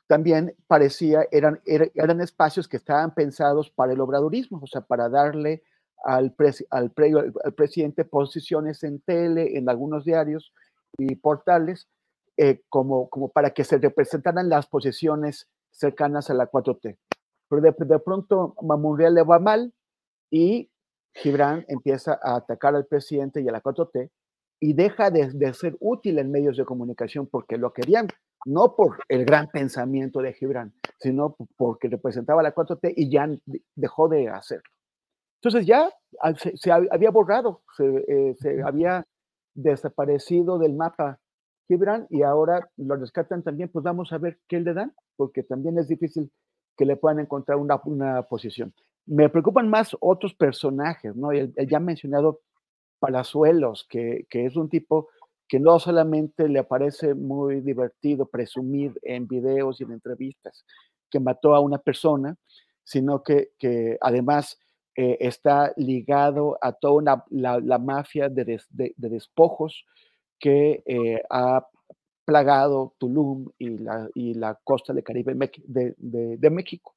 [0.07, 5.63] también parecía, eran, eran espacios que estaban pensados para el obradorismo, o sea, para darle
[6.03, 6.33] al,
[6.69, 6.91] al,
[7.55, 10.53] presidente posiciones en tele, en algunos diarios
[10.97, 11.89] y portales,
[12.37, 16.97] eh, como, como para que se representaran las posiciones cercanas a la 4T.
[17.49, 19.73] Pero de, de pronto Mamurriel le va mal
[20.31, 20.71] y
[21.13, 24.09] Gibran empieza a atacar al presidente y a la 4T
[24.59, 28.07] y deja de, de ser útil en medios de comunicación porque lo querían
[28.45, 33.29] no por el gran pensamiento de Gibran, sino porque representaba la 4T y ya
[33.75, 34.69] dejó de hacerlo.
[35.41, 35.91] Entonces ya
[36.55, 39.05] se, había borrado, eh, se, había
[39.53, 41.19] desaparecido del mapa
[41.67, 45.77] Gibran y ahora lo rescatan también, pues vamos a ver qué le dan, porque también
[45.77, 46.31] es difícil
[46.75, 48.73] que le puedan encontrar una, una posición.
[49.05, 51.31] Me preocupan más otros personajes, ¿no?
[51.31, 52.41] El, ya mencionado
[52.99, 55.09] Palazuelos, que, que es un tipo
[55.47, 60.65] que no solamente le parece muy divertido presumir en videos y en entrevistas
[61.09, 62.35] que mató a una persona,
[62.83, 63.51] sino que,
[64.01, 64.59] además
[64.95, 68.61] eh, está ligado a toda la, mafia de,
[68.97, 69.85] despojos
[70.39, 71.65] que eh, ha
[72.25, 75.33] plagado Tulum y la, y la costa del Caribe
[75.65, 76.93] de, México.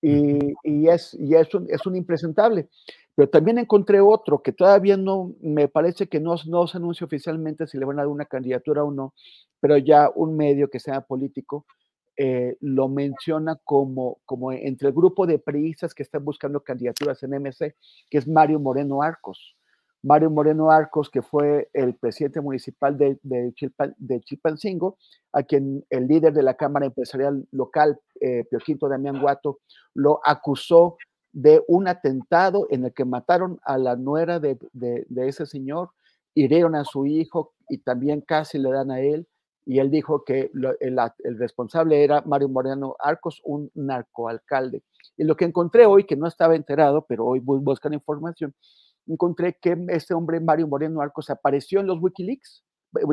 [0.00, 2.68] Y, es, y es, un, es un impresentable.
[3.16, 7.66] Pero también encontré otro que todavía no, me parece que no, no se anuncia oficialmente
[7.66, 9.14] si le van a dar una candidatura o no,
[9.58, 11.64] pero ya un medio que sea político
[12.18, 17.30] eh, lo menciona como, como entre el grupo de priistas que están buscando candidaturas en
[17.40, 17.74] MC,
[18.10, 19.56] que es Mario Moreno Arcos.
[20.02, 23.52] Mario Moreno Arcos, que fue el presidente municipal de, de,
[23.96, 24.98] de Chilpancingo,
[25.32, 29.60] a quien el líder de la Cámara Empresarial Local, eh, Pio Quinto Damián Guato,
[29.94, 30.96] lo acusó
[31.36, 34.56] de un atentado en el que mataron a la nuera de,
[35.16, 35.90] ese señor,
[36.34, 39.28] hirieron a su hijo y también casi le dan a él.
[39.66, 40.50] Y él dijo que
[40.80, 44.82] el, responsable era Mario Moreno Arcos, un narcoalcalde.
[45.18, 48.54] Y lo que encontré hoy, que no estaba enterado, pero hoy buscando información,
[49.06, 52.64] encontré que este hombre, Mario Moreno Arcos, apareció en los Wikileaks,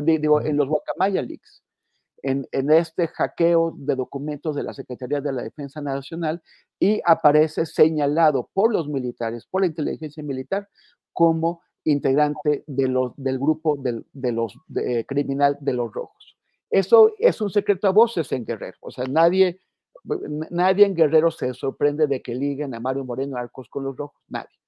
[0.02, 1.63] digo, en los Guacamaya Leaks
[2.24, 6.42] en, este hackeo de documentos de la Secretaría de la Defensa Nacional
[6.80, 10.68] y aparece señalado por los militares, por la inteligencia militar,
[11.12, 14.58] como integrante de los, del grupo de los
[15.06, 16.36] criminal de los rojos.
[16.70, 18.78] Eso es un secreto a voces en Guerrero.
[18.80, 19.60] O sea, nadie,
[20.50, 24.20] nadie en Guerrero se sorprende de que liguen a Mario Moreno Arcos con los rojos,
[24.28, 24.58] nadie.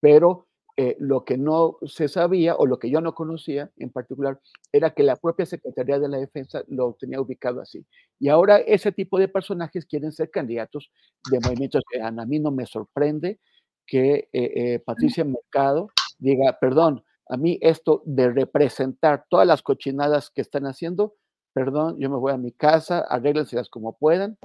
[0.00, 4.40] Pero eh, lo que no se sabía o lo que yo no conocía en particular
[4.72, 7.86] era que la propia Secretaría de la Defensa lo tenía ubicado así.
[8.18, 10.90] Y ahora ese tipo de personajes quieren ser candidatos
[11.30, 11.82] de movimientos.
[12.02, 13.40] A mí no me sorprende
[13.86, 15.88] que eh, eh, Patricia Mercado
[16.18, 21.14] diga, perdón, a mí esto de representar todas las cochinadas que están haciendo,
[21.54, 24.36] perdón, yo me voy a mi casa, arréglenselas como puedan,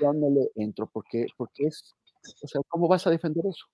[0.00, 1.94] yo no le entro, porque, porque es,
[2.42, 3.66] o sea, ¿cómo vas a defender eso?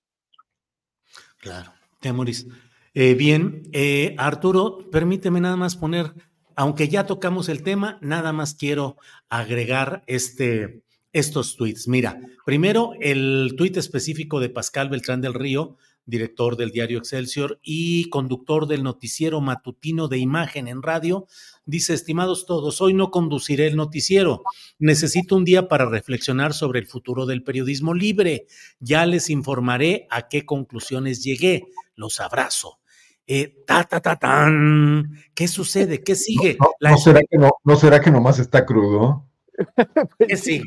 [1.38, 1.79] Claro.
[2.00, 2.46] Temoris.
[2.94, 6.12] Eh, bien, eh, Arturo, permíteme nada más poner,
[6.56, 8.96] aunque ya tocamos el tema, nada más quiero
[9.28, 10.82] agregar este
[11.12, 11.88] estos tweets.
[11.88, 18.08] Mira, primero el tuit específico de Pascal Beltrán del Río, director del diario Excelsior y
[18.10, 21.26] conductor del noticiero matutino de imagen en radio,
[21.66, 24.42] dice, estimados todos, hoy no conduciré el noticiero.
[24.78, 28.46] Necesito un día para reflexionar sobre el futuro del periodismo libre.
[28.80, 31.64] Ya les informaré a qué conclusiones llegué.
[32.00, 32.80] Los abrazo.
[33.26, 35.12] Eh, ta, ta, ta, tan.
[35.34, 36.02] ¿Qué sucede?
[36.02, 36.56] ¿Qué sigue?
[36.58, 39.28] No, no, será, que no, ¿no será que nomás está crudo?
[40.18, 40.64] ¿Qué sigue?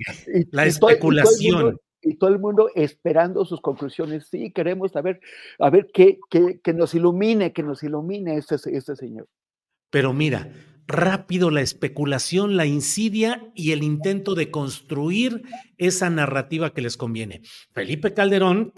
[0.51, 4.27] La especulación y todo el mundo esperando sus conclusiones.
[4.29, 5.21] Sí, queremos saber,
[5.57, 9.27] a ver, qué, qué, que nos ilumine, que nos ilumine este, este señor.
[9.89, 10.47] Pero mira,
[10.87, 15.43] rápido la especulación, la insidia y el intento de construir
[15.77, 17.41] esa narrativa que les conviene.
[17.73, 18.73] Felipe Calderón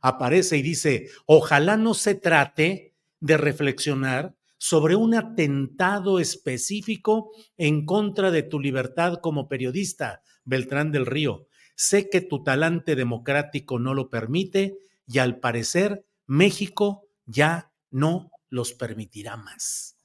[0.00, 8.30] aparece y dice, ojalá no se trate de reflexionar sobre un atentado específico en contra
[8.30, 11.46] de tu libertad como periodista, Beltrán del Río.
[11.74, 18.72] Sé que tu talante democrático no lo permite y al parecer México ya no los
[18.72, 19.95] permitirá más.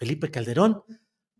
[0.00, 0.82] Felipe Calderón,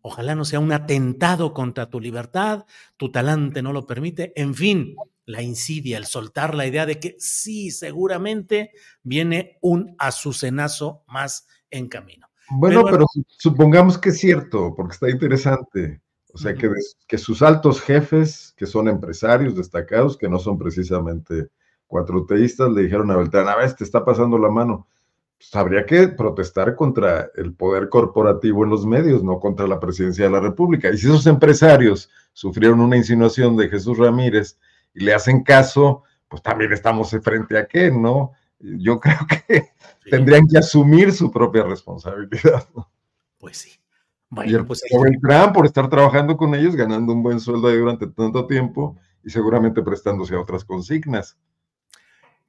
[0.03, 4.95] ojalá no sea un atentado contra tu libertad, tu talante no lo permite, en fin,
[5.25, 8.69] la insidia, el soltar la idea de que sí, seguramente
[9.01, 12.27] viene un azucenazo más en camino.
[12.51, 15.99] Bueno, pero, pero supongamos que es cierto, porque está interesante.
[16.31, 16.69] O sea, que,
[17.07, 21.47] que, sus altos jefes, que son empresarios destacados, que no son precisamente
[21.87, 24.87] cuatroteístas, le dijeron a Beltrán, a ver, te está pasando la mano.
[25.41, 30.25] Pues habría que protestar contra el poder corporativo en los medios, no contra la presidencia
[30.25, 30.91] de la República.
[30.91, 34.59] Y si esos empresarios sufrieron una insinuación de Jesús Ramírez
[34.93, 38.33] y le hacen caso, pues también estamos frente a qué, ¿no?
[38.59, 39.71] Yo creo que
[40.11, 42.67] tendrían que asumir su propia responsabilidad.
[42.75, 42.91] ¿no?
[43.39, 43.71] Pues sí.
[44.29, 47.77] Bueno, y el, pues Beltrán por estar trabajando con ellos, ganando un buen sueldo ahí
[47.77, 51.35] durante tanto tiempo y seguramente prestándose a otras consignas.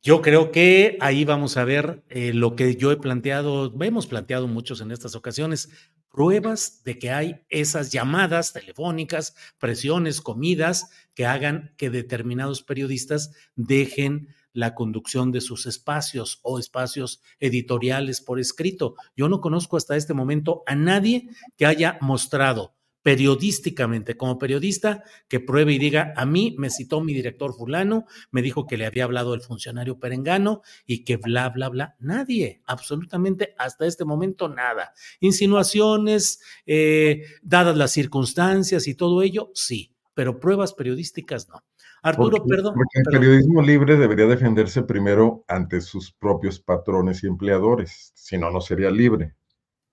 [0.04, 4.48] Yo creo que ahí vamos a ver eh, lo que yo he planteado, hemos planteado
[4.48, 5.68] muchos en estas ocasiones,
[6.10, 14.34] pruebas de que hay esas llamadas telefónicas, presiones, comidas que hagan que determinados periodistas dejen
[14.52, 18.96] la conducción de sus espacios o espacios editoriales por escrito.
[19.16, 25.40] Yo no conozco hasta este momento a nadie que haya mostrado periodísticamente, como periodista, que
[25.40, 29.04] pruebe y diga, a mí me citó mi director fulano, me dijo que le había
[29.04, 31.96] hablado el funcionario perengano y que bla, bla, bla.
[31.98, 34.92] Nadie, absolutamente hasta este momento nada.
[35.20, 41.64] Insinuaciones, eh, dadas las circunstancias y todo ello, sí, pero pruebas periodísticas no.
[42.02, 42.74] Arturo, porque, perdón.
[42.74, 43.20] Porque el perdón.
[43.20, 48.90] periodismo libre debería defenderse primero ante sus propios patrones y empleadores, si no, no sería
[48.90, 49.34] libre.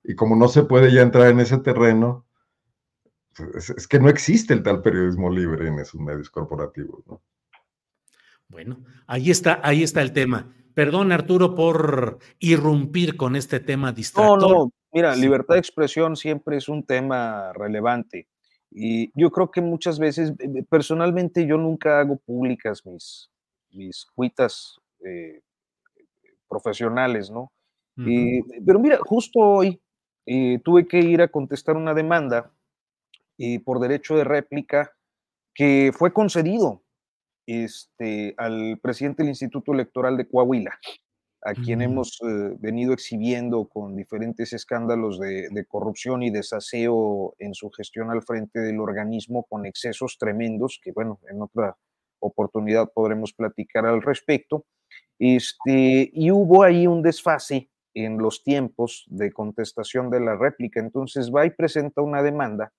[0.03, 2.25] Y como no se puede ya entrar en ese terreno,
[3.55, 7.05] es, es que no existe el tal periodismo libre en esos medios corporativos.
[7.07, 7.21] ¿no?
[8.47, 10.53] Bueno, ahí está, ahí está el tema.
[10.73, 14.41] Perdón, Arturo, por irrumpir con este tema distractor.
[14.41, 18.27] No, no, mira, libertad de expresión siempre es un tema relevante.
[18.71, 23.29] Y yo creo que muchas veces, eh, personalmente, yo nunca hago públicas mis,
[23.71, 25.41] mis cuitas eh,
[26.47, 27.51] profesionales, ¿no?
[27.97, 28.39] Uh -huh.
[28.57, 29.81] eh, pero mira, justo hoy
[30.25, 32.51] eh, tuve que ir a contestar una demanda
[33.63, 34.91] por derecho de réplica
[35.53, 36.83] que fue concedido
[37.47, 40.77] este, al presidente del Instituto Electoral de Coahuila,
[41.41, 41.85] a quien -huh.
[41.85, 48.11] hemos eh, venido exhibiendo con diferentes escándalos de, de, corrupción y desaseo en su gestión
[48.11, 51.75] al frente del organismo con excesos tremendos, que bueno, en otra
[52.19, 54.65] oportunidad podremos platicar al respecto.
[55.17, 61.31] Este, y hubo ahí un desfase en los tiempos de contestación de la réplica, entonces
[61.33, 62.71] va y presenta una demanda,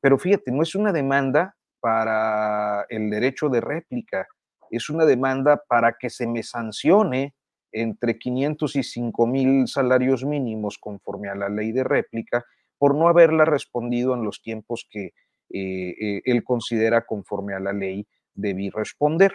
[0.00, 4.26] pero fíjate, no es una demanda para el derecho de réplica,
[4.70, 7.34] es una demanda para que se me sancione
[7.72, 12.44] entre 500 y 5 mil salarios mínimos conforme a la ley de réplica
[12.78, 15.12] por no haberla respondido en los tiempos que
[15.50, 19.32] eh, eh, él considera conforme a la ley debí responder.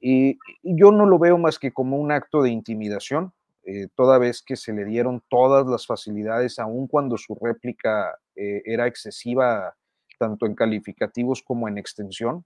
[0.00, 3.32] Y yo no lo veo más que como un acto de intimidación,
[3.62, 8.62] eh, toda vez que se le dieron todas las facilidades, aun cuando su réplica eh,
[8.64, 9.74] era excesiva
[10.18, 12.44] tanto en calificativos como en extensión.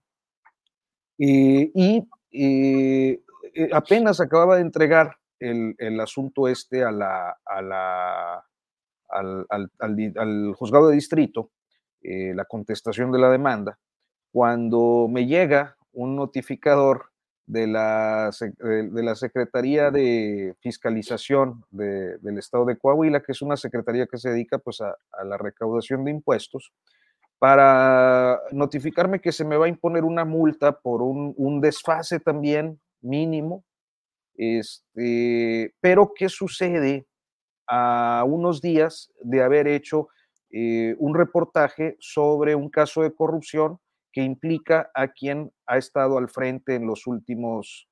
[1.18, 3.18] Eh, y
[3.72, 8.44] apenas acababa de entregar el, el asunto este a la, a la,
[9.08, 9.70] al, al,
[10.16, 11.50] al, juzgado de distrito,
[12.02, 13.78] la contestación de la demanda,
[14.32, 17.10] cuando me llega un notificador
[17.48, 18.30] de la,
[18.60, 24.18] de la Secretaría de Fiscalización de, del Estado de Coahuila, que es una secretaría que
[24.18, 26.72] se dedica pues, a, a la recaudación de impuestos,
[27.38, 32.80] para notificarme que se me va a imponer una multa por un, un desfase también
[33.00, 33.64] mínimo.
[34.34, 37.06] Este, pero ¿qué sucede
[37.66, 40.08] a unos días de haber hecho
[40.50, 43.78] eh, un reportaje sobre un caso de corrupción
[44.12, 47.88] que implica a quien ha estado al frente en los últimos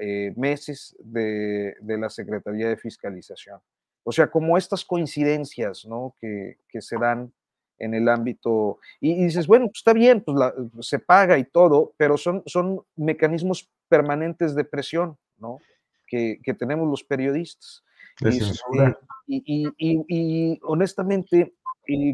[0.00, 3.60] eh, meses de, de, la Secretaría de Fiscalización.
[4.04, 6.16] O sea, como estas coincidencias ¿no?
[6.20, 7.32] que, que se dan
[7.78, 11.44] en el ámbito, y, y dices, bueno, pues está bien, pues la, se paga y
[11.44, 15.58] todo, pero son, son mecanismos permanentes de presión, ¿no?
[16.06, 17.82] Que, que tenemos los periodistas.
[18.16, 18.98] Censura.
[19.26, 19.42] Y,
[19.78, 21.54] y, y, honestamente,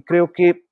[0.07, 0.65] creo que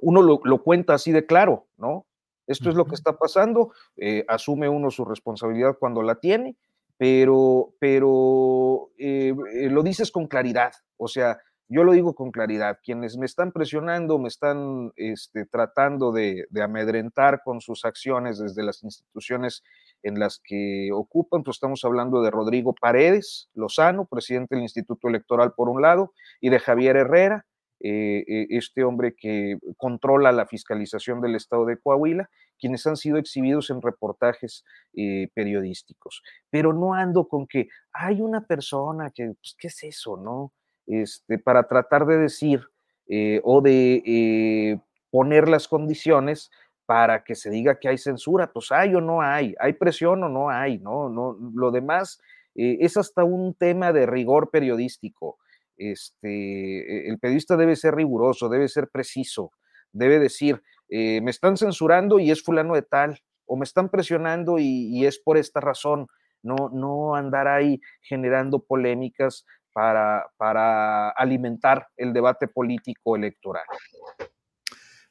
[0.00, 2.06] uno lo, lo, cuenta así de claro, ¿no?
[2.46, 6.56] Esto es lo que está pasando, eh, asume uno su responsabilidad cuando la tiene,
[6.96, 9.32] pero, pero eh,
[9.70, 14.18] lo dices con claridad, o sea, yo lo digo con claridad, quienes me están presionando,
[14.18, 19.62] me están este, tratando de, de, amedrentar con sus acciones desde las instituciones
[20.02, 25.52] en las que ocupan, pues estamos hablando de Rodrigo Paredes Lozano, presidente del Instituto Electoral
[25.52, 27.46] por un lado, y de Javier Herrera,
[27.80, 33.70] eh, este hombre que controla la fiscalización del estado de Coahuila, quienes han sido exhibidos
[33.70, 36.22] en reportajes eh, periodísticos.
[36.50, 40.52] Pero no ando con que hay una persona que, pues, ¿qué es eso, no?
[40.86, 42.62] Este, para tratar de decir
[43.08, 44.80] eh, o de eh,
[45.10, 46.50] poner las condiciones
[46.86, 50.28] para que se diga que hay censura, pues hay o no hay, hay presión o
[50.28, 51.08] no hay, ¿no?
[51.08, 52.20] no lo demás
[52.54, 55.38] eh, es hasta un tema de rigor periodístico.
[55.80, 59.50] Este, el periodista debe ser riguroso, debe ser preciso,
[59.92, 64.58] debe decir, eh, me están censurando y es fulano de tal, o me están presionando
[64.58, 66.06] y, es por esta razón.
[66.42, 73.64] No, no andar ahí generando polémicas para, para alimentar el debate político electoral.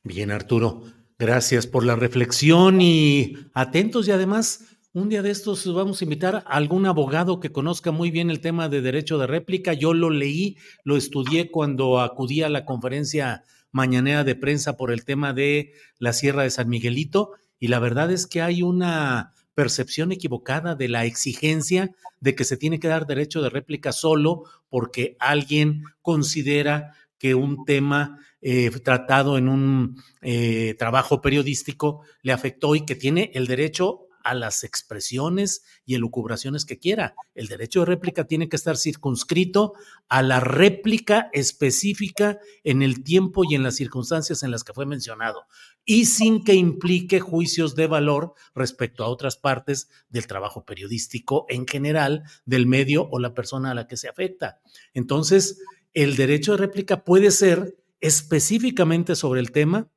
[0.04, 0.84] Bien, Arturo,
[1.18, 6.36] gracias por la reflexión y atentos y además un día de estos vamos a invitar
[6.36, 9.74] a algún abogado que conozca muy bien el tema de derecho de réplica.
[9.74, 15.06] Yo lo leí, lo estudié cuando acudí a la conferencia mañanera de prensa por el
[15.06, 20.12] tema de la Sierra de San Miguelito y la verdad es que hay una percepción
[20.12, 25.18] equivocada de la exigencia de que se tiene que dar derecho de réplica solo porque
[25.20, 32.86] alguien considera que un tema eh, tratado en un eh, trabajo periodístico le afectó y
[32.86, 37.16] que tiene el derecho a las expresiones y elucubraciones que quiera.
[37.34, 39.74] El derecho de réplica tiene que estar circunscrito
[40.08, 44.86] a la réplica específica en el tiempo y en las circunstancias en las que fue
[44.86, 45.46] mencionado
[45.84, 51.66] y sin que implique juicios de valor respecto a otras partes del trabajo periodístico en
[51.68, 54.60] general, del medio o la persona a la que se afecta.
[54.94, 55.58] Entonces,
[55.96, 59.90] el derecho de réplica puede ser específicamente sobre el tema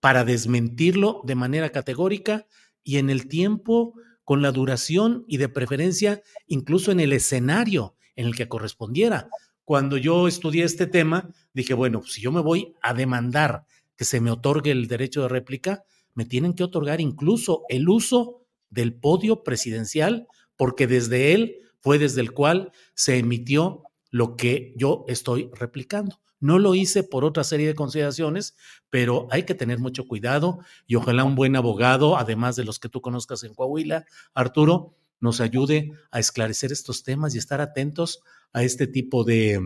[0.00, 2.46] para desmentirlo de manera categórica
[2.82, 3.94] y en el tiempo,
[4.24, 9.28] con la duración y de preferencia, incluso en el escenario en el que correspondiera.
[9.64, 13.64] Cuando yo estudié este tema, dije, bueno, pues si yo me voy a demandar
[13.96, 15.84] que se me otorgue el derecho de réplica,
[16.14, 20.26] me tienen que otorgar incluso el uso del podio presidencial,
[20.56, 26.20] porque desde él fue desde el cual se emitió lo que yo estoy replicando.
[26.40, 28.56] No lo hice por otra serie de consideraciones,
[28.88, 32.88] pero hay que tener mucho cuidado y ojalá un buen abogado, además de los que
[32.88, 38.22] tú conozcas en Coahuila, Arturo, nos ayude a esclarecer estos temas y estar atentos
[38.54, 39.60] a este tipo de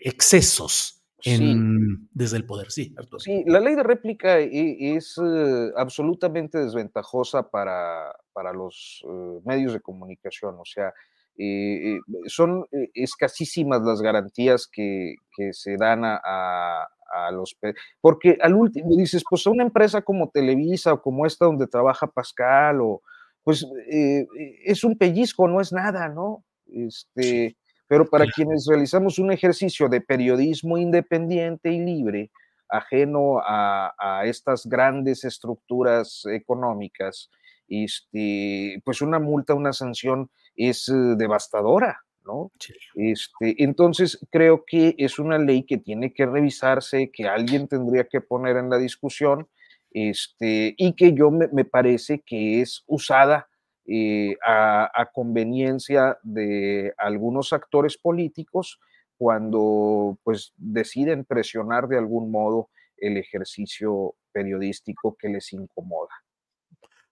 [0.00, 2.08] excesos en, sí.
[2.12, 2.70] desde el poder.
[2.70, 3.20] Sí, Arturo.
[3.20, 9.80] Sí, la ley de réplica es uh, absolutamente desventajosa para, para los uh, medios de
[9.80, 10.56] comunicación.
[10.58, 10.92] O sea,
[11.38, 17.56] eh, son escasísimas las garantías que, que se dan a, a, a, los...
[18.00, 22.08] Porque al último dices, pues a una empresa como Televisa o como esta donde trabaja
[22.08, 23.02] Pascal, o,
[23.44, 24.26] pues eh,
[24.64, 26.44] es un pellizco, no es nada, ¿no?
[26.66, 27.56] Este,
[27.86, 32.30] pero para quienes realizamos un ejercicio de periodismo independiente y libre,
[32.68, 37.30] ajeno a, a estas grandes estructuras económicas,
[37.68, 42.50] este, pues una multa, una sanción es uh, devastadora, ¿no?
[42.58, 42.74] Sí.
[42.94, 48.20] Este, entonces, creo que es una ley que tiene que revisarse, que alguien tendría que
[48.20, 49.48] poner en la discusión,
[49.90, 53.48] este, y que yo me, me parece que es usada
[53.86, 58.78] eh, a, a, conveniencia de algunos actores políticos
[59.16, 62.68] cuando pues deciden presionar de algún modo
[62.98, 66.12] el ejercicio periodístico que les incomoda.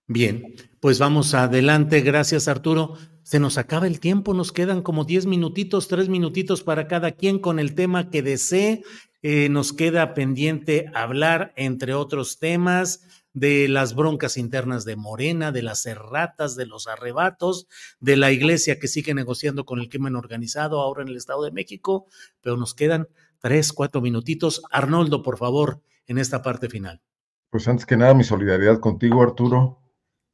[0.08, 2.00] Bien, pues vamos adelante.
[2.00, 2.94] Gracias, Arturo.
[3.22, 7.40] Se nos acaba el tiempo, nos quedan como 10 minutitos, 3 minutitos para cada quien
[7.40, 8.84] con el tema que desee.
[9.22, 13.00] Eh, nos queda pendiente hablar, entre otros temas,
[13.32, 17.66] de las broncas internas de Morena, de las erratas, de los arrebatos,
[17.98, 21.50] de la iglesia que sigue negociando con el crimen organizado ahora en el Estado de
[21.50, 22.06] México,
[22.40, 23.08] pero nos quedan
[23.40, 24.62] tres, cuatro minutitos.
[24.70, 27.02] Arnoldo, por favor, en esta parte final.
[27.50, 29.80] Pues antes que nada, mi solidaridad contigo, Arturo,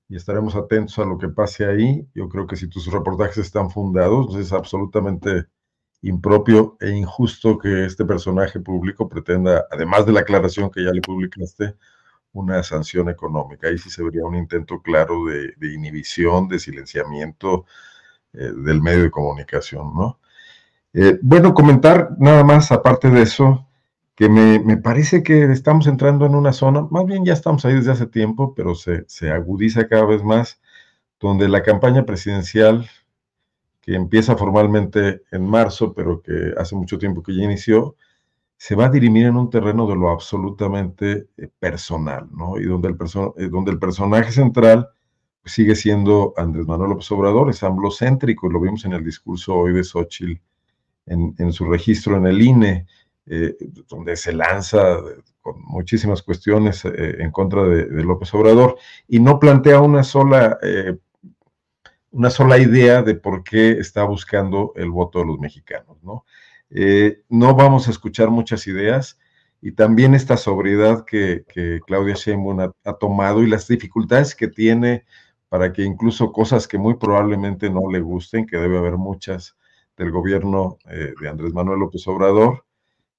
[0.08, 2.06] y estaremos atentos a lo que pase ahí.
[2.14, 5.46] Yo creo que si tus reportajes están fundados, es absolutamente
[6.02, 11.00] impropio e injusto que este personaje público pretenda, además de la aclaración que ya le
[11.00, 11.76] publicaste,
[12.32, 13.68] una sanción económica.
[13.68, 17.66] Ahí sí se vería un intento claro de, inhibición, de silenciamiento
[18.32, 20.18] eh, del medio de comunicación, ¿no?
[20.94, 23.66] Eh, bueno, comentar nada más, aparte de eso,
[24.14, 27.92] que me, parece que estamos entrando en una zona, más bien ya estamos ahí desde
[27.92, 30.60] hace tiempo, pero se, se agudiza cada vez más,
[31.20, 32.88] donde la campaña presidencial,
[33.80, 37.96] que empieza formalmente en marzo, pero que hace mucho tiempo que ya inició,
[38.62, 42.60] se va a dirimir en un terreno de lo absolutamente eh, personal, ¿no?
[42.60, 42.96] Y donde el,
[43.36, 44.88] eh, donde el personaje central
[45.42, 49.72] pues, sigue siendo Andrés Manuel López Obrador, es amblocéntrico, lo vimos en el discurso hoy
[49.72, 50.40] de Xochitl,
[51.06, 52.86] en, su registro en el INE,
[53.26, 53.56] eh,
[53.88, 54.98] donde se lanza
[55.40, 58.78] con muchísimas cuestiones en contra de, López Obrador,
[59.08, 60.58] y no plantea una sola
[62.12, 66.24] una sola idea de por qué está buscando el voto de los mexicanos, ¿no?
[66.70, 69.18] Eh, no vamos a escuchar muchas ideas
[69.60, 71.44] y también esta sobriedad que,
[71.86, 75.04] Claudia Sheinbaum ha, tomado y las dificultades que tiene
[75.48, 79.56] para que incluso cosas que muy probablemente no le gusten, que debe haber muchas
[79.96, 82.64] del gobierno eh, de Andrés Manuel López Obrador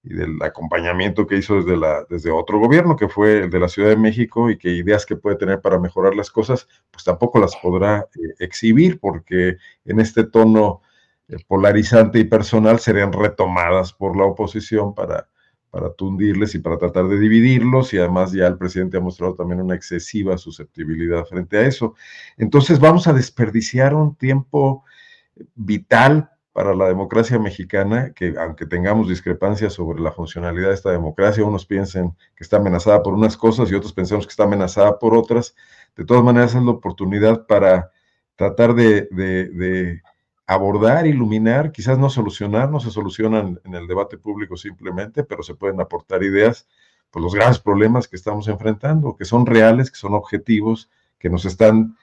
[0.03, 3.69] y del acompañamiento que hizo desde, la, desde otro gobierno, que fue el de la
[3.69, 7.39] Ciudad de México, y que ideas que puede tener para mejorar las cosas, pues tampoco
[7.39, 10.81] las podrá eh, exhibir, porque en este tono
[11.29, 15.29] eh, polarizante y personal serían retomadas por la oposición para,
[15.71, 19.61] para tundirles y para tratar de dividirlos y además ya el presidente ha mostrado también
[19.61, 21.95] una excesiva susceptibilidad frente a eso.
[22.37, 24.83] Entonces vamos a desperdiciar un tiempo
[25.55, 31.43] vital para la democracia mexicana, que aunque tengamos discrepancias sobre la funcionalidad de esta democracia,
[31.43, 35.15] unos piensen que está amenazada por unas cosas y otros pensamos que está amenazada por
[35.15, 35.55] otras,
[35.95, 37.91] de todas maneras es la oportunidad para
[38.35, 40.01] tratar de
[40.45, 45.55] abordar, iluminar, quizás no solucionar, no se solucionan en el debate público simplemente, pero se
[45.55, 46.67] pueden aportar ideas
[47.09, 51.45] por los grandes problemas que estamos enfrentando, que son reales, que son objetivos, que nos
[51.45, 51.95] están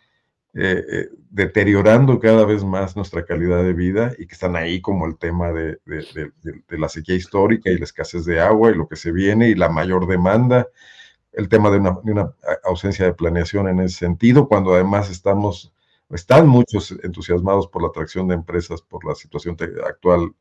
[0.54, 5.06] eh, eh, deteriorando cada vez más nuestra calidad de vida y que están ahí como
[5.06, 5.78] el tema de,
[6.68, 9.68] la sequía histórica y la escasez de agua y lo que se viene y la
[9.68, 10.66] mayor demanda,
[11.32, 15.72] el tema de una ausencia de planeación en ese sentido, cuando además estamos
[16.14, 19.56] están muchos entusiasmados por la atracción de empresas, por la situación
[19.86, 20.32] actual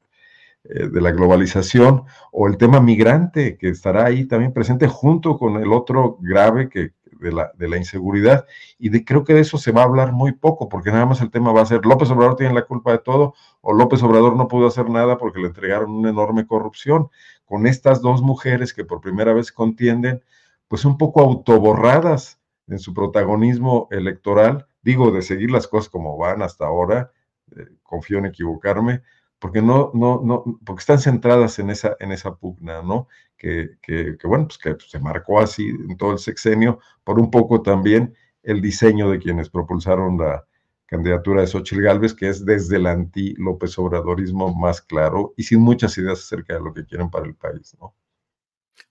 [0.64, 5.57] eh, de la globalización, o el tema migrante, que estará ahí también presente junto con
[5.57, 8.45] el otro grave que, de, la, de la inseguridad.
[8.77, 11.21] Y de, creo que de eso se va a hablar muy poco, porque nada más
[11.21, 14.35] el tema va a ser López Obrador tiene la culpa de todo, o López Obrador
[14.35, 17.09] no pudo hacer nada porque le entregaron una enorme corrupción.
[17.45, 20.23] Con estas dos mujeres que por primera vez contienden,
[20.67, 26.41] pues un poco autoborradas en su protagonismo electoral, digo, de seguir las cosas como van
[26.41, 27.11] hasta ahora,
[27.55, 29.01] eh, confío en equivocarme,
[29.40, 33.07] porque no, no, no, porque están centradas en esa, en esa pugna, ¿no?
[33.38, 37.61] Que, que, bueno, pues que se marcó así en todo el sexenio, por un poco
[37.61, 38.14] también
[38.44, 40.45] el diseño de quienes propulsaron la
[40.86, 45.98] candidatura de Xochitl Gálvez, que es desde el anti-López Obradorismo más claro y sin muchas
[45.98, 47.95] ideas acerca de lo que quieren para el país, ¿no?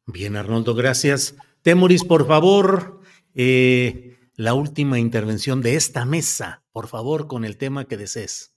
[0.07, 1.37] Bien, Arnoldo, gracias.
[1.63, 3.01] Temoris, por favor,
[3.35, 8.55] eh, la última intervención de esta mesa, por favor, con el tema que desees.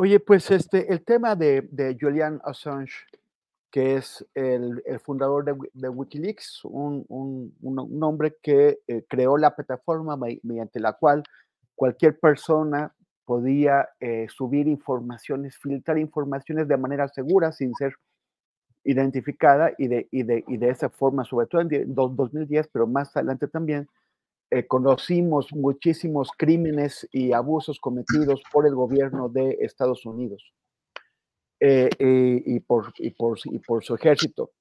[0.00, 2.94] Oye, pues este, el tema de, Julian Assange,
[3.68, 7.52] que es el, fundador de, Wikileaks, un,
[8.00, 11.24] hombre que eh, creó la plataforma mediante la cual
[11.74, 12.94] cualquier persona
[13.24, 17.94] podía eh, subir informaciones, filtrar informaciones de manera segura sin ser
[18.84, 23.16] identificada y de, y de, y de esa forma, sobre todo en 2010, pero más
[23.16, 23.88] adelante también,
[24.50, 30.54] eh, conocimos muchísimos crímenes y abusos cometidos por el gobierno de Estados Unidos
[31.60, 34.52] eh, eh, y, por, y, por, y, por, su ejército.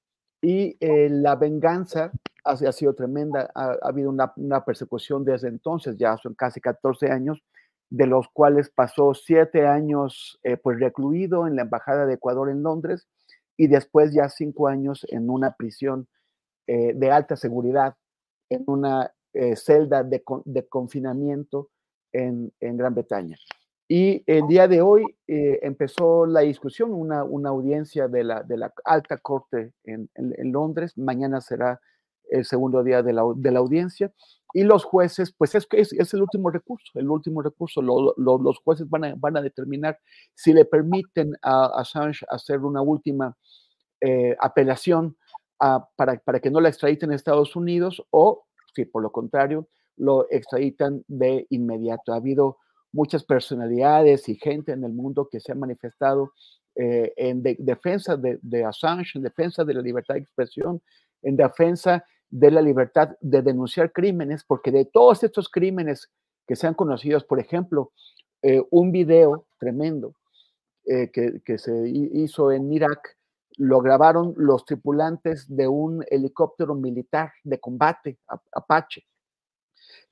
[0.41, 2.11] Y la venganza
[2.43, 3.49] ha, ha, sido tremenda.
[3.55, 7.41] Ha, habido una, una, persecución desde entonces, ya son casi 14 años,
[7.89, 13.07] de los cuales pasó siete años pues recluido en la Embajada de Ecuador en Londres
[13.55, 16.09] y después ya cinco años en una prisión
[16.67, 17.95] de alta seguridad
[18.49, 20.23] en una eh, celda de,
[20.67, 21.69] confinamiento
[22.11, 23.37] en, Gran Bretaña.
[23.87, 28.57] Y el día de hoy eh, empezó la discusión, una, una audiencia de la, de
[28.57, 30.97] la alta corte en, en, Londres.
[30.97, 31.79] Mañana será
[32.31, 34.11] el segundo día de la, de la audiencia.
[34.53, 37.83] Y los jueces, pues es, es, es el último recurso, el último recurso.
[37.83, 39.99] Lo, lo, los jueces van a, van a determinar
[40.33, 43.37] si le permiten a Assange hacer una última
[44.01, 45.15] eh, apelación
[45.59, 48.46] a, para, para que no la extraditen a Estados Unidos o,
[48.77, 52.13] si por lo contrario, lo extraditan de inmediato.
[52.13, 52.57] Ha habido
[52.91, 56.31] muchas personalidades y gente en el mundo que se ha manifestado
[56.75, 60.81] eh, en defensa de, Assange, en defensa de la libertad de expresión,
[61.23, 66.11] en defensa de la libertad de denunciar crímenes, porque de todos estos crímenes
[66.47, 67.91] que sean conocidos, por ejemplo,
[68.43, 70.13] eh, un video tremendo
[70.85, 73.16] eh, que, se hizo en Irak,
[73.57, 78.19] lo grabaron los tripulantes de un helicóptero militar de combate,
[78.53, 79.05] Apache,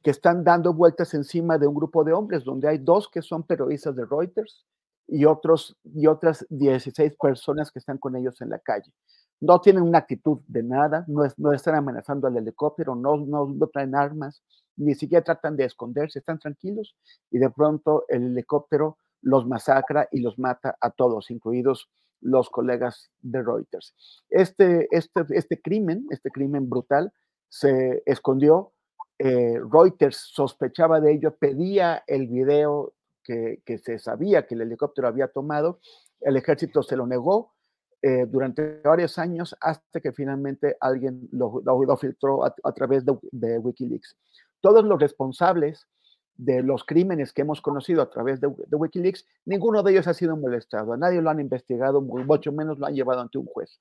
[0.01, 3.43] que están dando vueltas encima de un grupo de hombres, donde hay dos que son
[3.43, 4.65] periodistas de Reuters
[5.07, 8.91] y, otros, y otras 16 personas que están con ellos en la calle.
[9.39, 13.67] No tienen una actitud de nada, no, es, no están amenazando al helicóptero, no, no
[13.67, 14.41] traen armas,
[14.77, 16.95] ni siquiera tratan de esconderse, están tranquilos
[17.29, 21.89] y de pronto el helicóptero los masacra y los mata a todos, incluidos
[22.25, 23.93] los colegas de Reuters.
[24.29, 27.13] Este, este, este crimen, este crimen brutal,
[27.49, 28.73] se escondió
[29.17, 32.93] eh, Reuters sospechaba de ello, pedía el video
[33.23, 35.79] que, que, se sabía que el helicóptero había tomado,
[36.19, 37.53] el ejército se lo negó
[38.01, 44.15] eh, durante varios años hasta que finalmente alguien lo, lo, filtró a, través de, Wikileaks.
[44.61, 45.87] Todos los responsables
[46.37, 50.35] de los crímenes que hemos conocido a través de, Wikileaks, ninguno de ellos ha sido
[50.35, 53.79] molestado, a nadie lo han investigado, mucho menos lo han llevado ante un juez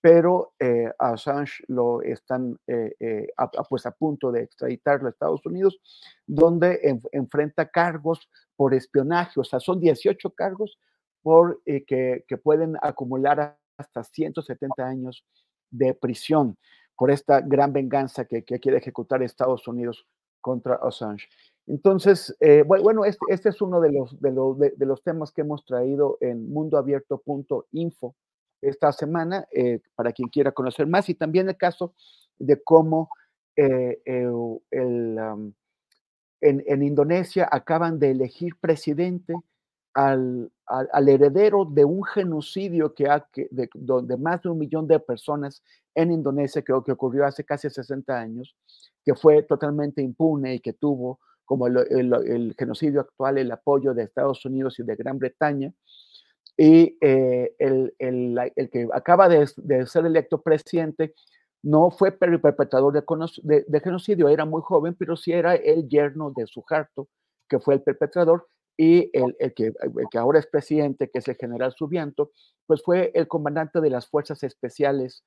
[0.00, 5.44] pero eh, Assange lo están eh, eh, a, pues a punto de extraditarlo a Estados
[5.44, 5.80] Unidos,
[6.26, 10.78] donde en, enfrenta cargos por espionaje, o sea, son 18 cargos
[11.22, 15.24] por, que, pueden acumular hasta 170 años
[15.70, 16.56] de prisión
[16.96, 20.06] por esta gran venganza que quiere ejecutar Estados Unidos
[20.40, 21.28] contra Assange.
[21.68, 26.16] Entonces, eh, bueno, este, este, es uno de los, de, los, temas que hemos traído
[26.22, 28.16] en mundoabierto.info
[28.62, 31.92] esta semana, eh, para quien quiera conocer más, y también el caso
[32.38, 33.10] de cómo
[33.54, 35.54] eh, el,
[36.40, 39.34] en, Indonesia acaban de elegir presidente
[39.92, 43.68] al, al, heredero de un genocidio que ha, que, de,
[44.16, 45.62] más de un millón de personas
[45.94, 48.56] en Indonesia, que, que ocurrió hace casi 60 años,
[49.04, 54.02] que fue totalmente impune y que tuvo como el, el genocidio actual el apoyo de
[54.02, 55.72] Estados Unidos y de Gran Bretaña
[56.58, 61.14] y eh, el, el, el, que acaba de, de, ser electo presidente
[61.62, 63.04] no fue perpetrador de,
[63.42, 67.08] de, de, genocidio, era muy joven, pero sí era el yerno de Suharto,
[67.48, 71.28] que fue el perpetrador, y el, el, que, el que ahora es presidente, que es
[71.28, 72.32] el general Subianto,
[72.66, 75.24] pues fue el comandante de las fuerzas especiales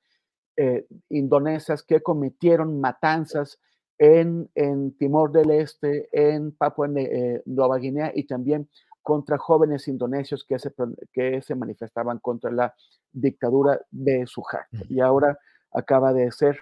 [0.58, 3.58] eh, indonesas que cometieron matanzas
[3.98, 8.68] en, en, Timor del Este, en Papua eh, Nueva Guinea y también
[9.02, 10.72] contra jóvenes indonesios que se,
[11.12, 12.74] que se manifestaban contra la
[13.12, 14.78] dictadura de Suharto.
[14.88, 15.38] Y ahora
[15.72, 16.60] acaba de ser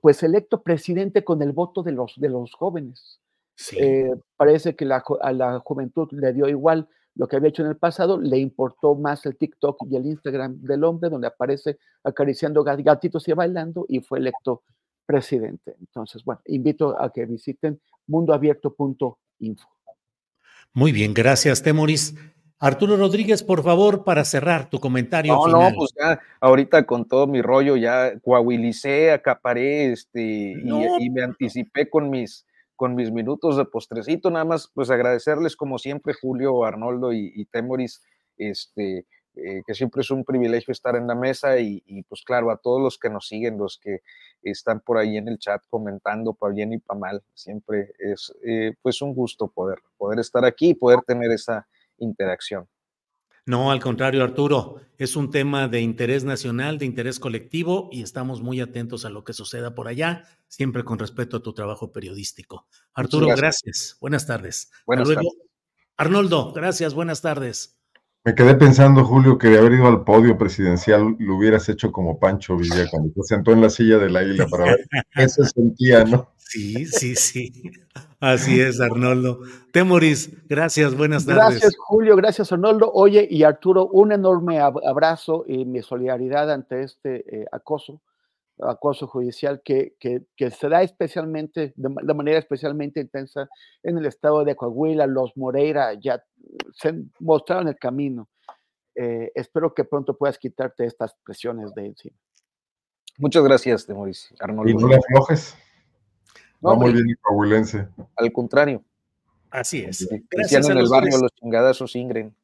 [0.00, 3.20] pues electo presidente con el voto de los, de los jóvenes.
[3.54, 3.76] Sí.
[3.78, 7.68] Eh, parece que la, a la juventud le dio igual lo que había hecho en
[7.68, 12.64] el pasado, le importó más el TikTok y el Instagram del hombre, donde aparece acariciando
[12.64, 14.62] gatitos y bailando, y fue electo
[15.12, 15.76] presidente.
[15.78, 19.68] Entonces, bueno, invito a que visiten mundoabierto.info.
[20.72, 22.14] Muy bien, gracias, Temoris.
[22.58, 25.34] Arturo Rodríguez, por favor, para cerrar tu comentario.
[25.34, 25.72] No, final.
[25.72, 30.80] no, pues ya, ahorita con todo mi rollo, ya coahuilicé, acaparé, este, no.
[30.98, 35.56] y, y, me anticipé con mis, con mis minutos de postrecito, nada más, pues agradecerles
[35.56, 38.00] como siempre, Julio, Arnoldo y, y Temoris,
[38.38, 42.50] este, eh, que siempre es un privilegio estar en la mesa y, y, pues claro,
[42.50, 44.00] a todos los que nos siguen, los que
[44.42, 48.74] están por ahí en el chat comentando para bien y para mal, siempre es eh,
[48.82, 51.66] pues un gusto poder, poder estar aquí y poder tener esa
[51.98, 52.68] interacción.
[53.44, 58.40] No, al contrario, Arturo, es un tema de interés nacional, de interés colectivo y estamos
[58.40, 62.68] muy atentos a lo que suceda por allá, siempre con respeto a tu trabajo periodístico.
[62.94, 63.62] Arturo, gracias.
[63.64, 63.96] gracias.
[64.00, 64.70] Buenas tardes.
[64.86, 65.22] Buenas luego.
[65.22, 65.50] tardes.
[65.96, 66.94] Arnoldo, gracias.
[66.94, 67.81] Buenas tardes.
[68.24, 72.20] Me quedé pensando, Julio, que de haber ido al podio presidencial lo hubieras hecho como
[72.20, 75.44] Pancho Villa cuando se sentó en la silla de la isla para ver qué se
[75.44, 76.28] sentía, ¿no?
[76.36, 77.52] Sí, sí, sí.
[78.20, 79.40] Así es, Arnoldo.
[79.72, 81.60] Temoris, gracias, buenas tardes.
[81.60, 82.92] Gracias, Julio, gracias, Arnoldo.
[82.92, 88.00] Oye, y Arturo, un enorme abrazo y mi solidaridad ante este eh, acoso
[88.68, 93.48] acoso judicial que, que, que, se da especialmente, de, de, manera especialmente intensa
[93.82, 95.06] en el estado de Coahuila.
[95.06, 96.22] Los Moreira ya
[96.74, 98.28] se mostraron el camino.
[98.94, 102.16] Eh, espero que pronto puedas quitarte estas presiones de encima.
[103.18, 104.36] Muchas gracias, de Mauricio.
[104.40, 104.70] Arnoldo.
[104.70, 105.56] Y no le aflojes.
[106.60, 107.88] No, Va muy bien el coahuilense.
[108.16, 108.84] Al contrario.
[109.50, 110.08] Así es.
[110.30, 111.22] Gracias en el barrio tres.
[111.22, 112.34] los chingadazos Ingren.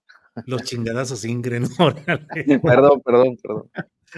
[0.46, 1.64] Los chingadazos Ingren.
[2.62, 3.70] perdón, perdón, perdón.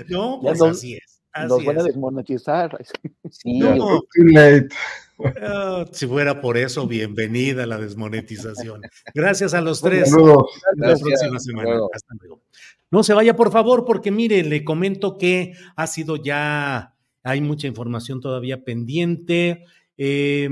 [0.08, 1.19] No, pues nos, así es.
[1.32, 2.78] Así nos van a desmonetizar.
[3.32, 4.68] Sí, no, too late.
[5.16, 8.82] Oh, si fuera por eso, bienvenida a la desmonetización.
[9.14, 10.10] Gracias a los tres.
[10.10, 10.46] Saludos.
[10.56, 11.78] Hasta la próxima semana.
[11.94, 12.42] Hasta luego.
[12.90, 17.68] No se vaya, por favor, porque mire, le comento que ha sido ya, hay mucha
[17.68, 19.64] información todavía pendiente.
[19.96, 20.48] Eh,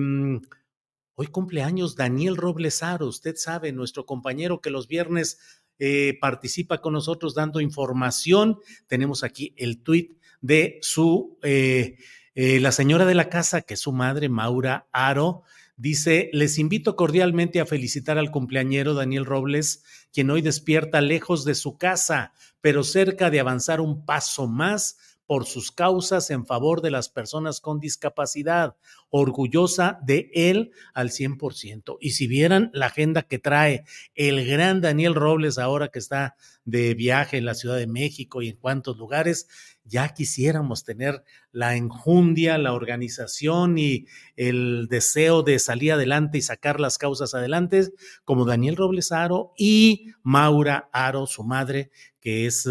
[1.16, 5.40] hoy cumpleaños Daniel Roblesaro, usted sabe, nuestro compañero que los viernes
[5.80, 8.58] eh, participa con nosotros dando información.
[8.86, 11.96] Tenemos aquí el tuit de su, eh,
[12.34, 15.42] eh, la señora de la casa, que es su madre, Maura Aro.
[15.76, 21.54] Dice, les invito cordialmente a felicitar al cumpleañero Daniel Robles, quien hoy despierta lejos de
[21.54, 24.98] su casa, pero cerca de avanzar un paso más
[25.28, 28.76] por sus causas en favor de las personas con discapacidad,
[29.10, 31.98] orgullosa de él al 100%.
[32.00, 33.84] Y si vieran la agenda que trae
[34.14, 36.34] el gran Daniel Robles ahora que está
[36.64, 39.48] de viaje en la Ciudad de México y en cuantos lugares,
[39.84, 41.22] ya quisiéramos tener
[41.52, 47.88] la enjundia, la organización y el deseo de salir adelante y sacar las causas adelante,
[48.24, 52.66] como Daniel Robles Aro y Maura Aro, su madre, que es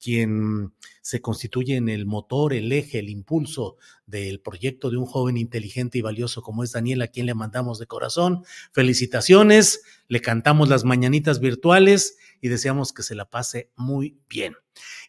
[0.00, 5.36] quien se constituye en el motor, el eje, el impulso del proyecto de un joven
[5.36, 8.44] inteligente y valioso como es Daniel, a quien le mandamos de corazón.
[8.72, 14.54] Felicitaciones, le cantamos las mañanitas virtuales y deseamos que se la pase muy bien.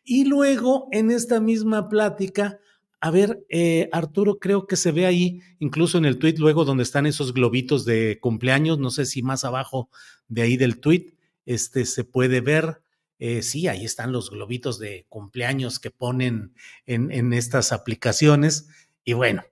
[0.04, 2.60] Y luego, en esta misma plática,
[3.00, 6.84] a ver, eh, Arturo, creo que se ve ahí, incluso en el tweet, luego donde
[6.84, 9.90] están esos globitos de cumpleaños, no sé si más abajo
[10.28, 11.14] de ahí del tweet,
[11.46, 12.82] este se puede ver
[13.20, 16.54] eh, sí, ahí están los globitos de cumpleaños que ponen
[16.86, 18.70] en, estas aplicaciones.
[19.04, 19.44] Y bueno,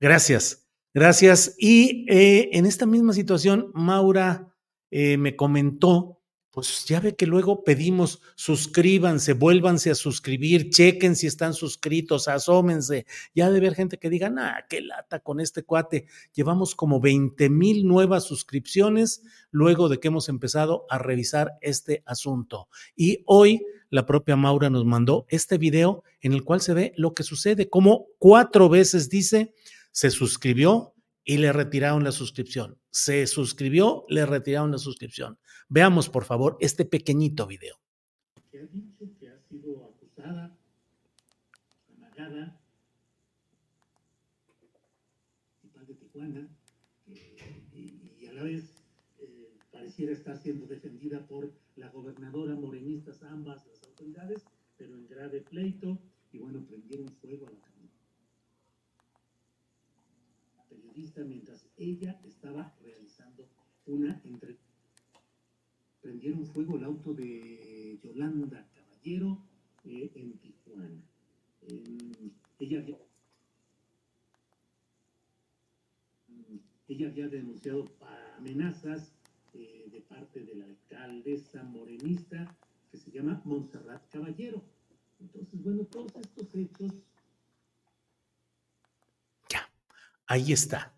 [0.00, 1.54] gracias, gracias.
[1.58, 4.54] Y eh, en esta misma situación, Maura
[4.90, 6.20] eh, me comentó,
[6.54, 13.06] pues ya ve que luego pedimos suscríbanse, vuélvanse a suscribir, chequen si están suscritos, asómense.
[13.34, 16.06] Ya de ver gente que diga, ah, qué lata con este cuate.
[16.32, 22.68] Llevamos como 20 mil nuevas suscripciones luego de que hemos empezado a revisar este asunto.
[22.94, 23.60] Y hoy
[23.90, 27.68] la propia Maura nos mandó este video en el cual se ve lo que sucede,
[27.68, 29.54] como cuatro veces dice,
[29.90, 30.93] se suscribió
[31.24, 32.78] y le retiraron la suscripción.
[32.90, 35.38] Se suscribió, le retiraron la suscripción.
[35.68, 37.76] Veamos, por favor, este pequeñito video.
[38.50, 40.56] Que ha dicho que ha sido acusada,
[41.96, 42.60] amagada,
[45.86, 46.48] de Tijuana,
[47.06, 48.64] y, y, a la vez
[49.18, 54.44] eh, pareciera estar siendo defendida por la gobernadora morenistas, ambas las autoridades,
[54.78, 55.98] pero en grave pleito,
[56.32, 57.73] y bueno, prendieron fuego a la
[61.26, 63.48] mientras ella estaba realizando
[63.86, 64.62] una entrevista.
[66.00, 69.42] Prendieron fuego el auto de Yolanda Caballero
[69.84, 71.02] eh, en Tijuana.
[72.58, 72.98] Ella, había,
[76.88, 77.90] ella había denunciado
[78.36, 79.12] amenazas
[79.54, 82.56] eh, de parte de la alcaldesa morenista
[82.90, 84.62] que se llama Montserrat Caballero.
[85.18, 86.92] Entonces, bueno, todos estos hechos
[90.26, 90.94] Ahí está.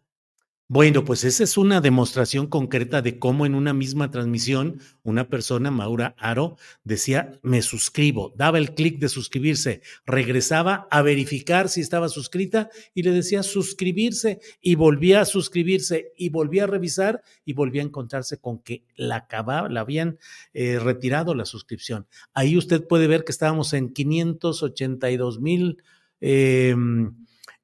[0.69, 5.71] Bueno, pues esa es una demostración concreta de cómo en una misma transmisión una persona,
[5.71, 12.09] Maura Aro, decía, me suscribo, daba el clic de suscribirse, regresaba a verificar si estaba
[12.09, 17.83] suscrita y le decía suscribirse y volvía a suscribirse y volvía a revisar y volvía
[17.83, 20.19] a encontrarse con que la, acababa, la habían
[20.53, 22.09] eh, retirado la suscripción.
[22.35, 25.81] Ahí usted puede ver que estábamos en 582 mil.
[26.21, 26.75] Eh,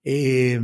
[0.05, 0.61] eh,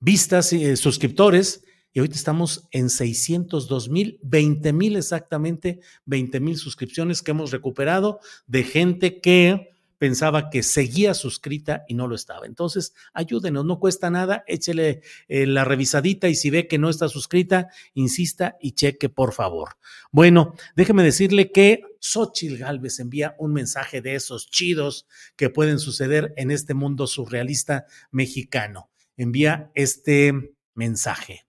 [0.00, 1.62] vistas, eh, suscriptores,
[1.92, 8.20] y ahorita estamos en 602 mil, 20 mil exactamente, 20 mil suscripciones que hemos recuperado
[8.46, 12.44] de gente que pensaba que seguía suscrita y no lo estaba.
[12.44, 17.08] Entonces, ayúdenos, no cuesta nada, échele eh, la revisadita y si ve que no está
[17.08, 19.78] suscrita, insista y cheque, por favor.
[20.12, 26.34] Bueno, déjeme decirle que Xochitl Galvez envía un mensaje de esos chidos que pueden suceder
[26.36, 31.46] en este mundo surrealista mexicano envía este mensaje.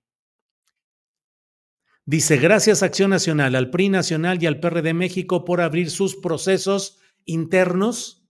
[2.06, 7.00] Dice, gracias Acción Nacional, al PRI Nacional y al PRD México por abrir sus procesos
[7.26, 8.26] internos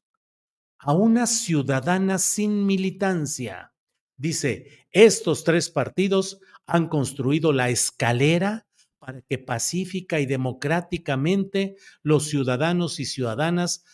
[0.80, 3.74] a una ciudadana sin militancia.
[4.16, 13.00] Dice, estos tres partidos han construido la escalera para que pacífica y democráticamente los ciudadanos
[13.00, 13.86] y ciudadanas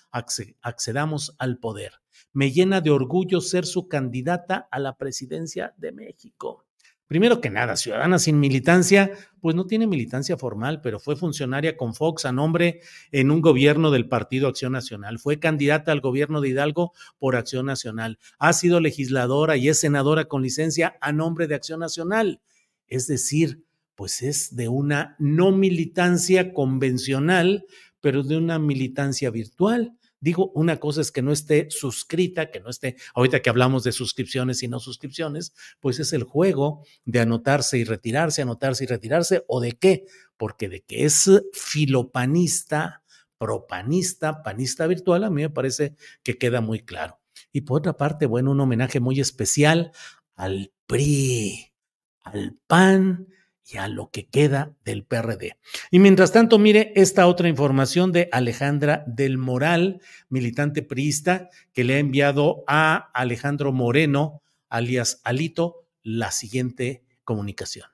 [0.62, 2.03] accedamos al poder.
[2.34, 6.66] Me llena de orgullo ser su candidata a la presidencia de México.
[7.08, 11.94] Primero que nada, ciudadana sin militancia, pues no tiene militancia formal, pero fue funcionaria con
[11.94, 12.80] Fox a nombre
[13.12, 15.20] en un gobierno del Partido Acción Nacional.
[15.20, 18.18] Fue candidata al gobierno de Hidalgo por Acción Nacional.
[18.40, 22.42] Ha sido legisladora y es senadora con licencia a nombre de Acción Nacional.
[22.88, 27.66] Es decir, pues es de una no militancia convencional,
[28.02, 29.94] pero de una militancia virtual.
[30.24, 33.92] Digo, una cosa es que no esté suscrita, que no esté, ahorita que hablamos de
[33.92, 39.44] suscripciones y no suscripciones, pues es el juego de anotarse y retirarse, anotarse y retirarse,
[39.50, 40.06] o de qué,
[40.38, 43.04] porque de que es filopanista,
[43.38, 47.20] propanista, panista virtual, a mí me parece que queda muy claro.
[47.52, 49.92] Y por otra parte, bueno, un homenaje muy especial
[50.36, 51.74] al PRI,
[52.22, 53.28] al PAN
[53.72, 55.58] y a lo que queda del PRD.
[55.92, 61.96] Y mientras tanto, mire esta otra información de Alejandra del Moral, militante priista, que le
[61.96, 67.88] ha enviado a Alejandro Moreno, alias Alito, la siguiente comunicación.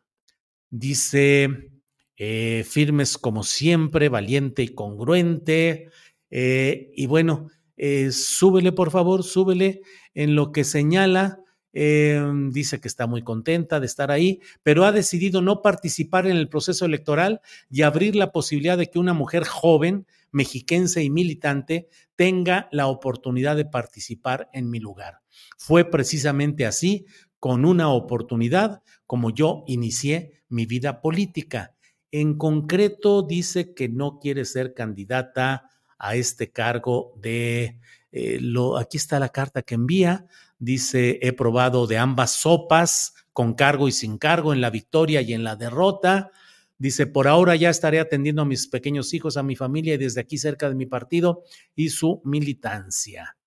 [0.72, 1.72] Dice,
[2.18, 5.90] eh, firmes como siempre, valiente y congruente.
[6.30, 9.82] Eh, y bueno, eh, súbele, por favor, súbele
[10.14, 11.40] en lo que señala
[11.72, 16.36] Em, dice que está muy contenta de estar ahí, pero ha decidido no participar en
[16.36, 21.88] el proceso electoral y abrir la posibilidad de que una mujer joven, mexiquense y militante
[22.16, 25.22] tenga la oportunidad de participar en mi lugar.
[25.58, 27.06] Fue precisamente así,
[27.40, 31.76] con una oportunidad, como yo inicié mi vida política.
[32.12, 35.70] En concreto, dice que no quiere ser candidata
[36.00, 37.80] a este cargo de
[38.12, 40.26] eh, lo, aquí está la carta que envía,
[40.60, 45.34] dice, he probado de ambas sopas, con cargo y sin cargo, en la victoria y
[45.34, 46.32] en la derrota.
[46.78, 50.22] Dice, por ahora ya estaré atendiendo a mis pequeños hijos, a mi familia y desde
[50.22, 51.44] aquí cerca de mi partido
[51.76, 53.38] y su militancia.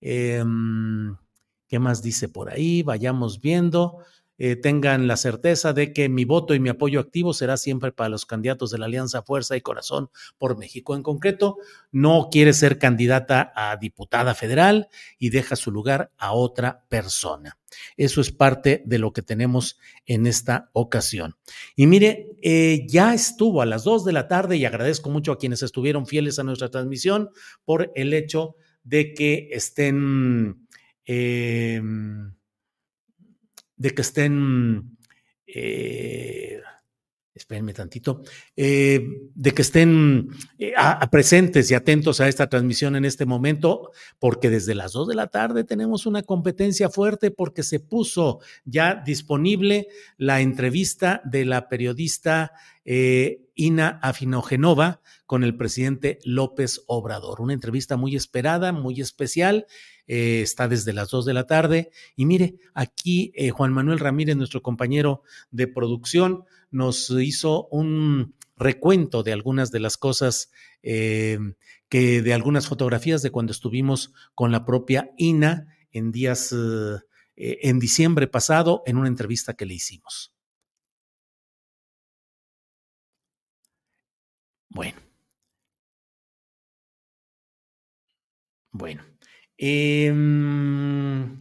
[0.00, 1.16] Em,
[1.68, 2.82] ¿Qué más dice por ahí?
[2.82, 3.98] Vayamos viendo.
[4.42, 8.08] Eh, tengan la certeza de que mi voto y mi apoyo activo será siempre para
[8.08, 10.08] los candidatos de la Alianza Fuerza y Corazón
[10.38, 10.96] por México.
[10.96, 11.58] En concreto,
[11.92, 14.88] no quiere ser candidata a diputada federal
[15.18, 17.58] y deja su lugar a otra persona.
[17.98, 21.36] Eso es parte de lo que tenemos en esta ocasión.
[21.76, 25.38] Y mire, eh, ya estuvo a las dos de la tarde y agradezco mucho a
[25.38, 27.28] quienes estuvieron fieles a nuestra transmisión
[27.66, 30.66] por el hecho de que estén...
[31.04, 31.82] Eh,
[33.80, 34.98] de que estén,
[35.46, 36.60] eh,
[37.34, 38.22] espérenme tantito,
[38.54, 39.00] eh,
[39.34, 40.28] de que estén
[40.58, 40.74] eh,
[41.10, 45.28] presentes y atentos a esta transmisión en este momento, porque desde las dos de la
[45.28, 49.88] tarde tenemos una competencia fuerte porque se puso ya disponible
[50.18, 52.52] la entrevista de la periodista
[52.84, 57.40] Ina Afinogenova con el presidente López Obrador.
[57.40, 59.66] Una entrevista muy esperada, muy especial
[60.12, 61.92] eh, está desde las 2 de la tarde.
[62.16, 65.22] Y mire, aquí eh, Juan Manuel Ramírez, nuestro compañero
[65.52, 66.42] de producción,
[66.72, 70.50] nos hizo un recuento de algunas de las cosas
[70.82, 71.38] eh,
[71.88, 76.52] que de algunas fotografías de cuando estuvimos con la propia INA en días
[77.36, 80.32] en diciembre pasado en una entrevista que le hicimos.
[84.70, 84.98] Bueno.
[88.72, 89.09] Bueno.
[89.62, 91.36] Em,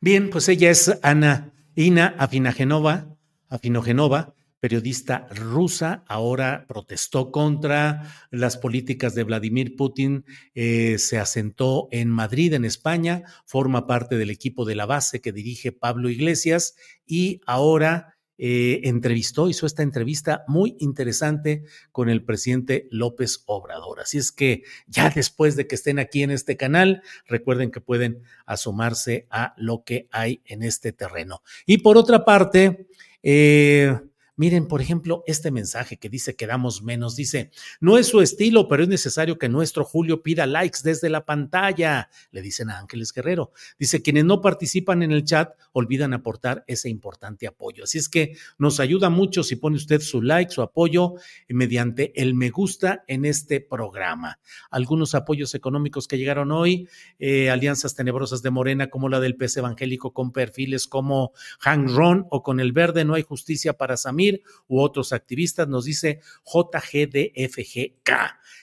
[0.00, 3.14] bien, pues ella es Ana Ina Afinagenova,
[3.50, 10.24] Afinogenova, periodista rusa, ahora protestó contra las políticas de Vladimir Putin,
[10.54, 15.32] eh, se asentó en Madrid, en España, forma parte del equipo de la base que
[15.32, 16.74] dirige Pablo Iglesias
[17.04, 24.00] y ahora eh, entrevistó, hizo esta entrevista muy interesante con el presidente López Obrador.
[24.00, 28.22] Así es que ya después de que estén aquí en este canal, recuerden que pueden
[28.46, 31.42] asomarse a lo que hay en este terreno.
[31.66, 32.88] Y por otra parte,
[33.22, 33.98] eh,
[34.36, 37.14] Miren, por ejemplo, este mensaje que dice que damos menos.
[37.14, 41.24] Dice, no es su estilo, pero es necesario que nuestro Julio pida likes desde la
[41.24, 42.08] pantalla.
[42.32, 43.52] Le dicen a Ángeles Guerrero.
[43.78, 47.84] Dice, quienes no participan en el chat olvidan aportar ese importante apoyo.
[47.84, 51.14] Así es que nos ayuda mucho si pone usted su like, su apoyo
[51.48, 54.40] mediante el me gusta en este programa.
[54.68, 56.88] Algunos apoyos económicos que llegaron hoy,
[57.20, 62.26] eh, alianzas tenebrosas de Morena como la del pez evangélico con perfiles como Hang Ron
[62.30, 64.23] o con el verde, no hay justicia para Samir
[64.68, 68.10] U otros activistas, nos dice JGDFGK.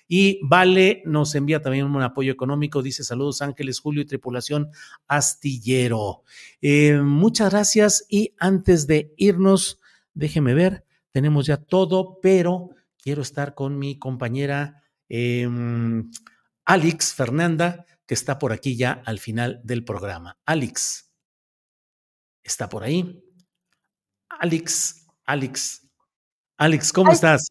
[0.07, 4.69] Y Vale nos envía también un apoyo económico, dice saludos Ángeles, Julio y tripulación
[5.07, 6.23] astillero.
[6.61, 9.79] Eh, muchas gracias y antes de irnos,
[10.13, 15.47] déjeme ver, tenemos ya todo, pero quiero estar con mi compañera eh,
[16.65, 20.37] Alex Fernanda, que está por aquí ya al final del programa.
[20.45, 21.11] Alex,
[22.43, 23.23] ¿está por ahí?
[24.29, 25.00] Alex,
[25.31, 25.87] Alex,
[26.57, 27.15] Alex, ¿cómo Ay.
[27.15, 27.47] estás?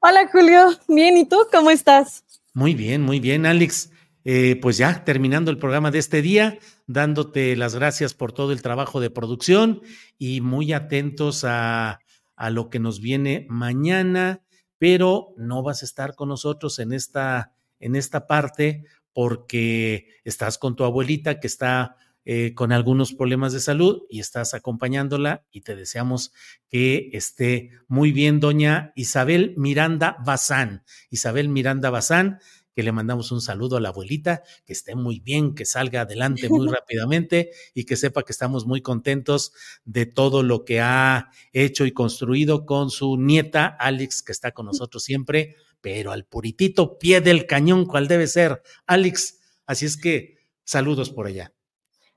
[0.00, 2.24] Hola Julio, bien, ¿y tú cómo estás?
[2.54, 3.90] Muy bien, muy bien, Alex.
[4.24, 8.62] Eh, pues ya terminando el programa de este día, dándote las gracias por todo el
[8.62, 9.82] trabajo de producción
[10.16, 12.00] y muy atentos a,
[12.34, 14.40] a lo que nos viene mañana,
[14.78, 20.76] pero no vas a estar con nosotros en esta, en esta parte porque estás con
[20.76, 25.74] tu abuelita que está eh, con algunos problemas de salud y estás acompañándola y te
[25.74, 26.32] deseamos
[26.68, 30.84] que esté muy bien, doña Isabel Miranda Bazán.
[31.10, 32.38] Isabel Miranda Bazán,
[32.74, 36.48] que le mandamos un saludo a la abuelita, que esté muy bien, que salga adelante
[36.48, 39.52] muy rápidamente y que sepa que estamos muy contentos
[39.84, 44.66] de todo lo que ha hecho y construido con su nieta Alex, que está con
[44.72, 49.40] nosotros siempre, pero al puritito pie del cañón, cual debe ser, Alex.
[49.66, 51.52] Así es que saludos por allá.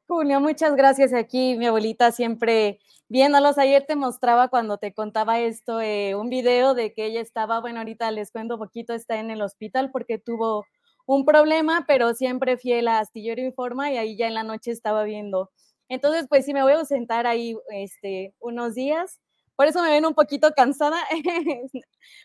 [0.07, 2.79] Julio, muchas gracias aquí, mi abuelita siempre
[3.09, 3.57] viéndolos.
[3.57, 7.79] Ayer te mostraba cuando te contaba esto, eh, un video de que ella estaba, bueno,
[7.79, 10.65] ahorita les cuento poquito, está en el hospital porque tuvo
[11.07, 15.03] un problema, pero siempre fiel a Astillero Informa y ahí ya en la noche estaba
[15.05, 15.49] viendo.
[15.89, 19.19] Entonces, pues sí, me voy a sentar ahí este, unos días.
[19.55, 20.99] Por eso me ven un poquito cansada,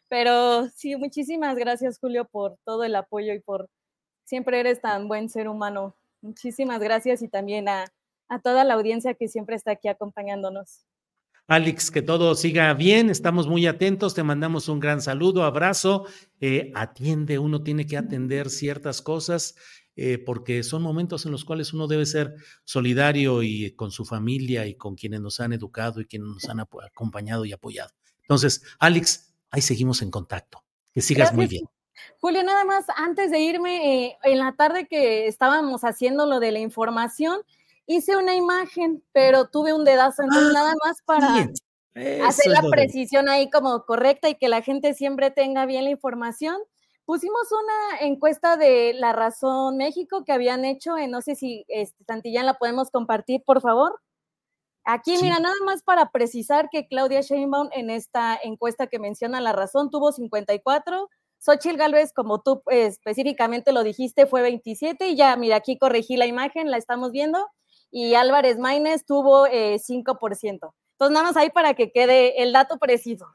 [0.09, 3.71] pero sí, muchísimas gracias, Julio, por todo el apoyo y por
[4.25, 5.97] siempre eres tan buen ser humano.
[6.23, 7.87] Muchísimas gracias y también a,
[8.29, 10.87] a toda la audiencia que siempre está aquí acompañándonos.
[11.51, 16.07] Alex, que todo siga bien, estamos muy atentos, te mandamos un gran saludo, abrazo,
[16.41, 19.57] eh, atiende, uno tiene que atender ciertas cosas
[19.97, 24.65] eh, porque son momentos en los cuales uno debe ser solidario y con su familia
[24.67, 27.91] y con quienes nos han educado y quienes nos han acompañado y apoyado.
[28.23, 31.65] Entonces, Alex, ahí seguimos en contacto, que sigas muy bien.
[32.21, 36.53] Julio, nada más antes de irme, eh, en la tarde que estábamos haciendo lo de
[36.53, 37.41] la información,
[37.87, 41.53] hice una imagen, pero tuve un dedazo, entonces nada más para Bien,
[42.25, 46.57] hacer la precisión ahí como correcta y que la gente siempre tenga bien la información.
[47.05, 52.05] Pusimos una encuesta de La Razón México que habían hecho, en, no sé si este,
[52.05, 54.01] Santillán la podemos compartir, por favor.
[54.85, 55.23] Aquí, Sí.
[55.25, 59.91] mira, nada más para precisar que Claudia Sheinbaum en esta encuesta que menciona La Razón
[59.91, 61.11] tuvo 54,
[61.41, 66.17] Xochitl Galvez, como tú eh, específicamente lo dijiste, fue 27 y ya, mira, aquí corregí
[66.17, 67.49] la imagen, la estamos viendo,
[67.91, 70.13] y Álvarez Maínez tuvo eh, 5%.
[70.21, 73.27] Entonces, nada más ahí para que quede el dato preciso.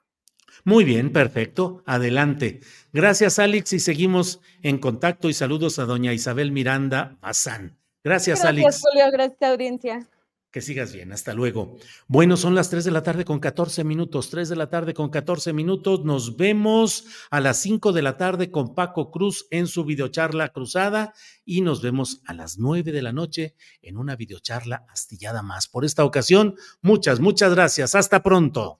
[0.63, 1.83] Muy bien, perfecto.
[1.85, 2.61] Adelante.
[2.93, 7.77] Gracias, Alex, y seguimos en contacto y saludos a doña Isabel Miranda Bazán.
[8.03, 8.81] Gracias, Gracias, Alex.
[8.81, 10.07] Julio, gracias, audiencia.
[10.55, 11.75] Que sigas bien, hasta luego.
[12.07, 15.09] Bueno, son las 3 de la tarde con 14 minutos, 3 de la tarde con
[15.09, 16.05] 14 minutos.
[16.05, 21.13] Nos vemos a las 5 de la tarde con Paco Cruz en su videocharla cruzada
[21.43, 25.67] y nos vemos a las 9 de la noche en una videocharla astillada más.
[25.67, 27.93] Por esta ocasión, muchas, muchas gracias.
[27.93, 28.79] Hasta pronto.